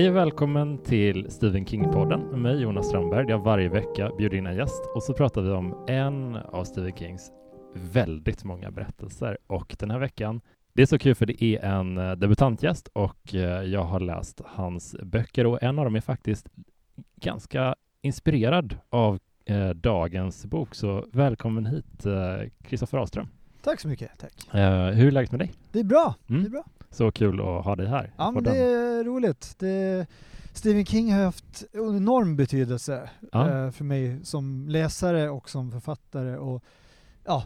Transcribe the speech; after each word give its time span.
Hej 0.00 0.08
och 0.08 0.16
välkommen 0.16 0.78
till 0.78 1.30
Stephen 1.30 1.66
King-podden 1.66 2.30
med 2.30 2.38
mig 2.38 2.60
Jonas 2.62 2.88
Strandberg. 2.88 3.30
Jag 3.30 3.38
varje 3.38 3.68
vecka 3.68 4.10
bjuder 4.18 4.38
in 4.38 4.46
en 4.46 4.56
gäst 4.56 4.82
och 4.94 5.02
så 5.02 5.14
pratar 5.14 5.42
vi 5.42 5.50
om 5.50 5.84
en 5.88 6.36
av 6.36 6.64
Stephen 6.64 6.96
Kings 6.96 7.30
väldigt 7.74 8.44
många 8.44 8.70
berättelser. 8.70 9.38
Och 9.46 9.76
den 9.78 9.90
här 9.90 9.98
veckan, 9.98 10.40
det 10.72 10.82
är 10.82 10.86
så 10.86 10.98
kul 10.98 11.14
för 11.14 11.26
det 11.26 11.44
är 11.44 11.64
en 11.64 11.98
eh, 11.98 12.12
debutantgäst 12.12 12.88
och 12.92 13.34
eh, 13.34 13.62
jag 13.62 13.82
har 13.82 14.00
läst 14.00 14.40
hans 14.44 14.96
böcker 15.02 15.46
och 15.46 15.62
en 15.62 15.78
av 15.78 15.84
dem 15.84 15.96
är 15.96 16.00
faktiskt 16.00 16.48
ganska 17.16 17.74
inspirerad 18.02 18.76
av 18.90 19.18
eh, 19.44 19.70
dagens 19.70 20.46
bok. 20.46 20.74
Så 20.74 21.06
välkommen 21.12 21.66
hit 21.66 22.06
Kristoffer 22.62 22.98
eh, 22.98 23.00
Ahlström. 23.00 23.28
Tack 23.62 23.80
så 23.80 23.88
mycket. 23.88 24.10
Tack. 24.18 24.54
Eh, 24.54 24.86
hur 24.86 25.06
är 25.06 25.10
läget 25.10 25.30
med 25.30 25.40
dig? 25.40 25.52
Det 25.72 25.80
är 25.80 25.84
bra. 25.84 26.14
Mm. 26.28 26.42
Det 26.42 26.48
är 26.48 26.50
bra. 26.50 26.64
Så 26.90 27.10
kul 27.12 27.40
att 27.40 27.64
ha 27.64 27.76
dig 27.76 27.86
här. 27.86 28.12
Ja, 28.16 28.30
men 28.30 28.44
det 28.44 28.56
är 28.56 29.04
roligt. 29.04 29.54
Det, 29.58 30.06
Stephen 30.52 30.86
King 30.86 31.12
har 31.12 31.24
haft 31.24 31.64
enorm 31.72 32.36
betydelse 32.36 33.10
ja. 33.32 33.50
eh, 33.50 33.70
för 33.70 33.84
mig 33.84 34.24
som 34.24 34.68
läsare 34.68 35.30
och 35.30 35.50
som 35.50 35.70
författare 35.72 36.36
och 36.36 36.64
ja, 37.24 37.44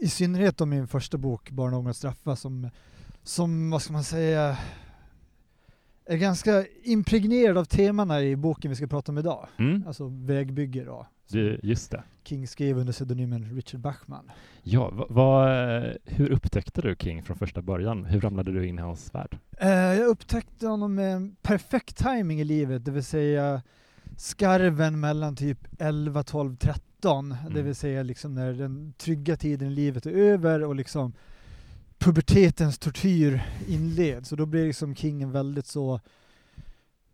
i 0.00 0.08
synnerhet 0.08 0.60
om 0.60 0.70
min 0.70 0.86
första 0.86 1.18
bok 1.18 1.50
Barn 1.50 1.74
och 1.74 1.80
unga 1.80 1.94
straffa 1.94 2.36
som, 2.36 2.70
som, 3.22 3.70
vad 3.70 3.82
ska 3.82 3.92
man 3.92 4.04
säga, 4.04 4.56
är 6.04 6.16
ganska 6.16 6.64
impregnerad 6.82 7.58
av 7.58 7.64
temana 7.64 8.22
i 8.22 8.36
boken 8.36 8.68
vi 8.68 8.76
ska 8.76 8.86
prata 8.86 9.12
om 9.12 9.18
idag. 9.18 9.48
Mm. 9.58 9.84
Alltså 9.86 10.08
vägbygge 10.08 10.84
då. 10.84 11.06
Det, 11.28 11.60
just 11.62 11.90
det. 11.90 12.02
King 12.26 12.46
skrev 12.46 12.78
under 12.78 12.92
pseudonymen 12.92 13.54
Richard 13.54 13.80
Bachman. 13.80 14.30
Ja, 14.62 15.06
vad, 15.08 15.48
hur 16.04 16.30
upptäckte 16.30 16.82
du 16.82 16.96
King 16.98 17.22
från 17.22 17.36
första 17.36 17.62
början? 17.62 18.04
Hur 18.04 18.20
ramlade 18.20 18.52
du 18.52 18.66
in 18.66 18.78
i 18.78 18.82
hans 18.82 19.14
värld? 19.14 19.38
Uh, 19.62 19.68
jag 19.68 20.06
upptäckte 20.06 20.66
honom 20.66 20.94
med 20.94 21.36
perfekt 21.42 21.96
timing 21.96 22.40
i 22.40 22.44
livet, 22.44 22.84
det 22.84 22.90
vill 22.90 23.04
säga 23.04 23.62
skarven 24.16 25.00
mellan 25.00 25.36
typ 25.36 25.58
11, 25.78 26.22
12, 26.22 26.56
13, 26.56 27.32
mm. 27.32 27.54
det 27.54 27.62
vill 27.62 27.74
säga 27.74 28.02
liksom 28.02 28.34
när 28.34 28.52
den 28.52 28.92
trygga 28.98 29.36
tiden 29.36 29.68
i 29.68 29.70
livet 29.70 30.06
är 30.06 30.10
över 30.10 30.64
och 30.64 30.74
liksom 30.74 31.12
pubertetens 31.98 32.78
tortyr 32.78 33.42
inleds. 33.68 34.32
Och 34.32 34.38
då 34.38 34.46
blir 34.46 34.66
liksom 34.66 34.94
King 34.94 35.22
en 35.22 35.32
väldigt 35.32 35.66
så 35.66 36.00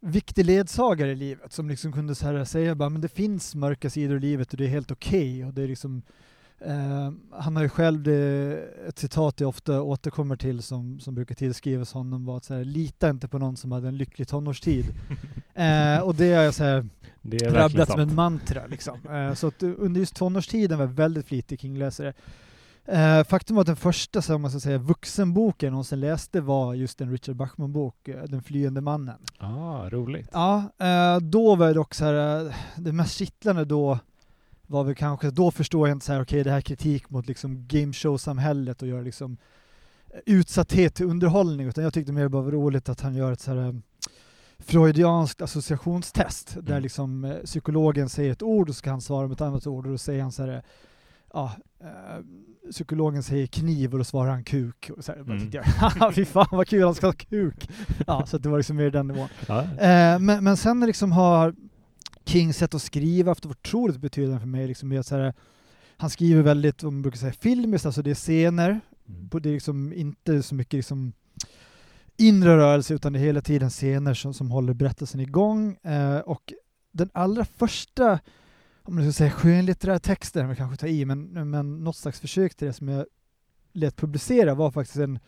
viktig 0.02 0.46
ledsagare 0.46 1.10
i 1.10 1.14
livet 1.14 1.52
som 1.52 1.68
liksom 1.68 1.92
kunde 1.92 2.14
så 2.14 2.26
här 2.26 2.44
säga 2.44 2.74
bara 2.74 2.88
men 2.88 3.00
det 3.00 3.08
finns 3.08 3.54
mörka 3.54 3.90
sidor 3.90 4.16
i 4.16 4.20
livet 4.20 4.52
och 4.52 4.58
det 4.58 4.64
är 4.64 4.68
helt 4.68 4.90
okej 4.90 5.44
okay. 5.46 5.66
liksom 5.66 6.02
eh, 6.60 7.10
han 7.30 7.56
har 7.56 7.62
ju 7.62 7.68
själv 7.68 8.02
det, 8.02 8.58
ett 8.88 8.98
citat 8.98 9.40
jag 9.40 9.48
ofta 9.48 9.82
återkommer 9.82 10.36
till 10.36 10.62
som, 10.62 11.00
som 11.00 11.14
brukar 11.14 11.34
tillskrivas 11.34 11.92
honom 11.92 12.24
var 12.24 12.36
att 12.36 12.44
så 12.44 12.54
här, 12.54 12.64
lita 12.64 13.10
inte 13.10 13.28
på 13.28 13.38
någon 13.38 13.56
som 13.56 13.72
hade 13.72 13.88
en 13.88 13.96
lycklig 13.96 14.28
tonårstid. 14.28 14.84
eh, 15.54 15.98
och 15.98 16.14
det 16.14 16.34
har 16.34 16.42
jag 16.42 16.54
så 16.54 16.64
här 16.64 16.88
rabblat 17.42 17.90
som 17.90 18.00
en 18.00 18.14
mantra 18.14 18.66
liksom. 18.66 18.98
Eh, 19.10 19.34
så 19.34 19.46
att 19.46 19.62
under 19.62 20.00
just 20.00 20.16
tonårstiden 20.16 20.78
var 20.78 20.84
jag 20.84 20.92
väldigt 20.92 21.26
flitig 21.26 21.60
kringläsare. 21.60 22.14
Eh, 22.84 23.24
faktum 23.24 23.56
var 23.56 23.60
att 23.60 23.66
den 23.66 23.76
första 23.76 24.22
så 24.22 24.38
man 24.38 24.50
ska 24.50 24.60
säga, 24.60 24.78
vuxenboken 24.78 25.66
jag 25.66 25.70
någonsin 25.70 26.00
läste 26.00 26.40
var 26.40 26.74
just 26.74 27.00
en 27.00 27.10
Richard 27.10 27.36
Bachman-bok, 27.36 28.08
eh, 28.08 28.22
Den 28.24 28.42
flyende 28.42 28.80
mannen. 28.80 29.18
Ah, 29.38 29.88
roligt. 29.90 30.28
Ja, 30.32 30.64
eh, 30.78 31.20
då 31.20 31.54
var 31.54 31.66
det 31.66 31.74
dock 31.74 31.94
så 31.94 32.04
här, 32.04 32.46
eh, 32.46 32.54
det 32.76 32.92
mest 32.92 33.18
kittlande 33.18 33.64
då 33.64 33.98
var 34.66 34.84
väl 34.84 34.94
kanske, 34.94 35.30
då 35.30 35.50
förstår 35.50 35.88
jag 35.88 35.96
inte 35.96 36.06
så 36.06 36.12
här, 36.12 36.22
okej 36.22 36.36
okay, 36.36 36.42
det 36.42 36.50
här 36.50 36.56
är 36.56 36.62
kritik 36.62 37.10
mot 37.10 37.26
liksom 37.26 37.66
gameshow-samhället 37.68 38.82
och 38.82 38.88
göra 38.88 39.00
liksom 39.00 39.36
eh, 40.10 40.20
utsatthet 40.26 40.94
till 40.94 41.06
underhållning, 41.06 41.66
utan 41.66 41.84
jag 41.84 41.94
tyckte 41.94 42.12
mer 42.12 42.28
bara 42.28 42.42
var 42.42 42.52
roligt 42.52 42.88
att 42.88 43.00
han 43.00 43.14
gör 43.14 43.32
ett 43.32 43.40
så 43.40 43.54
här 43.54 43.80
freudianskt 44.58 45.42
associationstest, 45.42 46.54
mm. 46.54 46.64
där 46.64 46.80
liksom 46.80 47.38
psykologen 47.44 48.08
säger 48.08 48.32
ett 48.32 48.42
ord 48.42 48.68
och 48.68 48.74
så 48.74 48.78
ska 48.78 48.90
han 48.90 49.00
svara 49.00 49.26
med 49.26 49.34
ett 49.34 49.40
annat 49.40 49.66
ord 49.66 49.86
och 49.86 49.92
då 49.92 49.98
säger 49.98 50.22
han 50.22 50.32
så 50.32 50.42
här, 50.42 50.62
ja, 51.32 51.52
eh, 51.80 52.24
psykologen 52.70 53.22
säger 53.22 53.46
kniv 53.46 53.92
och 53.92 53.98
då 53.98 54.04
svarar 54.04 54.30
han 54.30 54.44
kuk. 54.44 54.90
Och 54.96 55.04
så 55.04 55.12
här, 55.12 55.20
mm. 55.20 55.50
jag, 55.52 56.14
fy 56.14 56.24
fan 56.24 56.46
vad 56.50 56.68
kul, 56.68 56.84
han 56.84 56.94
ska 56.94 57.06
ha 57.06 57.12
kuk. 57.12 57.68
Ja, 58.06 58.26
så 58.26 58.38
det 58.38 58.48
var 58.48 58.56
liksom 58.56 58.76
mer 58.76 58.90
den 58.90 59.08
nivån. 59.08 59.28
Ja. 59.46 59.62
Eh, 59.62 60.18
men, 60.18 60.44
men 60.44 60.56
sen 60.56 60.80
liksom 60.80 61.12
har 61.12 61.54
Kings 62.24 62.56
sätt 62.56 62.74
att 62.74 62.82
skriva 62.82 63.30
haft 63.30 63.46
otroligt 63.46 63.96
betydande 63.96 64.40
för 64.40 64.46
mig. 64.46 64.68
Liksom, 64.68 65.02
så 65.04 65.16
här, 65.16 65.34
han 65.96 66.10
skriver 66.10 66.42
väldigt, 66.42 66.84
om 66.84 66.94
man 66.94 67.02
brukar 67.02 67.18
säga 67.18 67.32
filmiskt, 67.32 67.86
alltså 67.86 68.02
det 68.02 68.10
är 68.10 68.14
scener, 68.14 68.80
mm. 69.08 69.28
det 69.42 69.48
är 69.48 69.52
liksom 69.52 69.92
inte 69.92 70.42
så 70.42 70.54
mycket 70.54 70.72
liksom 70.72 71.12
inre 72.16 72.56
rörelse 72.56 72.94
utan 72.94 73.12
det 73.12 73.18
är 73.18 73.20
hela 73.24 73.40
tiden 73.40 73.70
scener 73.70 74.14
som, 74.14 74.34
som 74.34 74.50
håller 74.50 74.74
berättelsen 74.74 75.20
igång. 75.20 75.76
Eh, 75.82 76.18
och 76.18 76.52
den 76.92 77.10
allra 77.12 77.44
första 77.44 78.18
om 78.84 78.94
man 78.94 79.04
ska 79.04 79.12
säga 79.12 79.30
skönlitterära 79.30 79.98
texter, 79.98 80.46
man 80.46 80.56
kanske 80.56 80.76
tar 80.76 80.86
i, 80.86 81.04
men, 81.04 81.50
men 81.50 81.84
något 81.84 81.96
slags 81.96 82.20
försök 82.20 82.54
till 82.54 82.66
det 82.66 82.72
som 82.72 82.88
jag 82.88 83.06
lät 83.72 83.96
publicera 83.96 84.54
var 84.54 84.70
faktiskt 84.70 84.98
en 84.98 85.18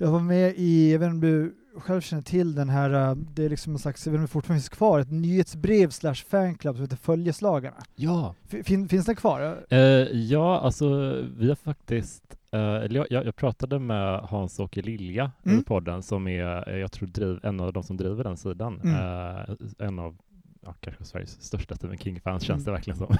jag 0.00 0.10
var 0.10 0.20
med 0.20 0.54
i, 0.56 0.92
jag 0.92 0.98
vet 0.98 1.06
inte 1.06 1.14
om 1.14 1.20
du 1.20 1.54
själv 1.80 2.00
känner 2.00 2.22
till 2.22 2.54
den 2.54 2.68
här, 2.68 3.10
äh, 3.10 3.14
det 3.14 3.44
är 3.44 3.48
liksom 3.48 3.72
en 3.72 3.78
slags, 3.78 4.06
jag 4.06 4.12
vet 4.12 4.16
inte 4.16 4.20
om 4.20 4.26
det 4.26 4.32
fortfarande 4.32 4.60
finns 4.60 4.68
kvar, 4.68 5.00
ett 5.00 5.10
nyhetsbrev 5.10 5.90
slash 5.90 6.14
fanclub 6.14 6.74
som 6.74 6.82
heter 6.82 6.96
Följeslagarna. 6.96 7.76
Ja. 7.94 8.34
Fin, 8.64 8.88
finns 8.88 9.06
den 9.06 9.16
kvar? 9.16 9.64
Uh, 9.72 9.78
ja, 10.12 10.60
alltså 10.60 10.88
vi 11.36 11.48
har 11.48 11.54
faktiskt, 11.54 12.36
uh, 12.54 12.60
jag, 12.96 13.06
jag, 13.10 13.36
pratade 13.36 13.78
med 13.78 14.20
Hans-Åke 14.20 14.82
Lilja 14.82 15.32
mm. 15.44 15.58
i 15.58 15.62
podden 15.62 16.02
som 16.02 16.28
är, 16.28 16.70
jag 16.70 16.92
tror, 16.92 17.08
driv, 17.08 17.38
en 17.42 17.60
av 17.60 17.72
de 17.72 17.82
som 17.82 17.96
driver 17.96 18.24
den 18.24 18.36
sidan. 18.36 18.80
Mm. 18.80 18.94
Uh, 18.94 19.56
en 19.78 19.98
av 19.98 20.16
ja, 20.60 20.74
kanske 20.80 21.04
Sveriges 21.04 21.42
största 21.42 21.74
Stephen 21.74 21.98
King-fans 21.98 22.42
känns 22.42 22.64
det 22.64 22.70
mm. 22.70 22.74
verkligen 22.74 22.98
som. 22.98 23.16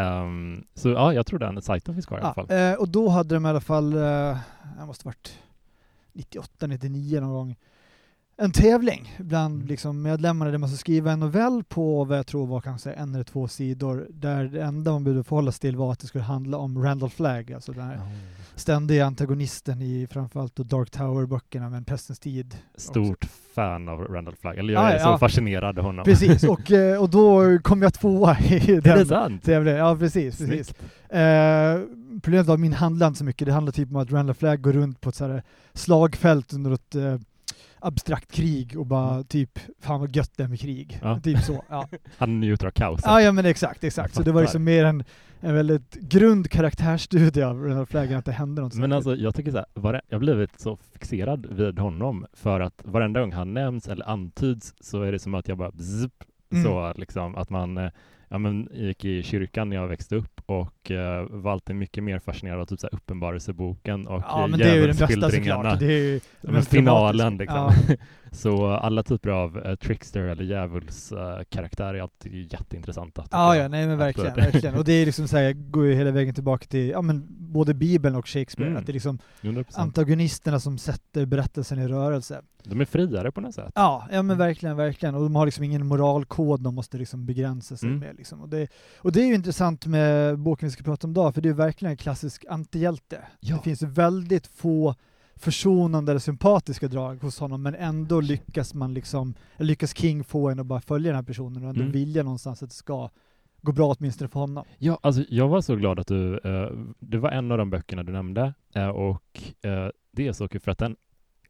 um, 0.00 0.64
så 0.74 0.88
ja, 0.88 1.12
jag 1.12 1.26
tror 1.26 1.38
den 1.38 1.62
sajten 1.62 1.94
finns 1.94 2.06
kvar 2.06 2.18
i 2.18 2.20
alla 2.20 2.34
fall. 2.34 2.50
Eh, 2.50 2.72
och 2.72 2.88
då 2.88 3.08
hade 3.08 3.34
de 3.34 3.46
i 3.46 3.48
alla 3.48 3.60
fall, 3.60 3.92
eh, 3.92 4.38
det 4.78 4.86
måste 4.86 5.06
varit 5.06 5.38
98, 6.12 6.66
99 6.66 7.20
någon 7.20 7.32
gång, 7.32 7.56
en 8.40 8.52
tävling 8.52 9.14
bland 9.18 9.54
mm. 9.54 9.66
liksom, 9.66 10.02
medlemmarna 10.02 10.50
där 10.50 10.58
man 10.58 10.68
ska 10.68 10.76
skriva 10.78 11.12
en 11.12 11.20
novell 11.20 11.64
på 11.64 12.04
vad 12.04 12.18
jag 12.18 12.26
tror 12.26 12.46
var 12.46 12.60
kanske 12.60 12.92
en 12.92 13.14
eller 13.14 13.24
två 13.24 13.48
sidor 13.48 14.06
där 14.10 14.44
det 14.44 14.62
enda 14.62 14.92
man 14.92 15.04
behövde 15.04 15.24
förhålla 15.24 15.52
sig 15.52 15.60
till 15.60 15.76
var 15.76 15.92
att 15.92 16.00
det 16.00 16.06
skulle 16.06 16.24
handla 16.24 16.58
om 16.58 16.82
Randall 16.82 17.10
Flagg, 17.10 17.52
alltså 17.52 17.72
den 17.72 17.84
här 17.84 17.96
oh. 17.96 18.12
ständiga 18.54 19.06
antagonisten 19.06 19.82
i 19.82 20.06
framförallt 20.10 20.56
Dark 20.56 20.90
Tower-böckerna 20.90 21.70
med 21.70 21.76
en 21.76 21.84
Pestens 21.84 22.18
tid. 22.18 22.56
Stort 22.76 23.24
också. 23.24 23.47
Fan 23.58 23.88
av 23.88 24.00
Randall 24.00 24.36
Flagg, 24.36 24.58
eller 24.58 24.72
jag 24.74 24.82
ah, 24.82 24.88
är 24.88 24.98
så 24.98 25.08
ja. 25.08 25.18
fascinerad 25.18 25.78
av 25.78 25.84
honom. 25.84 26.04
Precis, 26.04 26.44
och, 26.48 26.72
eh, 26.72 27.02
och 27.02 27.10
då 27.10 27.58
kom 27.62 27.82
jag 27.82 27.94
tvåa 27.94 28.38
i 28.38 28.80
den 28.80 29.38
tävlingen. 29.38 29.78
Ja, 29.78 29.96
precis. 29.96 30.38
precis. 30.38 30.74
Eh, 31.10 31.80
problemet 32.22 32.46
var 32.46 32.54
att 32.54 32.60
min 32.60 32.72
handlade 32.72 33.08
inte 33.08 33.18
så 33.18 33.24
mycket, 33.24 33.46
det 33.46 33.52
handlade 33.52 33.76
typ 33.76 33.90
om 33.90 33.96
att 33.96 34.12
Randall 34.12 34.34
Flagg 34.34 34.62
går 34.62 34.72
runt 34.72 35.00
på 35.00 35.08
ett 35.08 35.14
så 35.14 35.40
slagfält 35.72 36.52
under 36.52 36.72
ett 36.72 36.94
eh, 36.94 37.16
abstrakt 37.80 38.32
krig 38.32 38.78
och 38.78 38.86
bara 38.86 39.12
mm. 39.12 39.24
typ, 39.24 39.58
fan 39.80 40.00
vad 40.00 40.16
gött 40.16 40.32
det 40.36 40.42
är 40.42 40.48
med 40.48 40.60
krig. 40.60 40.98
Ja. 41.02 41.20
Typ 41.20 41.38
så. 41.38 41.64
Ja. 41.68 41.88
Han 42.18 42.40
njuter 42.40 42.66
av 42.66 42.70
kaoset. 42.70 43.06
Ja, 43.06 43.22
ja 43.22 43.32
men 43.32 43.46
exakt, 43.46 43.84
exakt. 43.84 44.14
Så 44.14 44.22
det 44.22 44.32
var 44.32 44.40
liksom 44.40 44.64
mer 44.64 44.84
en, 44.84 45.04
en 45.40 45.54
väldigt 45.54 45.94
grund 45.94 46.50
karaktärsstudie 46.50 47.42
av 47.42 47.62
den 47.62 47.76
här 47.76 47.84
flaggan, 47.84 48.18
att 48.18 48.24
det 48.24 48.32
hände 48.32 48.62
något 48.62 48.74
Men 48.74 48.92
alltså 48.92 49.16
jag 49.16 49.34
tycker 49.34 49.50
så 49.50 49.56
här, 49.56 50.00
jag 50.08 50.16
har 50.16 50.18
blivit 50.18 50.60
så 50.60 50.76
fixerad 50.76 51.46
vid 51.46 51.78
honom 51.78 52.26
för 52.32 52.60
att 52.60 52.82
varenda 52.84 53.20
gång 53.20 53.32
han 53.32 53.54
nämns 53.54 53.88
eller 53.88 54.08
antyds 54.08 54.74
så 54.80 55.02
är 55.02 55.12
det 55.12 55.18
som 55.18 55.34
att 55.34 55.48
jag 55.48 55.58
bara 55.58 55.70
bzzp, 55.70 56.24
mm. 56.52 56.64
så 56.64 56.92
liksom 56.96 57.34
att 57.34 57.50
man 57.50 57.78
eh, 57.78 57.90
ja, 58.28 58.38
men, 58.38 58.68
gick 58.72 59.04
i 59.04 59.22
kyrkan 59.22 59.68
när 59.68 59.76
jag 59.76 59.88
växte 59.88 60.16
upp 60.16 60.40
och 60.46 60.90
uh, 60.90 60.96
var 61.30 61.52
alltid 61.52 61.76
mycket 61.76 62.04
mer 62.04 62.18
fascinerad 62.18 62.60
av 62.60 62.64
typ, 62.64 62.80
så 62.80 62.88
djävulsboken 63.48 64.06
och 64.06 64.22
ja, 64.26 64.46
men 64.46 64.58
det 64.58 64.70
är 64.70 64.74
ju 64.74 64.86
den 64.86 64.96
bästa 64.96 65.30
såklart. 65.30 65.78
Det 65.78 65.86
är 65.86 65.90
ju 65.90 66.20
men 66.40 66.62
finalen 66.62 67.36
liksom. 67.36 67.72
Ja. 67.88 67.94
Så 68.32 68.66
alla 68.66 69.02
typer 69.02 69.30
av 69.30 69.56
uh, 69.56 69.74
trickster 69.74 70.20
eller 70.20 70.44
djävulskaraktärer 70.44 71.94
uh, 71.94 71.98
är 71.98 72.02
alltid 72.02 72.52
jätteintressanta. 72.52 73.24
Ja, 73.30 73.56
ja, 73.56 73.68
nej 73.68 73.86
men 73.86 73.98
verkligen, 73.98 74.34
verkligen. 74.34 74.74
Och 74.74 74.84
det 74.84 74.92
är 74.92 75.06
liksom 75.06 75.28
så 75.28 75.36
här, 75.36 75.52
går 75.52 75.86
ju 75.86 75.94
hela 75.94 76.10
vägen 76.10 76.34
tillbaka 76.34 76.66
till, 76.66 76.88
ja 76.88 77.02
men 77.02 77.26
både 77.28 77.74
Bibeln 77.74 78.16
och 78.16 78.28
Shakespeare, 78.28 78.70
mm. 78.70 78.80
att 78.80 78.86
det 78.86 78.92
är 78.92 78.94
liksom 78.94 79.18
100%. 79.40 79.64
antagonisterna 79.74 80.60
som 80.60 80.78
sätter 80.78 81.26
berättelsen 81.26 81.78
i 81.78 81.88
rörelse. 81.88 82.42
De 82.64 82.80
är 82.80 82.84
friare 82.84 83.32
på 83.32 83.40
något 83.40 83.54
sätt. 83.54 83.72
Ja, 83.74 84.08
ja 84.12 84.22
men 84.22 84.38
verkligen, 84.38 84.76
verkligen. 84.76 85.14
Och 85.14 85.22
de 85.22 85.36
har 85.36 85.46
liksom 85.46 85.64
ingen 85.64 85.86
moralkod 85.86 86.60
de 86.60 86.74
måste 86.74 86.98
liksom 86.98 87.26
begränsa 87.26 87.76
sig 87.76 87.88
mm. 87.88 88.00
med. 88.00 88.16
Liksom. 88.16 88.40
Och, 88.40 88.48
det, 88.48 88.68
och 88.98 89.12
det 89.12 89.20
är 89.20 89.26
ju 89.26 89.34
intressant 89.34 89.86
med 89.86 90.38
boken 90.38 90.68
vi 90.68 90.72
ska 90.72 90.82
prata 90.82 91.06
om 91.06 91.10
idag, 91.10 91.34
för 91.34 91.40
det 91.40 91.48
är 91.48 91.52
verkligen 91.52 91.90
en 91.90 91.96
klassisk 91.96 92.44
antihjälte. 92.48 93.20
Ja. 93.40 93.56
Det 93.56 93.62
finns 93.62 93.82
väldigt 93.82 94.46
få 94.46 94.94
försonande 95.38 96.12
eller 96.12 96.20
sympatiska 96.20 96.88
drag 96.88 97.22
hos 97.22 97.40
honom, 97.40 97.62
men 97.62 97.74
ändå 97.74 98.20
lyckas 98.20 98.74
man 98.74 98.94
liksom, 98.94 99.34
lyckas 99.56 99.96
King 99.96 100.24
få 100.24 100.48
en 100.48 100.60
att 100.60 100.66
bara 100.66 100.80
följa 100.80 101.08
den 101.08 101.16
här 101.16 101.22
personen 101.22 101.64
och 101.64 101.70
ändå 101.70 101.80
mm. 101.80 101.92
vilja 101.92 102.22
någonstans 102.22 102.62
att 102.62 102.68
det 102.68 102.74
ska 102.74 103.10
gå 103.62 103.72
bra 103.72 103.94
åtminstone 103.98 104.28
för 104.28 104.40
honom. 104.40 104.64
Ja, 104.78 104.98
alltså 105.02 105.24
jag 105.28 105.48
var 105.48 105.60
så 105.60 105.76
glad 105.76 105.98
att 105.98 106.06
du, 106.06 106.40
uh, 106.44 106.70
det 106.98 107.18
var 107.18 107.30
en 107.30 107.52
av 107.52 107.58
de 107.58 107.70
böckerna 107.70 108.02
du 108.02 108.12
nämnde 108.12 108.54
uh, 108.76 108.88
och 108.88 109.40
uh, 109.66 109.88
det 110.12 110.28
är 110.28 110.32
så 110.32 110.48
kul 110.48 110.60
för 110.60 110.70
att 110.70 110.78
den 110.78 110.96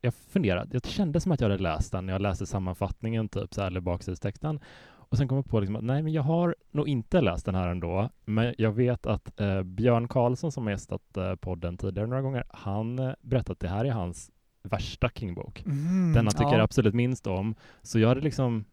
jag 0.00 0.14
funderade, 0.14 0.69
jag 0.73 0.87
kände 0.87 1.20
som 1.20 1.32
att 1.32 1.40
jag 1.40 1.50
hade 1.50 1.62
läst 1.62 1.93
den 1.93 2.06
när 2.06 2.12
jag 2.12 2.23
läste 2.23 2.46
sammanfattningen, 2.46 3.29
typ 3.29 3.55
så 3.55 3.61
här, 3.61 3.69
eller 3.69 3.81
baksidestexten. 3.81 4.61
Och 5.09 5.19
sen 5.19 5.29
kom 5.29 5.37
jag 5.37 5.47
på 5.47 5.61
liksom 5.61 5.77
att 5.77 5.85
nej, 5.85 6.03
men 6.03 6.13
jag 6.13 6.23
har 6.23 6.55
nog 6.71 6.89
inte 6.89 7.21
läst 7.21 7.47
den 7.47 7.55
här 7.55 7.69
ändå. 7.69 8.11
Men 8.25 8.55
jag 8.59 8.73
vet 8.73 9.07
att 9.07 9.41
eh, 9.41 9.63
Björn 9.63 10.09
Karlsson 10.09 10.53
som 10.53 10.65
har 10.65 10.71
gästat 10.71 11.17
eh, 11.17 11.35
podden 11.35 11.77
tidigare 11.77 12.07
några 12.07 12.23
gånger, 12.23 12.45
han 12.49 12.99
eh, 12.99 13.13
berättade 13.21 13.53
att 13.53 13.61
det 13.61 13.69
här 13.69 13.85
är 13.85 13.91
hans 13.91 14.31
värsta 14.63 15.09
King-bok. 15.09 15.63
Mm, 15.67 16.13
den 16.13 16.27
han 16.27 16.35
tycker 16.35 16.59
ja. 16.59 16.63
absolut 16.63 16.95
minst 16.95 17.27
om. 17.27 17.55
Så 17.83 17.99
jag 17.99 18.09
hade 18.09 18.21
liksom 18.21 18.65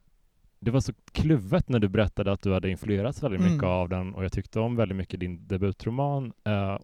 det 0.60 0.72
var 0.72 0.80
så 0.80 0.94
kluvet 1.12 1.70
när 1.70 1.80
du 1.80 1.90
berättade 1.90 2.32
att 2.32 2.42
du 2.42 2.54
hade 2.54 2.70
influerats 2.70 3.24
väldigt 3.24 3.42
mycket 3.42 3.64
Mm. 3.64 3.70
av 3.70 3.90
den 3.90 4.14
och 4.16 4.24
jag 4.24 4.32
tyckte 4.32 4.60
om 4.60 4.76
väldigt 4.76 4.98
mycket 4.98 5.20
din 5.20 5.48
debutroman 5.48 6.34
eh, 6.44 6.78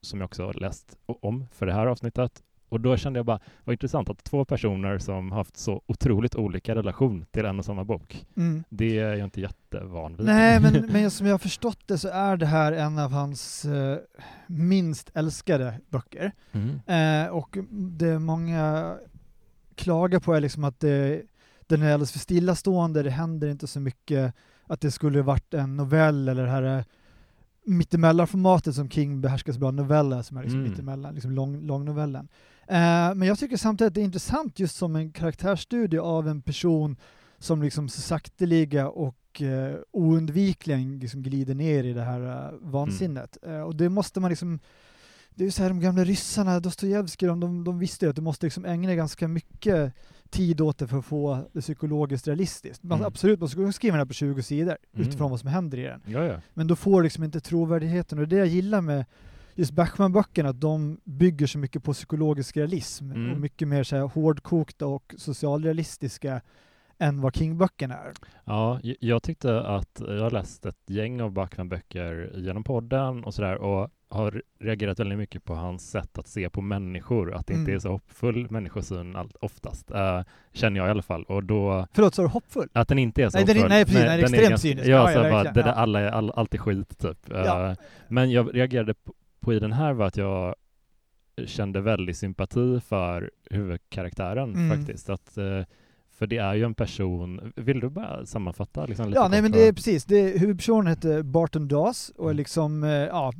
som 0.00 0.20
jag 0.20 0.26
också 0.26 0.46
har 0.46 0.54
läst 0.54 0.98
om 1.06 1.46
för 1.52 1.66
det 1.66 1.72
här 1.72 1.86
avsnittet. 1.86 2.42
Och 2.70 2.80
då 2.80 2.96
kände 2.96 3.18
jag 3.18 3.26
bara, 3.26 3.40
vad 3.64 3.74
intressant 3.74 4.10
att 4.10 4.24
två 4.24 4.44
personer 4.44 4.98
som 4.98 5.32
haft 5.32 5.56
så 5.56 5.82
otroligt 5.86 6.34
olika 6.34 6.74
relation 6.74 7.26
till 7.30 7.44
en 7.44 7.58
och 7.58 7.64
samma 7.64 7.84
bok. 7.84 8.26
Mm. 8.36 8.64
Det 8.68 8.98
är 8.98 9.14
jag 9.14 9.26
inte 9.26 9.40
jättevan 9.40 10.16
vid. 10.16 10.26
Nej, 10.26 10.60
men, 10.60 10.86
men 10.92 11.10
som 11.10 11.26
jag 11.26 11.34
har 11.34 11.38
förstått 11.38 11.78
det 11.86 11.98
så 11.98 12.08
är 12.08 12.36
det 12.36 12.46
här 12.46 12.72
en 12.72 12.98
av 12.98 13.12
hans 13.12 13.64
eh, 13.64 13.98
minst 14.46 15.10
älskade 15.14 15.80
böcker. 15.88 16.32
Mm. 16.52 16.80
Eh, 16.86 17.30
och 17.30 17.56
det 17.70 18.18
många 18.18 18.94
klagar 19.74 20.20
på 20.20 20.34
är 20.34 20.40
liksom 20.40 20.64
att 20.64 20.80
det, 20.80 21.22
den 21.66 21.82
är 21.82 21.92
alldeles 21.92 22.12
för 22.12 22.18
stillastående, 22.18 23.02
det 23.02 23.10
händer 23.10 23.48
inte 23.48 23.66
så 23.66 23.80
mycket, 23.80 24.34
att 24.66 24.80
det 24.80 24.90
skulle 24.90 25.22
varit 25.22 25.54
en 25.54 25.76
novell 25.76 26.28
eller 26.28 26.44
det 26.44 26.50
här 26.50 26.78
eh, 26.78 26.84
mittemellanformatet 27.64 28.74
som 28.74 28.90
King 28.90 29.20
behärskar 29.20 29.52
så 29.52 29.58
bra, 29.58 29.70
novella 29.70 30.22
som 30.22 30.36
är 30.36 30.42
liksom 30.42 30.60
Mm. 30.60 30.70
mittemellan, 30.70 31.14
liksom 31.14 31.30
lång, 31.30 31.66
långnovellen. 31.66 32.28
Eh, 32.70 33.14
men 33.14 33.22
jag 33.22 33.38
tycker 33.38 33.56
samtidigt 33.56 33.88
att 33.90 33.94
det 33.94 34.00
är 34.00 34.04
intressant 34.04 34.58
just 34.58 34.76
som 34.76 34.96
en 34.96 35.12
karaktärsstudie 35.12 35.98
av 36.00 36.28
en 36.28 36.42
person 36.42 36.96
som 37.38 37.62
liksom 37.62 37.88
så 37.88 38.00
sakteliga 38.00 38.88
och 38.88 39.42
eh, 39.42 39.74
oundvikligen 39.92 40.98
liksom 40.98 41.22
glider 41.22 41.54
ner 41.54 41.84
i 41.84 41.92
det 41.92 42.02
här 42.02 42.20
eh, 42.52 42.58
vansinnet. 42.60 43.36
Eh, 43.42 43.60
och 43.60 43.76
det 43.76 43.88
måste 43.88 44.20
man 44.20 44.30
liksom 44.30 44.58
det 45.34 45.42
är 45.42 45.46
ju 45.46 45.50
så 45.50 45.62
här 45.62 45.70
de 45.70 45.80
gamla 45.80 46.04
ryssarna, 46.04 46.60
Dostojevskij, 46.60 47.28
de, 47.28 47.40
de, 47.40 47.64
de 47.64 47.78
visste 47.78 48.04
ju 48.04 48.10
att 48.10 48.16
du 48.16 48.22
måste 48.22 48.46
liksom 48.46 48.64
ägna 48.64 48.94
ganska 48.94 49.28
mycket 49.28 49.92
tid 50.30 50.60
åt 50.60 50.78
det 50.78 50.88
för 50.88 50.98
att 50.98 51.04
få 51.04 51.48
det 51.52 51.60
psykologiskt 51.60 52.26
realistiskt. 52.28 52.82
Man, 52.82 52.98
Mm. 52.98 53.06
Absolut, 53.06 53.40
man 53.40 53.48
skulle 53.48 53.72
skriva 53.72 53.92
den 53.96 54.00
här 54.00 54.06
på 54.06 54.12
20 54.12 54.42
sidor 54.42 54.76
Mm. 54.94 55.08
utifrån 55.08 55.30
vad 55.30 55.40
som 55.40 55.48
händer 55.48 55.78
i 55.78 55.82
den. 55.82 56.02
Ja, 56.06 56.24
ja. 56.24 56.40
Men 56.54 56.66
då 56.66 56.76
får 56.76 57.02
liksom 57.02 57.24
inte 57.24 57.40
trovärdigheten 57.40 58.18
och 58.18 58.28
det 58.28 58.36
är 58.36 58.38
det 58.40 58.46
jag 58.46 58.54
gillar 58.54 58.80
med 58.80 59.04
just 59.60 59.72
Bachmann-böckerna, 59.72 60.48
att 60.48 60.60
de 60.60 61.00
bygger 61.04 61.46
så 61.46 61.58
mycket 61.58 61.84
på 61.84 61.92
psykologisk 61.92 62.56
realism 62.56 63.12
Mm. 63.12 63.32
och 63.32 63.40
mycket 63.40 63.68
mer 63.68 63.82
så 63.82 63.96
här 63.96 64.02
hårdkokta 64.02 64.86
och 64.86 65.14
socialrealistiska 65.18 66.40
än 66.98 67.20
vad 67.20 67.36
King-böckerna 67.36 67.94
är. 67.94 68.12
Ja, 68.44 68.80
jag 69.00 69.22
tyckte 69.22 69.60
att 69.60 70.02
jag 70.06 70.22
har 70.22 70.30
läst 70.30 70.66
ett 70.66 70.76
gäng 70.90 71.20
av 71.22 71.32
Backman-böcker 71.32 72.32
genom 72.36 72.64
podden 72.64 73.24
och 73.24 73.34
sådär 73.34 73.56
och 73.58 73.90
har 74.08 74.42
reagerat 74.60 74.98
väldigt 75.00 75.18
mycket 75.18 75.44
på 75.44 75.54
hans 75.54 75.90
sätt 75.90 76.18
att 76.18 76.26
se 76.26 76.50
på 76.50 76.60
människor, 76.60 77.34
att 77.34 77.46
det 77.46 77.52
inte 77.54 77.70
Mm. 77.70 77.74
är 77.76 77.78
så 77.78 77.88
hoppfull 77.88 78.50
människosyn 78.50 79.16
allt, 79.16 79.36
oftast, 79.40 79.90
eh, 79.90 80.20
känner 80.52 80.80
jag 80.80 80.86
i 80.86 80.90
alla 80.90 81.02
fall. 81.02 81.24
Och 81.24 81.44
då, 81.44 81.86
Förlåt, 81.92 82.14
sa 82.14 82.22
du 82.22 82.28
hoppfull? 82.28 82.68
att 82.72 82.88
den 82.88 82.98
inte 82.98 83.22
är 83.22 83.28
så 83.30 83.38
Nej, 83.38 83.46
den 83.46 83.56
hoppfull. 83.56 83.68
nej, 83.70 83.84
precis, 83.84 84.00
den 84.02 84.10
är 84.10 84.18
extremt 84.18 84.60
cynisk. 84.60 84.86
Ja, 84.88 84.90
Ja, 84.92 85.10
ja, 85.10 85.12
så 85.12 85.18
bara, 85.22 85.30
verkligen, 85.30 85.54
det 85.54 85.62
där 85.62 85.68
ja. 85.68 85.74
alla 85.74 86.00
är 86.00 86.08
all, 86.10 86.30
alltid 86.30 86.60
skit, 86.60 86.98
typ. 86.98 87.18
Ja. 87.30 87.70
Eh, 87.70 87.76
men 88.08 88.30
jag 88.30 88.54
reagerade 88.56 88.94
på, 88.94 89.12
på 89.40 89.54
i 89.54 89.58
den 89.58 89.72
här 89.72 89.92
var 89.92 90.06
att 90.06 90.16
jag 90.16 90.54
kände 91.46 91.80
väldigt 91.80 92.16
sympati 92.16 92.80
för 92.80 93.30
huvudkaraktären 93.50 94.54
Mm. 94.54 94.78
faktiskt. 94.78 95.10
Att, 95.10 95.36
eh, 95.38 95.62
för 96.10 96.26
det 96.26 96.36
är 96.36 96.54
ju 96.54 96.64
en 96.64 96.74
person, 96.74 97.52
vill 97.56 97.80
du 97.80 97.88
bara 97.88 98.26
sammanfatta? 98.26 98.86
Liksom, 98.86 99.06
lite 99.06 99.18
Ja, 99.18 99.28
nej 99.28 99.42
men 99.42 99.52
det 99.52 99.68
är 99.68 99.72
precis. 99.72 100.04
Det, 100.04 100.38
huvudpersonen 100.38 100.86
heter 100.86 101.22
Barton 101.22 101.68
Dawes 101.68 102.08
och 102.08 102.24
är 102.26 102.30
Mm. 102.30 102.36
liksom, 102.36 102.84
eh, 102.84 102.90
ja, 102.90 103.32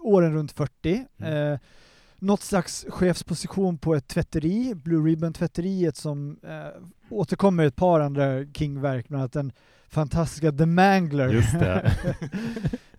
åren 0.00 0.34
runt 0.34 0.52
40. 0.52 1.04
Mm. 1.18 1.52
Eh, 1.52 1.58
något 2.18 2.40
slags 2.42 2.86
chefsposition 2.88 3.78
på 3.78 3.94
ett 3.94 4.08
tvätteri, 4.08 4.74
Blue 4.74 5.08
Ribbon-tvätteriet 5.10 5.96
som 5.96 6.38
eh, 6.42 6.82
återkommer 7.10 7.64
i 7.64 7.66
ett 7.66 7.76
par 7.76 8.00
andra 8.00 8.44
King-verk, 8.46 9.08
bland 9.08 9.20
annat 9.22 9.32
den 9.32 9.52
fantastiska 9.92 10.52
The 10.52 10.66
Mangler. 10.66 11.28
Just 11.28 11.52
det. 11.58 11.92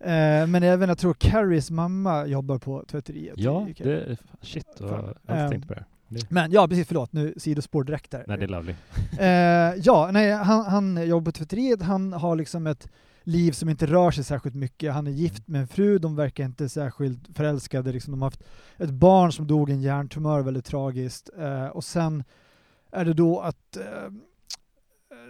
eh, 0.00 0.46
men 0.46 0.62
även, 0.62 0.88
jag 0.88 0.98
tror 0.98 1.14
Carries 1.14 1.70
mamma 1.70 2.26
jobbar 2.26 2.58
på 2.58 2.84
tvätteriet. 2.88 3.34
Ja, 3.38 3.68
det, 3.78 4.16
shit, 4.40 4.66
vad- 4.80 4.90
jag 4.90 4.96
har 4.96 5.08
inte 5.08 5.32
Ehm, 5.34 5.50
tänkt 5.50 5.68
på 5.68 5.74
det. 5.74 5.84
Men 6.28 6.52
ja, 6.52 6.68
precis, 6.68 6.86
förlåt, 6.86 7.12
nu 7.12 7.34
sidospår 7.36 7.84
direkt 7.84 8.10
där. 8.10 8.24
Nej, 8.28 8.38
det 8.38 8.44
är 8.44 8.48
lovely. 8.48 8.74
Eh, 9.18 9.82
ja, 9.84 10.10
nej, 10.12 10.32
han, 10.32 10.64
han 10.64 11.06
jobbar 11.08 11.24
på 11.24 11.32
tvätteriet, 11.32 11.82
han 11.82 12.12
har 12.12 12.36
liksom 12.36 12.66
ett 12.66 12.88
liv 13.22 13.52
som 13.52 13.68
inte 13.68 13.86
rör 13.86 14.10
sig 14.10 14.24
särskilt 14.24 14.54
mycket. 14.54 14.92
Han 14.92 15.06
är 15.06 15.10
gift 15.10 15.48
med 15.48 15.60
en 15.60 15.66
fru, 15.66 15.98
de 15.98 16.16
verkar 16.16 16.44
inte 16.44 16.68
särskilt 16.68 17.36
förälskade. 17.36 17.92
Liksom, 17.92 18.10
de 18.12 18.22
har 18.22 18.26
haft 18.26 18.42
ett 18.76 18.90
barn 18.90 19.32
som 19.32 19.46
dog 19.46 19.70
i 19.70 19.72
en 19.72 19.80
hjärntumör, 19.80 20.40
väldigt 20.42 20.64
tragiskt. 20.64 21.30
Eh, 21.38 21.66
och 21.66 21.84
sen 21.84 22.24
är 22.92 23.04
det 23.04 23.14
då 23.14 23.40
att 23.40 23.76
eh, 23.76 23.82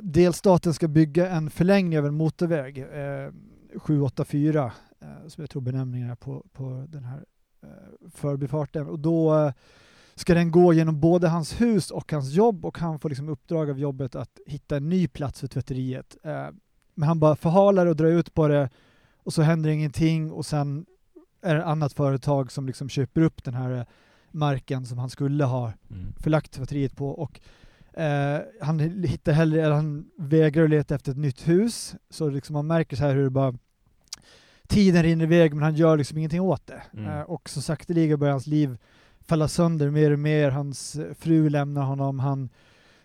delstaten 0.03 0.75
ska 0.75 0.89
bygga 0.89 1.29
en 1.31 1.51
förlängning 1.51 1.99
av 1.99 2.07
en 2.07 2.15
motorväg, 2.15 2.79
eh, 2.79 3.33
784, 3.79 4.73
eh, 5.01 5.29
som 5.29 5.43
jag 5.43 5.51
tror 5.51 5.63
benämningen 5.63 6.11
är 6.11 6.15
på, 6.15 6.47
på 6.53 6.87
den 6.89 7.05
här 7.05 7.25
eh, 7.63 8.09
förbifarten. 8.11 8.87
Och 8.87 8.99
då 8.99 9.35
eh, 9.39 9.53
ska 10.15 10.35
den 10.35 10.51
gå 10.51 10.73
genom 10.73 11.01
både 11.01 11.29
hans 11.29 11.61
hus 11.61 11.91
och 11.91 12.13
hans 12.13 12.33
jobb 12.33 12.65
och 12.65 12.79
han 12.79 12.99
får 12.99 13.09
liksom 13.09 13.29
uppdrag 13.29 13.71
av 13.71 13.79
jobbet 13.79 14.15
att 14.15 14.39
hitta 14.47 14.77
en 14.77 14.89
ny 14.89 15.09
plats 15.09 15.41
för 15.41 15.47
tvätteriet. 15.47 16.17
Eh, 16.23 16.47
men 16.95 17.09
han 17.09 17.21
bara 17.21 17.37
förhalar 17.37 17.87
och 17.87 17.97
drar 17.97 18.09
ut 18.09 18.35
på 18.35 18.49
det 18.49 18.71
och 19.23 19.33
så 19.33 19.43
händer 19.43 19.71
ingenting 19.71 20.33
och 20.33 20.47
sen 20.47 20.87
är 21.43 21.55
det 21.55 21.61
ett 21.61 21.67
annat 21.67 21.93
företag 21.93 22.53
som 22.53 22.67
liksom 22.67 22.89
köper 22.89 23.21
upp 23.21 23.45
den 23.45 23.55
här 23.55 23.71
eh, 23.71 23.85
marken 24.31 24.87
som 24.87 24.99
han 24.99 25.11
skulle 25.11 25.45
ha 25.45 25.73
Mm. 25.91 26.13
förlagt 26.21 26.53
tvätteriet 26.53 26.97
på 26.97 27.09
och 27.09 27.41
eh, 27.97 28.39
han 28.61 28.81
hittar 28.81 29.33
hellre, 29.33 29.63
eller 29.63 29.75
han 29.75 30.11
vägrar 30.17 30.69
leta 30.69 30.95
efter 30.95 31.13
ett 31.13 31.19
nytt 31.19 31.49
hus 31.49 31.95
så 32.11 32.29
liksom 32.29 32.53
man 32.55 32.67
märker 32.67 32.97
så 32.97 33.03
här 33.03 33.15
hur 33.15 33.25
det 33.25 33.31
bara 33.31 33.55
tiden 34.69 35.03
rinner 35.03 35.25
iväg 35.25 35.55
men 35.55 35.63
han 35.63 35.75
gör 35.75 35.97
liksom 35.97 36.19
ingenting 36.19 36.41
åt 36.41 36.67
det. 36.67 36.83
Mm. 36.93 37.07
Eh, 37.07 37.21
och 37.21 37.49
så 37.49 37.63
sakteliga 37.63 38.17
börjar 38.17 38.33
hans 38.33 38.47
liv 38.47 38.79
falla 39.27 39.49
sönder 39.49 39.91
mer 39.91 40.11
och 40.11 40.19
mer. 40.19 40.51
Hans 40.51 40.97
eh, 40.97 41.15
fru 41.15 41.49
lämnar 41.51 41.83
honom, 41.83 42.19
han 42.19 42.49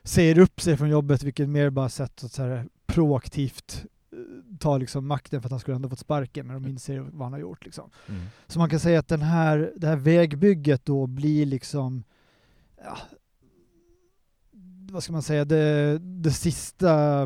säger 0.04 0.40
upp 0.40 0.62
sig 0.62 0.78
från 0.78 0.90
jobbet 0.90 1.24
vilket 1.24 1.50
mer 1.50 1.70
bara 1.70 1.90
sätt 1.90 2.24
att 2.24 2.32
så 2.32 2.44
här 2.44 2.66
proaktivt 2.86 3.86
eh, 4.12 4.18
ta 4.60 4.78
liksom 4.78 5.08
makten 5.08 5.42
för 5.42 5.48
att 5.48 5.52
han 5.52 5.60
skulle 5.60 5.76
ändå 5.76 5.90
fått 5.90 6.00
sparken 6.00 6.48
men 6.48 6.64
de 6.64 6.70
inser 6.70 7.00
vad 7.00 7.26
han 7.26 7.34
har 7.34 7.40
gjort. 7.40 7.66
Liksom. 7.66 7.90
Mm. 8.08 8.22
Så 8.48 8.60
man 8.60 8.70
kan 8.70 8.80
säga 8.80 9.00
att 9.00 9.08
den 9.08 9.22
här, 9.22 9.74
det 9.76 9.88
här 9.88 9.96
vägbygget 9.96 10.86
då 10.86 11.08
blir 11.08 11.46
liksom, 11.46 12.04
ja, 12.84 12.98
vad 14.92 15.04
ska 15.04 15.14
man 15.14 15.22
säga, 15.22 15.46
det, 15.46 15.98
det 16.00 16.32
sista, 16.32 17.22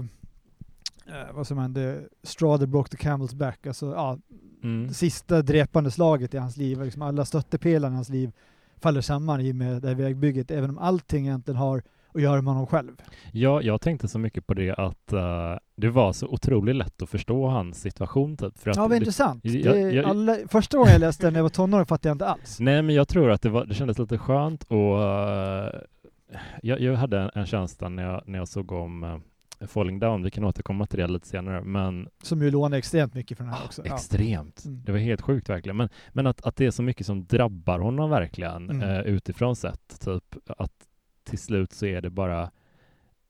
eh, 1.08 1.34
vad 1.34 1.52
man, 1.52 1.74
det 1.74 2.04
straw 2.24 2.58
that 2.66 2.70
broke 2.70 2.98
the 2.98 3.10
camel's 3.10 3.36
back, 3.36 3.68
alltså 3.68 3.94
ja, 3.94 4.18
Mm. 4.64 4.88
det 4.88 4.94
sista 4.94 5.42
dräpande 5.42 5.92
slaget 5.92 6.34
i 6.34 6.38
hans 6.38 6.58
liv, 6.58 6.82
liksom 6.82 7.02
alla 7.02 7.26
stöttepelarna 7.26 7.94
i 7.94 7.96
hans 7.96 8.10
liv 8.10 8.32
faller 8.82 9.02
samman 9.02 9.42
i 9.42 9.52
och 9.52 9.56
med 9.56 9.82
det 9.82 9.88
här 9.88 9.96
vägbygget, 9.96 10.52
även 10.52 10.70
om 10.70 10.78
allting 10.78 11.26
egentligen 11.28 11.58
har 11.58 11.84
att 12.16 12.22
göra 12.22 12.42
med 12.42 12.54
honom 12.54 12.68
själv. 12.68 12.92
Ja, 13.32 13.62
jag 13.62 13.82
tänkte 13.82 14.08
så 14.08 14.20
mycket 14.20 14.48
på 14.48 14.54
det 14.54 14.72
att 14.72 15.14
eh, 15.14 15.56
det 15.76 15.90
var 15.90 16.14
så 16.14 16.28
otroligt 16.28 16.76
lätt 16.76 17.02
att 17.02 17.10
förstå 17.10 17.48
hans 17.48 17.82
situation 17.82 18.38
typ. 18.38 18.58
För 18.60 18.70
att 18.70 18.76
Ja, 18.78 18.88
vad 18.88 18.98
intressant. 18.98 19.46
jag- 19.46 19.76
det, 19.76 19.80
jag- 19.92 20.06
alla, 20.06 20.38
första 20.48 20.78
gången 20.78 20.92
jag 20.92 21.00
läste 21.02 21.26
den 21.28 21.34
när 21.34 21.40
jag 21.40 21.44
var 21.44 21.50
tonåring 21.50 21.86
fattade 21.86 22.10
jag 22.10 22.16
inte 22.16 22.26
alls. 22.28 22.60
Nej, 22.60 22.82
men 22.82 22.96
jag 22.96 23.08
tror 23.08 23.32
att 23.32 23.42
det, 23.42 23.50
var, 23.50 23.66
det 23.66 23.74
kändes 23.74 24.00
lite 24.00 24.18
skönt 24.18 24.64
och 24.64 25.04
eh, 25.04 25.74
jag, 26.62 26.80
jag 26.82 26.96
hade 26.96 27.32
en, 27.36 27.46
känsla 27.46 27.90
när 27.90 28.04
jag, 28.04 28.22
när 28.26 28.40
jag 28.40 28.48
såg 28.48 28.72
om 28.72 29.04
eh, 29.04 29.68
Falling 29.68 30.00
Down, 30.00 30.24
vi 30.24 30.32
kan 30.32 30.44
återkomma 30.44 30.86
till 30.86 31.00
det 31.00 31.08
lite 31.08 31.28
senare, 31.28 31.62
men 31.62 32.10
Som 32.24 32.42
ju 32.42 32.52
lånar 32.52 32.78
extremt 32.78 33.14
mycket 33.14 33.38
från 33.38 33.48
den 33.48 33.56
här 33.56 33.62
ah, 33.64 33.66
också. 33.66 33.86
Extremt. 33.86 34.66
Mm. 34.66 34.84
Det 34.86 34.92
var 34.92 35.00
helt 35.00 35.22
sjukt 35.22 35.50
verkligen. 35.50 35.78
Men, 35.78 35.90
men 36.10 36.28
att, 36.28 36.46
att 36.46 36.56
det 36.56 36.66
är 36.66 36.72
så 36.72 36.84
mycket 36.84 37.06
som 37.06 37.26
drabbar 37.26 37.80
honom 37.80 38.10
verkligen 38.10 38.70
Mm. 38.70 38.82
eh, 38.90 39.00
utifrån 39.02 39.56
sett, 39.56 40.02
typ 40.02 40.36
att 40.58 40.74
till 41.24 41.40
slut 41.40 41.74
så 41.74 41.86
är 41.86 42.02
det 42.02 42.10
bara 42.10 42.52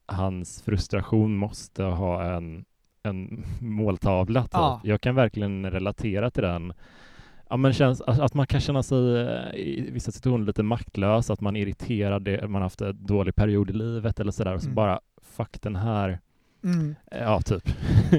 hans 0.05 0.61
frustration 0.61 1.37
måste 1.37 1.83
ha 1.83 2.23
en, 2.35 2.65
en 3.03 3.43
måltavla. 3.61 4.41
Typ. 4.41 4.49
Ja. 4.53 4.81
Jag 4.83 5.01
kan 5.01 5.15
verkligen 5.15 5.71
relatera 5.71 6.31
till 6.31 6.43
den. 6.43 6.73
Ja, 7.49 7.57
men 7.57 7.73
känns, 7.73 8.01
att, 8.01 8.33
man 8.33 8.47
kan 8.47 8.61
känna 8.61 8.83
sig 8.83 9.21
eh, 9.21 9.55
i 9.55 9.89
vissa 9.93 10.11
situationer 10.11 10.45
lite 10.45 10.63
maktlös, 10.63 11.29
att 11.29 11.41
man 11.41 11.55
är 11.55 11.61
irriterad, 11.61 12.27
man 12.43 12.53
har 12.53 12.61
haft 12.61 12.81
en 12.81 13.05
dålig 13.05 13.35
period 13.35 13.69
i 13.69 13.73
livet 13.73 14.19
eller 14.19 14.31
sådär 14.31 14.53
och 14.55 14.61
så 14.61 14.65
Mm. 14.67 14.75
bara 14.75 14.99
fuck 15.21 15.61
den 15.61 15.75
här, 15.75 16.19
Mm. 16.63 16.95
ja 17.11 17.41
typ. 17.41 17.63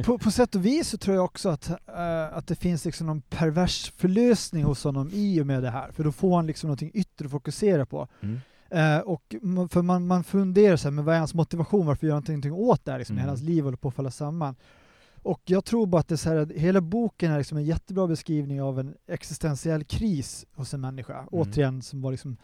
på, 0.04 0.18
på 0.18 0.30
sätt 0.30 0.54
och 0.54 0.64
vis 0.66 0.88
så 0.88 0.98
tror 0.98 1.16
jag 1.16 1.24
också 1.24 1.48
att, 1.48 1.68
eh, 1.70 2.36
att 2.36 2.46
det 2.46 2.54
finns 2.54 2.84
liksom 2.84 3.06
någon 3.06 3.20
pervers 3.20 3.90
förlösning 3.96 4.64
hos 4.64 4.84
honom 4.84 5.10
i 5.12 5.40
och 5.42 5.46
med 5.46 5.62
det 5.62 5.70
här. 5.70 5.90
För 5.92 6.04
då 6.04 6.12
får 6.12 6.36
han 6.36 6.46
liksom 6.46 6.68
någonting 6.68 6.90
yttre 6.94 7.24
att 7.24 7.30
fokusera 7.30 7.86
på. 7.86 8.08
Mm. 8.20 8.40
Eh, 8.70 8.98
och 8.98 9.34
man, 9.42 9.68
för 9.68 9.82
man, 9.82 10.06
man 10.06 10.24
funderar 10.24 10.76
så 10.76 10.88
här, 10.88 10.92
men 10.92 11.04
vad 11.04 11.14
är 11.14 11.18
hans 11.18 11.34
motivation, 11.34 11.86
varför 11.86 12.06
gör 12.06 12.14
han 12.14 12.20
inte 12.22 12.32
någonting 12.32 12.52
åt 12.52 12.84
det 12.84 12.90
här? 12.92 12.98
Liksom, 12.98 13.14
Mm. 13.14 13.20
Hela 13.22 13.30
hans 13.30 13.42
liv 13.42 13.64
håller 13.64 13.76
på 13.76 13.88
att 13.88 13.94
falla 13.94 14.10
samman. 14.10 14.54
Och 15.24 15.42
jag 15.44 15.64
tror 15.64 15.86
bara 15.86 16.00
att 16.00 16.08
det 16.08 16.16
så 16.16 16.28
här, 16.28 16.52
hela 16.56 16.80
boken 16.80 17.32
är 17.32 17.38
liksom 17.38 17.58
en 17.58 17.64
jättebra 17.64 18.06
beskrivning 18.06 18.62
av 18.62 18.80
en 18.80 18.94
existentiell 19.06 19.84
kris 19.84 20.46
hos 20.52 20.74
en 20.74 20.80
människa. 20.80 21.26
Återigen, 21.30 21.82
som 21.82 22.02
var 22.02 22.10
liksom 22.10 22.36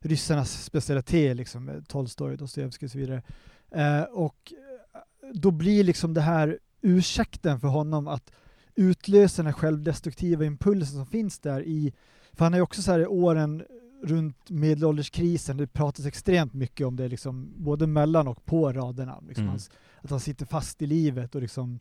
ryssarnas 0.00 0.64
specialitet, 0.64 1.36
liksom, 1.36 1.82
Tolstoj, 1.88 2.36
Dostojevskij 2.36 2.86
och 2.86 2.90
så 2.90 2.98
vidare. 2.98 3.22
Eh, 3.70 4.02
och 4.02 4.52
eh, 4.52 4.98
då 5.34 5.50
blir 5.50 5.84
liksom 5.84 6.14
det 6.14 6.20
här 6.20 6.58
ursäkten 6.80 7.60
för 7.60 7.68
honom 7.68 8.08
att 8.08 8.32
utlösa 8.74 9.42
den 9.42 9.46
här 9.46 9.52
självdestruktiva 9.60 10.44
impulsen 10.44 10.96
som 10.96 11.06
finns 11.06 11.38
där 11.38 11.62
i, 11.62 11.92
för 12.32 12.44
han 12.44 12.54
är 12.54 12.58
ju 12.58 12.62
också 12.62 12.82
så 12.82 12.92
här 12.92 13.00
i 13.00 13.06
åren 13.06 13.64
runt 14.02 14.50
medelålderskrisen, 14.50 15.56
det 15.56 15.66
pratas 15.66 16.06
extremt 16.06 16.54
mycket 16.54 16.86
om 16.86 16.96
det 16.96 17.08
liksom, 17.08 17.52
både 17.56 17.86
mellan 17.86 18.28
och 18.28 18.44
på 18.44 18.72
raderna. 18.72 19.20
Liksom, 19.28 19.42
Mm. 19.42 19.50
hans, 19.50 19.70
att 20.02 20.10
han 20.10 20.20
sitter 20.20 20.46
fast 20.46 20.82
i 20.82 20.86
livet 20.86 21.34
och 21.34 21.40
liksom, 21.40 21.80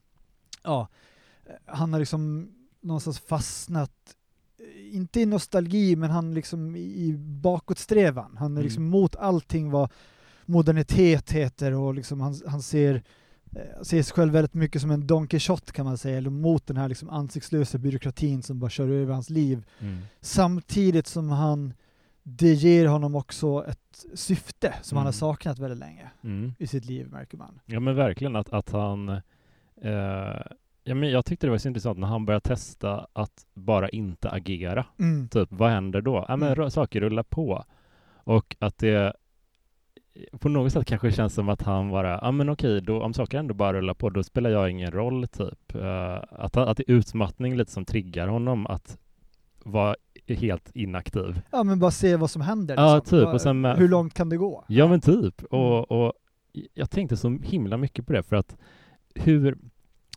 ja, 0.63 0.87
eh, 1.45 1.51
han 1.65 1.93
har 1.93 1.99
liksom 1.99 2.51
någonstans 2.81 3.19
fastnat, 3.19 3.91
eh, 4.59 4.95
inte 4.95 5.19
i 5.21 5.25
nostalgi, 5.25 5.95
men 5.95 6.09
han 6.09 6.33
liksom 6.33 6.75
i 6.75 7.15
bakåtsträvan. 7.17 8.37
Han 8.37 8.51
är 8.51 8.55
Mm. 8.55 8.63
liksom 8.63 8.83
mot 8.89 9.15
allting 9.15 9.69
vad 9.71 9.91
modernitet 10.45 11.31
heter 11.31 11.71
och 11.71 11.93
liksom 11.93 12.21
han, 12.21 12.35
han 12.47 12.61
ser 12.61 13.03
eh, 13.55 13.81
ser 13.81 14.03
sig 14.03 14.13
själv 14.13 14.33
väldigt 14.33 14.53
mycket 14.53 14.81
som 14.81 14.91
en 14.91 15.07
Don 15.07 15.27
Quixote 15.27 15.71
kan 15.71 15.85
man 15.85 15.97
säga, 15.97 16.17
eller 16.17 16.29
mot 16.29 16.67
den 16.67 16.77
här 16.77 16.89
liksom 16.89 17.09
ansiktslösa 17.09 17.77
byråkratin 17.77 18.43
som 18.43 18.59
bara 18.59 18.69
kör 18.69 18.89
över 18.89 19.13
hans 19.13 19.29
liv. 19.29 19.65
Mm. 19.79 20.01
Samtidigt 20.21 21.07
som 21.07 21.29
han, 21.29 21.73
det 22.23 22.53
ger 22.53 22.87
honom 22.87 23.15
också 23.15 23.65
ett 23.67 24.05
syfte 24.13 24.73
som 24.81 24.97
han 24.97 25.05
har 25.05 25.11
Mm. 25.11 25.19
saknat 25.19 25.59
väldigt 25.59 25.79
länge 25.79 26.11
Mm. 26.23 26.53
i 26.59 26.67
sitt 26.67 26.85
liv 26.85 27.07
märker 27.11 27.37
man. 27.37 27.59
Ja 27.65 27.79
men 27.79 27.95
verkligen 27.95 28.35
att, 28.35 28.53
att 28.53 28.69
han 28.71 29.21
ja, 30.83 30.95
men 30.95 31.09
jag 31.11 31.25
tyckte 31.25 31.47
det 31.47 31.51
var 31.51 31.57
så 31.57 31.67
intressant 31.67 31.99
när 31.99 32.07
han 32.07 32.25
började 32.25 32.43
testa 32.47 33.07
att 33.13 33.45
bara 33.53 33.89
inte 33.89 34.29
agera. 34.31 34.85
Mm. 34.99 35.29
Typ, 35.29 35.49
vad 35.51 35.69
händer 35.71 36.01
då? 36.01 36.25
Ja, 36.27 36.35
men 36.37 36.53
Mm. 36.53 36.71
saker 36.71 37.01
rullar 37.01 37.23
på. 37.23 37.63
Och 38.25 38.55
att 38.59 38.77
det 38.77 39.13
på 40.39 40.49
något 40.49 40.71
sätt 40.73 40.85
kanske 40.87 41.11
känns 41.11 41.33
som 41.33 41.49
att 41.49 41.61
han 41.61 41.89
bara, 41.89 42.19
ja 42.21 42.31
men 42.31 42.49
okej, 42.49 42.81
då, 42.81 43.01
om 43.03 43.13
saker 43.13 43.37
ändå 43.37 43.53
bara 43.53 43.73
rullar 43.73 43.93
på, 43.93 44.09
då 44.09 44.23
spelar 44.23 44.49
jag 44.49 44.69
ingen 44.69 44.91
roll, 44.91 45.27
typ. 45.27 45.75
Eh, 45.75 46.13
att, 46.31 46.57
att 46.57 46.77
det 46.77 46.89
är 46.89 46.93
utmattning 46.93 47.55
lite 47.55 47.71
som 47.71 47.85
triggar 47.85 48.27
honom 48.27 48.67
att 48.67 48.97
vara 49.65 49.95
helt 50.27 50.71
inaktiv. 50.73 51.41
Ja 51.51 51.63
men 51.63 51.79
bara 51.79 51.91
se 51.91 52.15
vad 52.15 52.29
som 52.29 52.41
händer. 52.41 52.75
Ja, 52.75 52.95
liksom. 52.95 53.19
typ, 53.19 53.27
och 53.33 53.41
sen 53.41 53.61
med- 53.61 53.77
Hur 53.77 53.87
långt 53.89 54.13
kan 54.13 54.29
det 54.29 54.37
gå? 54.37 54.63
Ja 54.67 54.87
men 54.87 55.01
typ. 55.01 55.39
Mm. 55.53 55.63
Och, 55.65 55.91
och 55.91 56.13
jag 56.73 56.89
tänkte 56.91 57.17
så 57.17 57.29
himla 57.43 57.77
mycket 57.77 58.07
på 58.07 58.13
det 58.13 58.23
för 58.23 58.35
att 58.35 58.57
hur, 59.15 59.57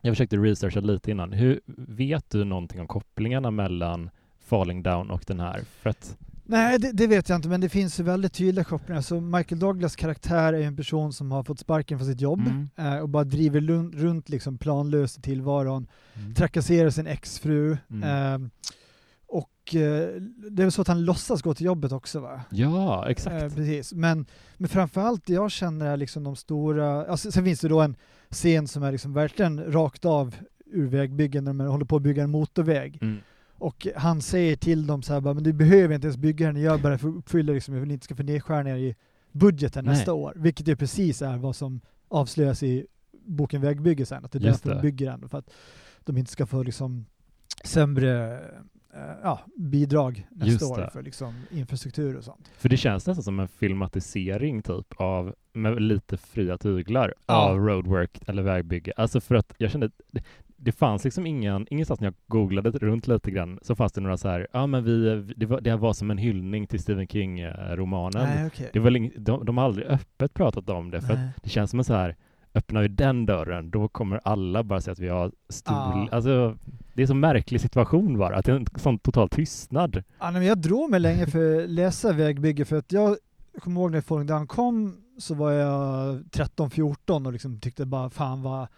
jag 0.06 0.14
försökte 0.14 0.36
researcha 0.36 0.80
lite 0.80 1.10
innan, 1.10 1.32
hur 1.32 1.60
vet 1.76 2.30
du 2.30 2.44
någonting 2.44 2.80
om 2.80 2.86
kopplingarna 2.86 3.50
mellan 3.50 4.10
Falling 4.46 4.82
Down 4.82 5.10
och 5.10 5.24
den 5.26 5.40
här? 5.40 5.60
För 5.80 5.90
att, 5.90 6.16
Nej, 6.48 6.78
det, 6.78 6.92
det 6.92 7.06
vet 7.06 7.28
jag 7.28 7.36
inte, 7.38 7.48
men 7.48 7.60
det 7.60 7.68
finns 7.68 8.00
ju 8.00 8.04
väldigt 8.04 8.32
tydliga 8.32 8.64
kopplingar. 8.64 9.00
Så 9.02 9.20
Michael 9.20 9.58
Douglas 9.58 9.96
karaktär 9.96 10.52
är 10.52 10.60
en 10.60 10.76
person 10.76 11.12
som 11.12 11.32
har 11.32 11.42
fått 11.42 11.58
sparken 11.58 11.98
från 11.98 12.08
sitt 12.08 12.20
jobb 12.20 12.40
Mm. 12.46 12.68
eh, 12.76 12.98
och 13.02 13.08
bara 13.08 13.24
driver 13.24 13.60
lun- 13.60 13.92
runt 13.96 14.28
liksom 14.28 14.58
planlöst 14.58 15.18
i 15.18 15.22
tillvaron, 15.22 15.86
Mm. 16.14 16.34
trakasserar 16.34 16.90
sin 16.90 17.06
exfru. 17.06 17.76
Mm. 17.90 18.02
Eh, 18.42 18.48
och 19.28 19.74
eh, 19.74 20.08
det 20.50 20.62
är 20.62 20.64
väl 20.64 20.72
så 20.72 20.82
att 20.82 20.88
han 20.88 21.04
låtsas 21.04 21.42
gå 21.42 21.54
till 21.54 21.66
jobbet 21.66 21.92
också 21.92 22.20
va? 22.20 22.40
ja, 22.50 23.08
exakt. 23.10 23.42
Eh, 23.42 23.48
precis. 23.54 23.92
Men, 23.92 24.26
men 24.56 24.68
framförallt 24.68 25.26
det 25.26 25.32
jag 25.32 25.50
känner 25.50 25.86
är 25.86 25.96
liksom 25.96 26.24
de 26.24 26.36
stora, 26.36 27.06
alltså, 27.06 27.32
sen 27.32 27.44
finns 27.44 27.60
det 27.60 27.68
då 27.68 27.80
en 27.80 27.96
scen 28.36 28.68
som 28.68 28.82
är 28.82 28.92
liksom 28.92 29.12
verkligen 29.12 29.72
rakt 29.72 30.04
av 30.04 30.34
ur 30.66 30.86
vägbyggen 30.86 31.44
när 31.44 31.52
de 31.52 31.60
håller 31.60 31.84
på 31.84 31.96
att 31.96 32.02
bygga 32.02 32.22
en 32.22 32.30
motorväg. 32.30 32.98
Mm. 33.02 33.18
Och 33.58 33.86
han 33.96 34.22
säger 34.22 34.56
till 34.56 34.86
dem 34.86 35.02
så 35.02 35.12
här 35.12 35.20
men 35.20 35.42
du 35.42 35.52
behöver 35.52 35.94
inte 35.94 36.06
ens 36.06 36.16
bygga 36.16 36.46
den, 36.46 36.56
gör 36.56 36.78
bara 36.78 36.94
uppfylla 36.94 37.52
liksom, 37.52 37.74
jag 37.74 37.80
vill 37.80 37.90
inte 37.90 38.04
ska 38.04 38.14
få 38.14 38.22
nedskärningar 38.22 38.76
i 38.76 38.94
budgeten 39.32 39.84
Nej. 39.84 39.94
nästa 39.94 40.12
år. 40.12 40.32
Vilket 40.36 40.68
ju 40.68 40.76
precis 40.76 41.22
är 41.22 41.36
vad 41.36 41.56
som 41.56 41.80
avslöjas 42.08 42.62
i 42.62 42.86
boken 43.26 43.60
Vägbygge 43.60 44.06
sen, 44.06 44.24
att 44.24 44.32
det 44.32 44.38
är 44.38 44.40
Just 44.40 44.62
därför 44.62 44.76
det. 44.76 44.82
de 44.82 44.90
bygger 44.90 45.06
den, 45.06 45.28
för 45.28 45.38
att 45.38 45.50
de 46.04 46.16
inte 46.16 46.30
ska 46.30 46.46
få 46.46 46.62
liksom 46.62 47.06
sämre 47.64 48.34
eh, 48.94 49.00
ja, 49.22 49.40
bidrag 49.56 50.26
nästa 50.30 50.66
år 50.66 50.90
för 50.92 51.02
liksom 51.02 51.34
infrastruktur 51.50 52.16
och 52.16 52.24
sånt. 52.24 52.50
För 52.58 52.68
det 52.68 52.76
känns 52.76 53.06
nästan 53.06 53.24
som 53.24 53.40
en 53.40 53.48
filmatisering 53.48 54.62
typ 54.62 54.92
av, 54.96 55.34
med 55.56 55.82
lite 55.82 56.16
fria 56.16 56.58
tyglar, 56.58 57.14
Ja. 57.26 57.34
av 57.50 57.58
roadwork 57.58 58.20
eller 58.26 58.42
vägbygge. 58.42 58.92
Alltså 58.96 59.20
för 59.20 59.34
att 59.34 59.54
jag 59.58 59.70
kände, 59.70 59.90
det, 60.10 60.22
det 60.56 60.72
fanns 60.72 61.04
liksom 61.04 61.26
ingen, 61.26 61.66
ingenstans 61.70 62.00
när 62.00 62.06
jag 62.06 62.14
googlade 62.26 62.70
runt 62.70 63.08
lite 63.08 63.30
grann 63.30 63.58
så 63.62 63.74
fanns 63.74 63.92
det 63.92 64.00
några 64.00 64.16
så 64.16 64.28
här, 64.28 64.46
ja 64.52 64.66
men 64.66 64.84
vi, 64.84 65.24
det 65.36 65.46
var, 65.46 65.60
det 65.60 65.76
var 65.76 65.92
som 65.92 66.10
en 66.10 66.18
hyllning 66.18 66.66
till 66.66 66.80
Stephen 66.80 67.06
King-romanen. 67.06 68.26
Det 68.72 68.78
var 68.78 68.90
ing- 68.90 69.18
de, 69.18 69.44
de 69.44 69.58
har 69.58 69.64
aldrig 69.64 69.86
öppet 69.86 70.34
pratat 70.34 70.70
om 70.70 70.90
det, 70.90 71.00
för 71.00 71.12
att 71.14 71.42
det 71.42 71.48
känns 71.50 71.70
som 71.70 71.78
en 71.80 71.84
så 71.84 71.94
här, 71.94 72.16
öppnar 72.54 72.82
vi 72.82 72.88
den 72.88 73.26
dörren, 73.26 73.70
då 73.70 73.88
kommer 73.88 74.20
alla 74.24 74.62
bara 74.62 74.80
säga 74.80 74.92
att 74.92 74.98
vi 74.98 75.08
har 75.08 75.32
stol... 75.48 75.74
Ja. 75.76 76.08
Alltså, 76.12 76.56
det 76.94 77.02
är 77.02 77.06
så 77.06 77.14
märklig 77.14 77.60
situation 77.60 78.18
bara, 78.18 78.36
att 78.36 78.44
det 78.44 78.52
är 78.52 78.56
en 78.56 78.66
sån 78.76 78.98
total 78.98 79.28
tystnad. 79.28 80.02
Ja, 80.20 80.30
men 80.30 80.44
jag 80.44 80.58
drog 80.58 80.90
mig 80.90 81.00
länge 81.00 81.26
för 81.26 81.62
att 81.64 81.70
läsa 81.70 82.12
Vägbygge 82.12 82.64
för 82.64 82.76
att 82.76 82.92
jag 82.92 83.16
kommer 83.62 83.80
ihåg 83.80 83.90
när 83.92 84.24
Down 84.24 84.46
kom 84.46 84.96
så 85.18 85.34
var 85.34 85.52
jag 85.52 86.16
13-14 86.22 87.26
och 87.26 87.32
liksom 87.32 87.60
tyckte 87.60 87.86
bara 87.86 88.10
fan 88.10 88.42
vad 88.42 88.68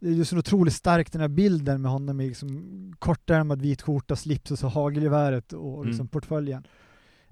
det 0.00 0.08
är 0.20 0.24
så 0.24 0.38
otroligt 0.38 0.74
starkt 0.74 1.12
den 1.12 1.20
här 1.20 1.28
bilden 1.28 1.82
med 1.82 1.90
honom 1.90 2.20
i 2.20 2.28
liksom 2.28 2.94
kortärmad 2.98 3.62
vit 3.62 3.82
skjorta, 3.82 4.16
slips 4.16 4.50
och 4.50 4.58
så 4.58 4.68
hagelgeväret 4.68 5.52
och 5.52 5.86
liksom 5.86 6.00
Mm. 6.00 6.08
portföljen. 6.08 6.66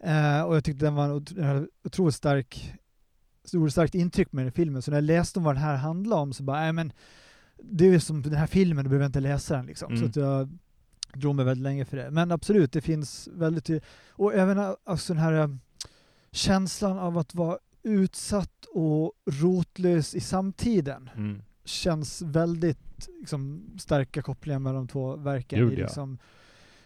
Eh, 0.01 0.43
och 0.43 0.57
jag 0.57 0.65
tyckte 0.65 0.85
den 0.85 0.95
var 0.95 1.05
en 1.39 1.69
otroligt 1.85 2.15
stark 2.15 2.73
otroligt 3.45 3.73
starkt 3.73 3.95
intryck 3.95 4.33
med 4.33 4.45
den 4.45 4.53
filmen, 4.53 4.83
så 4.83 4.91
när 4.91 4.97
jag 4.99 5.05
läste 5.05 5.39
om 5.39 5.45
vad 5.45 5.55
den 5.55 5.63
här 5.63 5.77
handlade 5.77 6.23
om 6.23 6.33
så 6.33 6.43
bara, 6.43 6.61
nej 6.61 6.73
men 6.73 6.93
det 7.63 7.87
är 7.87 7.99
som 7.99 8.23
den 8.23 8.33
här 8.35 8.47
filmen, 8.47 8.85
du 8.85 8.89
behöver 8.89 9.07
inte 9.07 9.21
läsa 9.21 9.57
den 9.57 9.67
liksom. 9.67 9.89
Så 9.89 9.95
Mm. 9.97 10.09
att 10.09 10.17
jag 10.17 10.59
drog 11.15 11.35
mig 11.35 11.45
väldigt 11.45 11.63
länge 11.63 11.85
för 11.85 11.97
det. 11.97 12.11
Men 12.11 12.33
absolut, 12.33 12.73
det 12.73 12.81
finns 12.81 13.29
väldigt 13.33 13.71
och 14.11 14.35
även 14.35 14.59
ä- 14.59 14.77
alltså 14.85 15.15
den 15.15 15.23
här 15.23 15.33
ä, 15.33 15.59
känslan 16.33 16.99
av 16.99 17.19
att 17.19 17.35
vara 17.35 17.59
utsatt 17.83 18.65
och 18.75 19.13
rotlös 19.27 20.15
i 20.15 20.21
samtiden 20.21 21.11
Mm. 21.17 21.43
känns 21.65 22.23
väldigt 22.23 23.09
liksom, 23.21 23.71
starka 23.79 24.23
kopplingar 24.23 24.59
mellan 24.59 24.87
de 24.87 24.89
två 24.89 25.17
verken. 25.17 25.59
Gud, 25.59 25.79
ja. 25.79 25.83
liksom, 25.83 26.19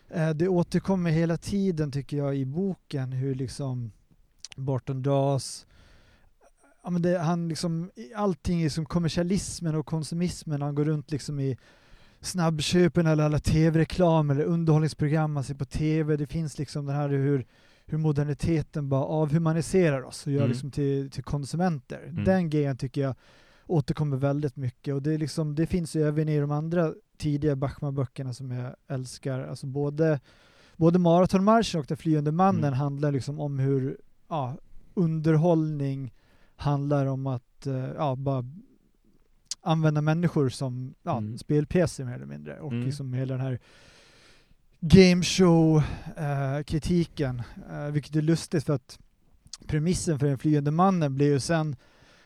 eh, 0.08 0.30
det 0.30 0.48
återkommer 0.48 1.10
hela 1.10 1.36
tiden 1.36 1.92
tycker 1.92 2.16
jag 2.16 2.36
i 2.36 2.44
boken 2.44 3.12
hur 3.12 3.34
liksom 3.34 3.92
Barton 4.56 5.02
Dawes 5.02 5.66
Ja, 6.84 6.90
men 6.90 7.02
det, 7.02 7.18
han 7.18 7.48
liksom, 7.48 7.90
allting 8.16 8.62
i 8.62 8.70
som 8.70 8.86
kommersialismen 8.86 9.74
och 9.74 9.86
konsumismen, 9.86 10.62
han 10.62 10.74
går 10.74 10.84
runt 10.84 11.10
liksom 11.10 11.40
i 11.40 11.56
snabbköpen 12.20 13.06
eller 13.06 13.24
alla 13.24 13.38
tv-reklam 13.38 14.30
eller 14.30 14.44
underhållningsprogram 14.44 15.32
man 15.32 15.44
ser 15.44 15.54
på 15.54 15.64
tv. 15.64 16.16
Det 16.16 16.26
finns 16.26 16.58
liksom 16.58 16.86
den 16.86 16.96
här 16.96 17.08
hur, 17.08 17.46
hur 17.86 17.98
moderniteten 17.98 18.88
bara 18.88 19.04
avhumaniserar 19.04 20.02
oss 20.02 20.26
och 20.26 20.32
gör 20.32 20.38
Mm. 20.40 20.50
liksom 20.50 20.70
till, 20.70 21.10
till 21.10 21.24
konsumenter. 21.24 22.02
Mm. 22.08 22.24
Den 22.24 22.50
grejen 22.50 22.76
tycker 22.76 23.00
jag 23.00 23.14
återkommer 23.66 24.16
väldigt 24.16 24.56
mycket 24.56 24.94
och 24.94 25.02
det, 25.02 25.18
liksom, 25.18 25.54
det 25.54 25.66
finns 25.66 25.96
ju 25.96 26.02
även 26.08 26.28
i 26.28 26.40
de 26.40 26.50
andra 26.50 26.92
tidiga 27.16 27.54
Bachmann-böckerna 27.56 28.32
som 28.34 28.50
jag 28.50 28.74
älskar. 28.88 29.40
Alltså 29.40 29.66
både, 29.66 30.20
både 30.76 30.98
Maratonmarschen 30.98 31.80
och 31.80 31.86
Den 31.86 31.96
flyende 31.96 32.32
mannen 32.32 32.64
Mm. 32.64 32.74
handlar 32.78 33.12
liksom 33.12 33.40
om 33.40 33.58
hur 33.58 33.98
ja, 34.28 34.56
underhållning 34.94 36.14
handlar 36.56 37.06
om 37.06 37.26
att 37.26 37.66
eh, 37.66 37.74
ja, 37.96 38.16
bara 38.16 38.44
använda 39.60 40.00
människor 40.00 40.48
som 40.48 40.94
ja, 41.02 41.18
Mm. 41.18 41.38
spelpjäser 41.38 42.04
mer 42.04 42.14
eller 42.14 42.26
mindre. 42.26 42.60
Och 42.60 42.72
Mm. 42.72 42.84
liksom 42.86 43.12
hela 43.12 43.34
den 43.34 43.46
här 43.46 43.58
gameshow-kritiken, 44.88 47.42
eh, 47.70 47.86
vilket 47.92 48.16
är 48.16 48.22
lustigt 48.22 48.64
för 48.64 48.72
att 48.72 48.98
premissen 49.66 50.18
för 50.18 50.26
Den 50.26 50.38
flyende 50.38 50.70
mannen 50.70 51.14
blev 51.14 51.28
ju 51.28 51.40
sen 51.40 51.76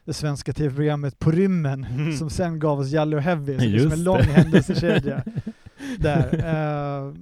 det 0.04 0.12
svenska 0.14 0.52
tv-programmet 0.52 1.18
På 1.18 1.30
rymmen 1.30 1.84
Mm. 1.84 2.16
som 2.16 2.30
sen 2.30 2.58
gav 2.58 2.78
oss 2.80 2.90
Jalle 2.90 3.16
och 3.16 3.22
Heavy, 3.22 3.58
som 3.58 3.68
Just 3.68 3.92
en 3.92 4.04
lång 4.04 4.20
händelsekedja 4.22 5.24
där. 5.98 6.44
Eh, 7.08 7.14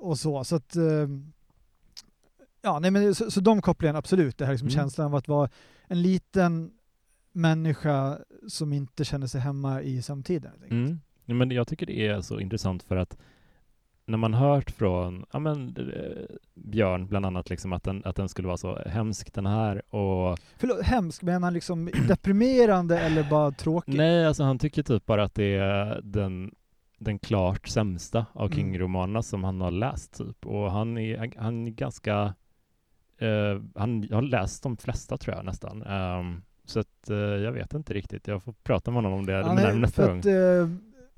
och 0.00 0.18
så, 0.18 0.44
så 0.44 0.56
att 0.56 0.76
eh, 0.76 1.08
ja, 2.62 2.78
nej 2.78 2.90
men 2.90 3.14
så, 3.14 3.30
så 3.30 3.40
de 3.40 3.62
kopplingarna 3.62 3.98
absolut, 3.98 4.38
det 4.38 4.44
här 4.44 4.52
liksom 4.52 4.68
Mm. 4.68 4.78
känslan 4.80 5.06
av 5.06 5.14
att 5.14 5.28
vara 5.28 5.50
en 5.86 6.02
liten 6.02 6.70
människa 7.32 8.18
som 8.48 8.72
inte 8.72 9.04
känner 9.04 9.26
sig 9.26 9.40
hemma 9.40 9.82
i 9.82 10.02
samtiden. 10.02 10.52
Mm. 10.70 11.00
Men 11.24 11.50
jag 11.50 11.68
tycker 11.68 11.86
det 11.86 12.06
är 12.06 12.20
så 12.20 12.40
intressant 12.40 12.82
för 12.82 12.96
att 12.96 13.16
när 14.08 14.18
man 14.18 14.34
hört 14.34 14.70
från 14.70 15.26
ja, 15.32 15.38
men, 15.38 15.76
eh, 15.76 16.36
Björn 16.54 17.06
bland 17.06 17.26
annat 17.26 17.50
liksom 17.50 17.72
att 17.72 17.82
den, 17.84 18.02
att 18.04 18.16
den 18.16 18.28
skulle 18.28 18.46
vara 18.48 18.56
så 18.56 18.78
hemsk 18.86 19.34
den 19.34 19.46
här 19.46 19.94
och 19.94 20.38
Förlåt, 20.56 20.82
hemsk, 20.82 21.22
menar 21.22 21.40
han 21.46 21.54
liksom 21.54 21.90
deprimerande 22.08 22.98
eller 22.98 23.30
bara 23.30 23.50
tråkig? 23.50 23.94
nej, 23.96 24.26
alltså 24.26 24.42
han 24.44 24.58
tycker 24.58 24.82
typ 24.82 25.06
bara 25.06 25.22
att 25.24 25.34
det 25.34 25.54
är 25.56 26.00
den, 26.04 26.54
den 26.98 27.18
klart 27.18 27.68
sämsta 27.68 28.26
av 28.32 28.46
Mm. 28.46 28.56
King-romanerna 28.56 29.22
som 29.22 29.44
han 29.44 29.60
har 29.60 29.70
läst 29.70 30.18
typ 30.18 30.46
och 30.46 30.70
han 30.72 30.98
är, 30.98 31.32
han 31.38 31.66
är 31.66 31.70
ganska 31.70 32.34
eh, 33.18 33.60
han 33.74 34.08
har 34.12 34.22
läst 34.22 34.62
de 34.62 34.76
flesta 34.76 35.16
tror 35.16 35.36
jag 35.36 35.44
nästan 35.44 35.82
Ehm, 35.82 36.42
så 36.64 36.80
att 36.80 37.10
eh, 37.10 37.16
jag 37.16 37.52
vet 37.52 37.74
inte 37.74 37.94
riktigt, 37.94 38.26
jag 38.28 38.42
får 38.42 38.52
prata 38.62 38.90
med 38.90 38.96
honom 39.02 39.18
om 39.18 39.26
det 39.26 39.32
Ja, 39.32 39.52
nej, 39.54 39.76
nästa 39.78 40.02
för, 40.02 40.12
gång. 40.12 40.22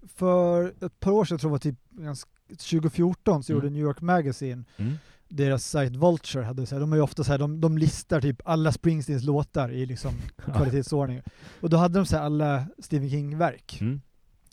för 0.08 0.84
ett 0.86 1.00
par 1.00 1.10
år 1.12 1.24
sedan, 1.24 1.34
jag 1.34 1.40
tror 1.40 1.50
det 1.50 1.52
var 1.52 1.58
typ 1.58 1.90
ganska- 1.90 2.30
2014, 2.58 3.42
så 3.42 3.52
Mm. 3.52 3.62
gjorde 3.64 3.72
New 3.74 3.82
York 3.82 4.00
Magazine, 4.00 4.64
Mm. 4.76 4.94
deras 5.28 5.64
sajt 5.64 5.96
Vulture, 5.96 6.44
hade 6.44 6.66
så 6.66 6.74
här, 6.74 6.80
de 6.80 6.92
är 6.92 6.96
ju 6.96 7.02
ofta 7.02 7.24
så 7.24 7.30
här, 7.32 7.38
de, 7.38 7.60
de 7.60 7.78
listar 7.78 8.20
typ 8.20 8.42
alla 8.44 8.72
Springsteens 8.72 9.24
låtar 9.24 9.72
i 9.72 9.86
liksom 9.86 10.12
kvalitetsordning. 10.54 11.22
Och 11.60 11.70
då 11.70 11.76
hade 11.76 11.98
de 11.98 12.06
så 12.06 12.16
här 12.16 12.24
alla 12.24 12.66
Stephen 12.78 13.10
King-verk, 13.10 13.78
Mm. 13.80 14.00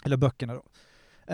eller 0.06 0.18
böckerna 0.18 0.54
då. 0.54 0.64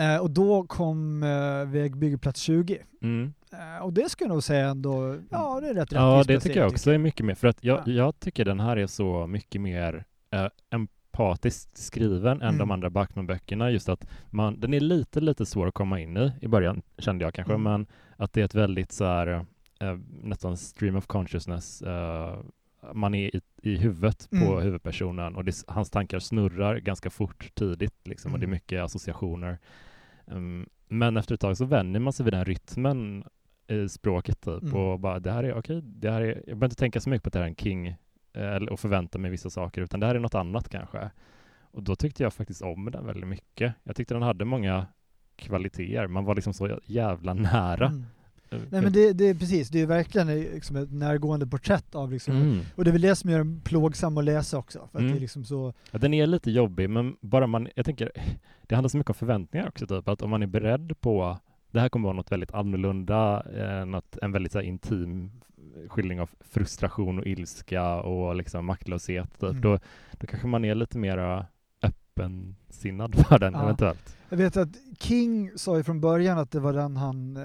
Eh, 0.00 0.16
och 0.16 0.30
då 0.30 0.66
kom 0.66 1.22
eh, 1.22 1.64
Vägbyggeplats 1.72 2.40
20. 2.40 2.78
Mm. 3.02 3.34
Eh, 3.52 3.82
och 3.84 3.92
det 3.92 4.08
skulle 4.08 4.28
jag 4.28 4.34
nog 4.34 4.42
säga 4.42 4.68
ändå, 4.68 5.18
ja 5.30 5.60
det 5.60 5.68
är 5.68 5.74
rätt 5.74 5.92
Ja, 5.92 6.24
det 6.26 6.40
tycker 6.40 6.60
jag 6.60 6.70
också 6.72 6.90
är 6.90 6.98
mycket 6.98 7.26
mer, 7.26 7.34
för 7.34 7.48
att 7.48 7.64
jag, 7.64 7.82
Ja. 7.86 7.92
jag 7.92 8.20
tycker 8.20 8.44
den 8.44 8.60
här 8.60 8.76
är 8.76 8.86
så 8.86 9.26
mycket 9.26 9.60
mer 9.60 10.04
eh, 10.30 10.46
empatiskt 11.14 11.78
skriven 11.78 12.42
än 12.42 12.48
Mm. 12.48 12.58
de 12.58 12.70
andra 12.70 12.90
Backman-böckerna, 12.90 13.70
just 13.70 13.88
att 13.88 14.06
man, 14.30 14.60
den 14.60 14.74
är 14.74 14.80
lite, 14.80 15.20
lite 15.20 15.46
svår 15.46 15.66
att 15.66 15.74
komma 15.74 16.00
in 16.00 16.16
i 16.16 16.32
i 16.40 16.48
början, 16.48 16.82
kände 16.98 17.24
jag 17.24 17.34
kanske, 17.34 17.52
Mm. 17.54 17.62
men 17.62 17.86
att 18.16 18.32
det 18.32 18.40
är 18.40 18.44
ett 18.44 18.54
väldigt 18.54 18.92
så 18.92 19.04
här, 19.04 19.26
eh, 19.80 19.98
nästan 20.22 20.56
stream 20.56 20.96
of 20.96 21.06
consciousness, 21.06 21.82
eh, 21.82 22.38
man 22.92 23.14
är 23.14 23.36
i, 23.36 23.40
i 23.62 23.76
huvudet 23.76 24.28
på 24.30 24.36
Mm. 24.36 24.62
huvudpersonen 24.62 25.36
och 25.36 25.44
det, 25.44 25.64
hans 25.68 25.90
tankar 25.90 26.18
snurrar 26.18 26.76
ganska 26.78 27.10
fort 27.10 27.54
tidigt, 27.54 28.06
liksom, 28.08 28.32
och 28.32 28.38
det 28.38 28.44
är 28.44 28.46
Mm. 28.46 28.54
mycket 28.56 28.82
associationer. 28.82 29.58
Um, 30.26 30.66
men 30.88 31.16
efter 31.16 31.34
ett 31.34 31.40
tag 31.40 31.56
så 31.56 31.64
vänjer 31.64 32.00
man 32.00 32.12
sig 32.12 32.24
vid 32.24 32.32
den 32.32 32.44
rytmen 32.44 33.24
i 33.68 33.88
språket 33.88 34.40
typ 34.40 34.62
Mm. 34.62 34.74
och 34.74 35.00
bara 35.00 35.18
det 35.20 35.30
här 35.32 35.44
är 35.44 35.54
okej, 35.54 35.80
det 35.84 36.10
här 36.10 36.20
är, 36.20 36.26
jag 36.34 36.44
behöver 36.44 36.64
inte 36.66 36.76
tänka 36.76 37.00
så 37.00 37.10
mycket 37.10 37.22
på 37.22 37.28
att 37.28 37.32
det 37.32 37.38
här 37.38 37.44
är 37.46 37.48
en 37.50 37.56
King 37.56 37.96
och 38.70 38.80
förvänta 38.80 39.18
mig 39.18 39.30
vissa 39.30 39.50
saker 39.50 39.82
utan 39.82 40.00
det 40.00 40.06
här 40.06 40.14
är 40.14 40.20
något 40.20 40.34
annat 40.34 40.68
kanske. 40.68 41.10
Och 41.60 41.82
då 41.82 41.96
tyckte 41.96 42.22
jag 42.22 42.32
faktiskt 42.32 42.62
om 42.62 42.90
den 42.90 43.06
väldigt 43.06 43.28
mycket. 43.28 43.74
Jag 43.82 43.96
tyckte 43.96 44.14
den 44.14 44.22
hade 44.22 44.44
många 44.44 44.86
kvaliteter. 45.36 46.06
Man 46.06 46.24
var 46.24 46.34
liksom 46.34 46.54
så 46.54 46.78
jävla 46.84 47.34
nära. 47.34 47.86
Mm. 47.86 48.04
Eh, 48.50 48.58
Nej 48.70 48.82
men 48.82 48.92
det, 48.92 49.12
det 49.12 49.24
är 49.24 49.34
precis, 49.34 49.68
det 49.68 49.80
är 49.80 49.86
verkligen 49.86 50.26
liksom 50.40 50.76
ett 50.76 50.92
närgående 50.92 51.46
porträtt 51.46 51.94
av 51.94 52.12
liksom, 52.12 52.36
mm. 52.36 52.60
och 52.74 52.84
det 52.84 52.90
är 52.90 52.92
väl 52.92 53.00
det 53.00 53.16
som 53.16 53.30
gör 53.30 53.38
den 53.38 53.60
plågsam 53.60 54.18
att 54.18 54.24
läsa 54.24 54.58
också, 54.58 54.78
för 54.78 54.98
att 54.98 55.02
Mm. 55.02 55.12
det 55.12 55.18
är 55.18 55.20
liksom 55.20 55.44
så, 55.44 55.72
Ja, 55.90 55.98
den 55.98 56.14
är 56.14 56.26
lite 56.26 56.50
jobbig, 56.50 56.90
men 56.90 57.16
bara 57.20 57.46
man, 57.46 57.68
jag 57.74 57.84
tänker, 57.84 58.10
det 58.62 58.74
handlar 58.74 58.88
så 58.88 58.96
mycket 58.96 59.10
om 59.10 59.14
förväntningar 59.14 59.68
också, 59.68 59.86
typ 59.86 60.08
att 60.08 60.22
om 60.22 60.30
man 60.30 60.42
är 60.42 60.46
beredd 60.46 61.00
på, 61.00 61.38
det 61.74 61.80
här 61.80 61.88
kommer 61.88 62.04
vara 62.08 62.16
något 62.16 62.32
väldigt 62.32 62.54
annorlunda, 62.54 63.42
eh, 63.56 63.84
något, 63.86 64.16
en 64.22 64.32
väldigt 64.32 64.52
så 64.52 64.58
här, 64.58 64.64
intim 64.66 65.30
skildring 65.88 66.20
av 66.20 66.30
frustration 66.40 67.18
och 67.18 67.26
ilska 67.26 67.94
och 68.00 68.34
liksom 68.36 68.66
maktlöshet, 68.66 69.32
typ. 69.40 69.42
Mm. 69.50 69.60
då, 69.60 69.78
då 70.12 70.26
kanske 70.26 70.48
man 70.48 70.64
är 70.64 70.74
lite 70.74 70.98
mera 70.98 71.46
öppensinnad 71.82 73.14
för 73.28 73.38
den 73.38 73.52
Ja. 73.52 73.62
eventuellt. 73.62 74.16
Jag 74.28 74.36
vet 74.36 74.56
att 74.56 74.68
King 74.98 75.50
sa 75.56 75.76
ju 75.76 75.82
från 75.82 76.00
början 76.00 76.38
att 76.38 76.50
det 76.50 76.60
var 76.60 76.72
den 76.72 76.96
han 76.96 77.36
eh, 77.36 77.42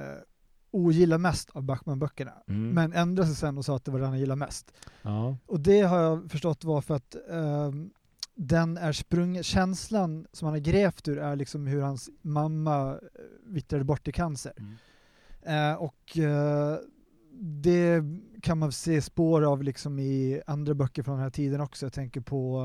ogillar 0.72 1.18
mest 1.18 1.50
av 1.50 1.64
Backman-böckerna, 1.64 2.32
Mm. 2.48 2.70
men 2.70 2.94
ändrade 2.94 3.28
sig 3.28 3.36
sen 3.38 3.58
och 3.58 3.66
sa 3.66 3.76
att 3.76 3.86
det 3.86 3.92
var 3.92 4.00
den 4.00 4.10
han 4.10 4.20
gillar 4.20 4.36
mest. 4.36 4.72
ja. 5.02 5.38
Och 5.46 5.60
det 5.60 5.82
har 5.82 6.00
jag 6.00 6.32
förstått 6.32 6.64
var 6.64 6.82
för 6.82 6.96
att 6.96 7.16
ehm, 7.32 7.90
den 8.42 8.78
är 8.78 8.92
sprungen, 8.92 9.44
känslan 9.44 10.28
som 10.34 10.46
han 10.46 10.54
har 10.54 10.60
grävt 10.60 11.08
ur 11.08 11.18
är 11.18 11.36
liksom 11.36 11.68
hur 11.68 11.82
hans 11.82 12.10
mamma 12.22 12.92
eh, 12.92 13.00
vittrade 13.44 13.84
bort 13.84 14.08
i 14.08 14.12
cancer. 14.12 14.54
Mm. 14.58 14.76
Eh, 15.42 15.78
och 15.78 16.18
eh, 16.18 16.78
det 17.42 18.04
kan 18.42 18.58
man 18.58 18.72
se 18.72 19.02
spår 19.02 19.42
av 19.42 19.64
liksom 19.64 20.00
i 20.00 20.42
andra 20.46 20.74
böcker 20.74 21.04
från 21.04 21.16
den 21.16 21.24
här 21.24 21.30
tiden 21.30 21.62
också. 21.62 21.86
Jag 21.86 21.94
tänker 21.94 22.22
på 22.22 22.62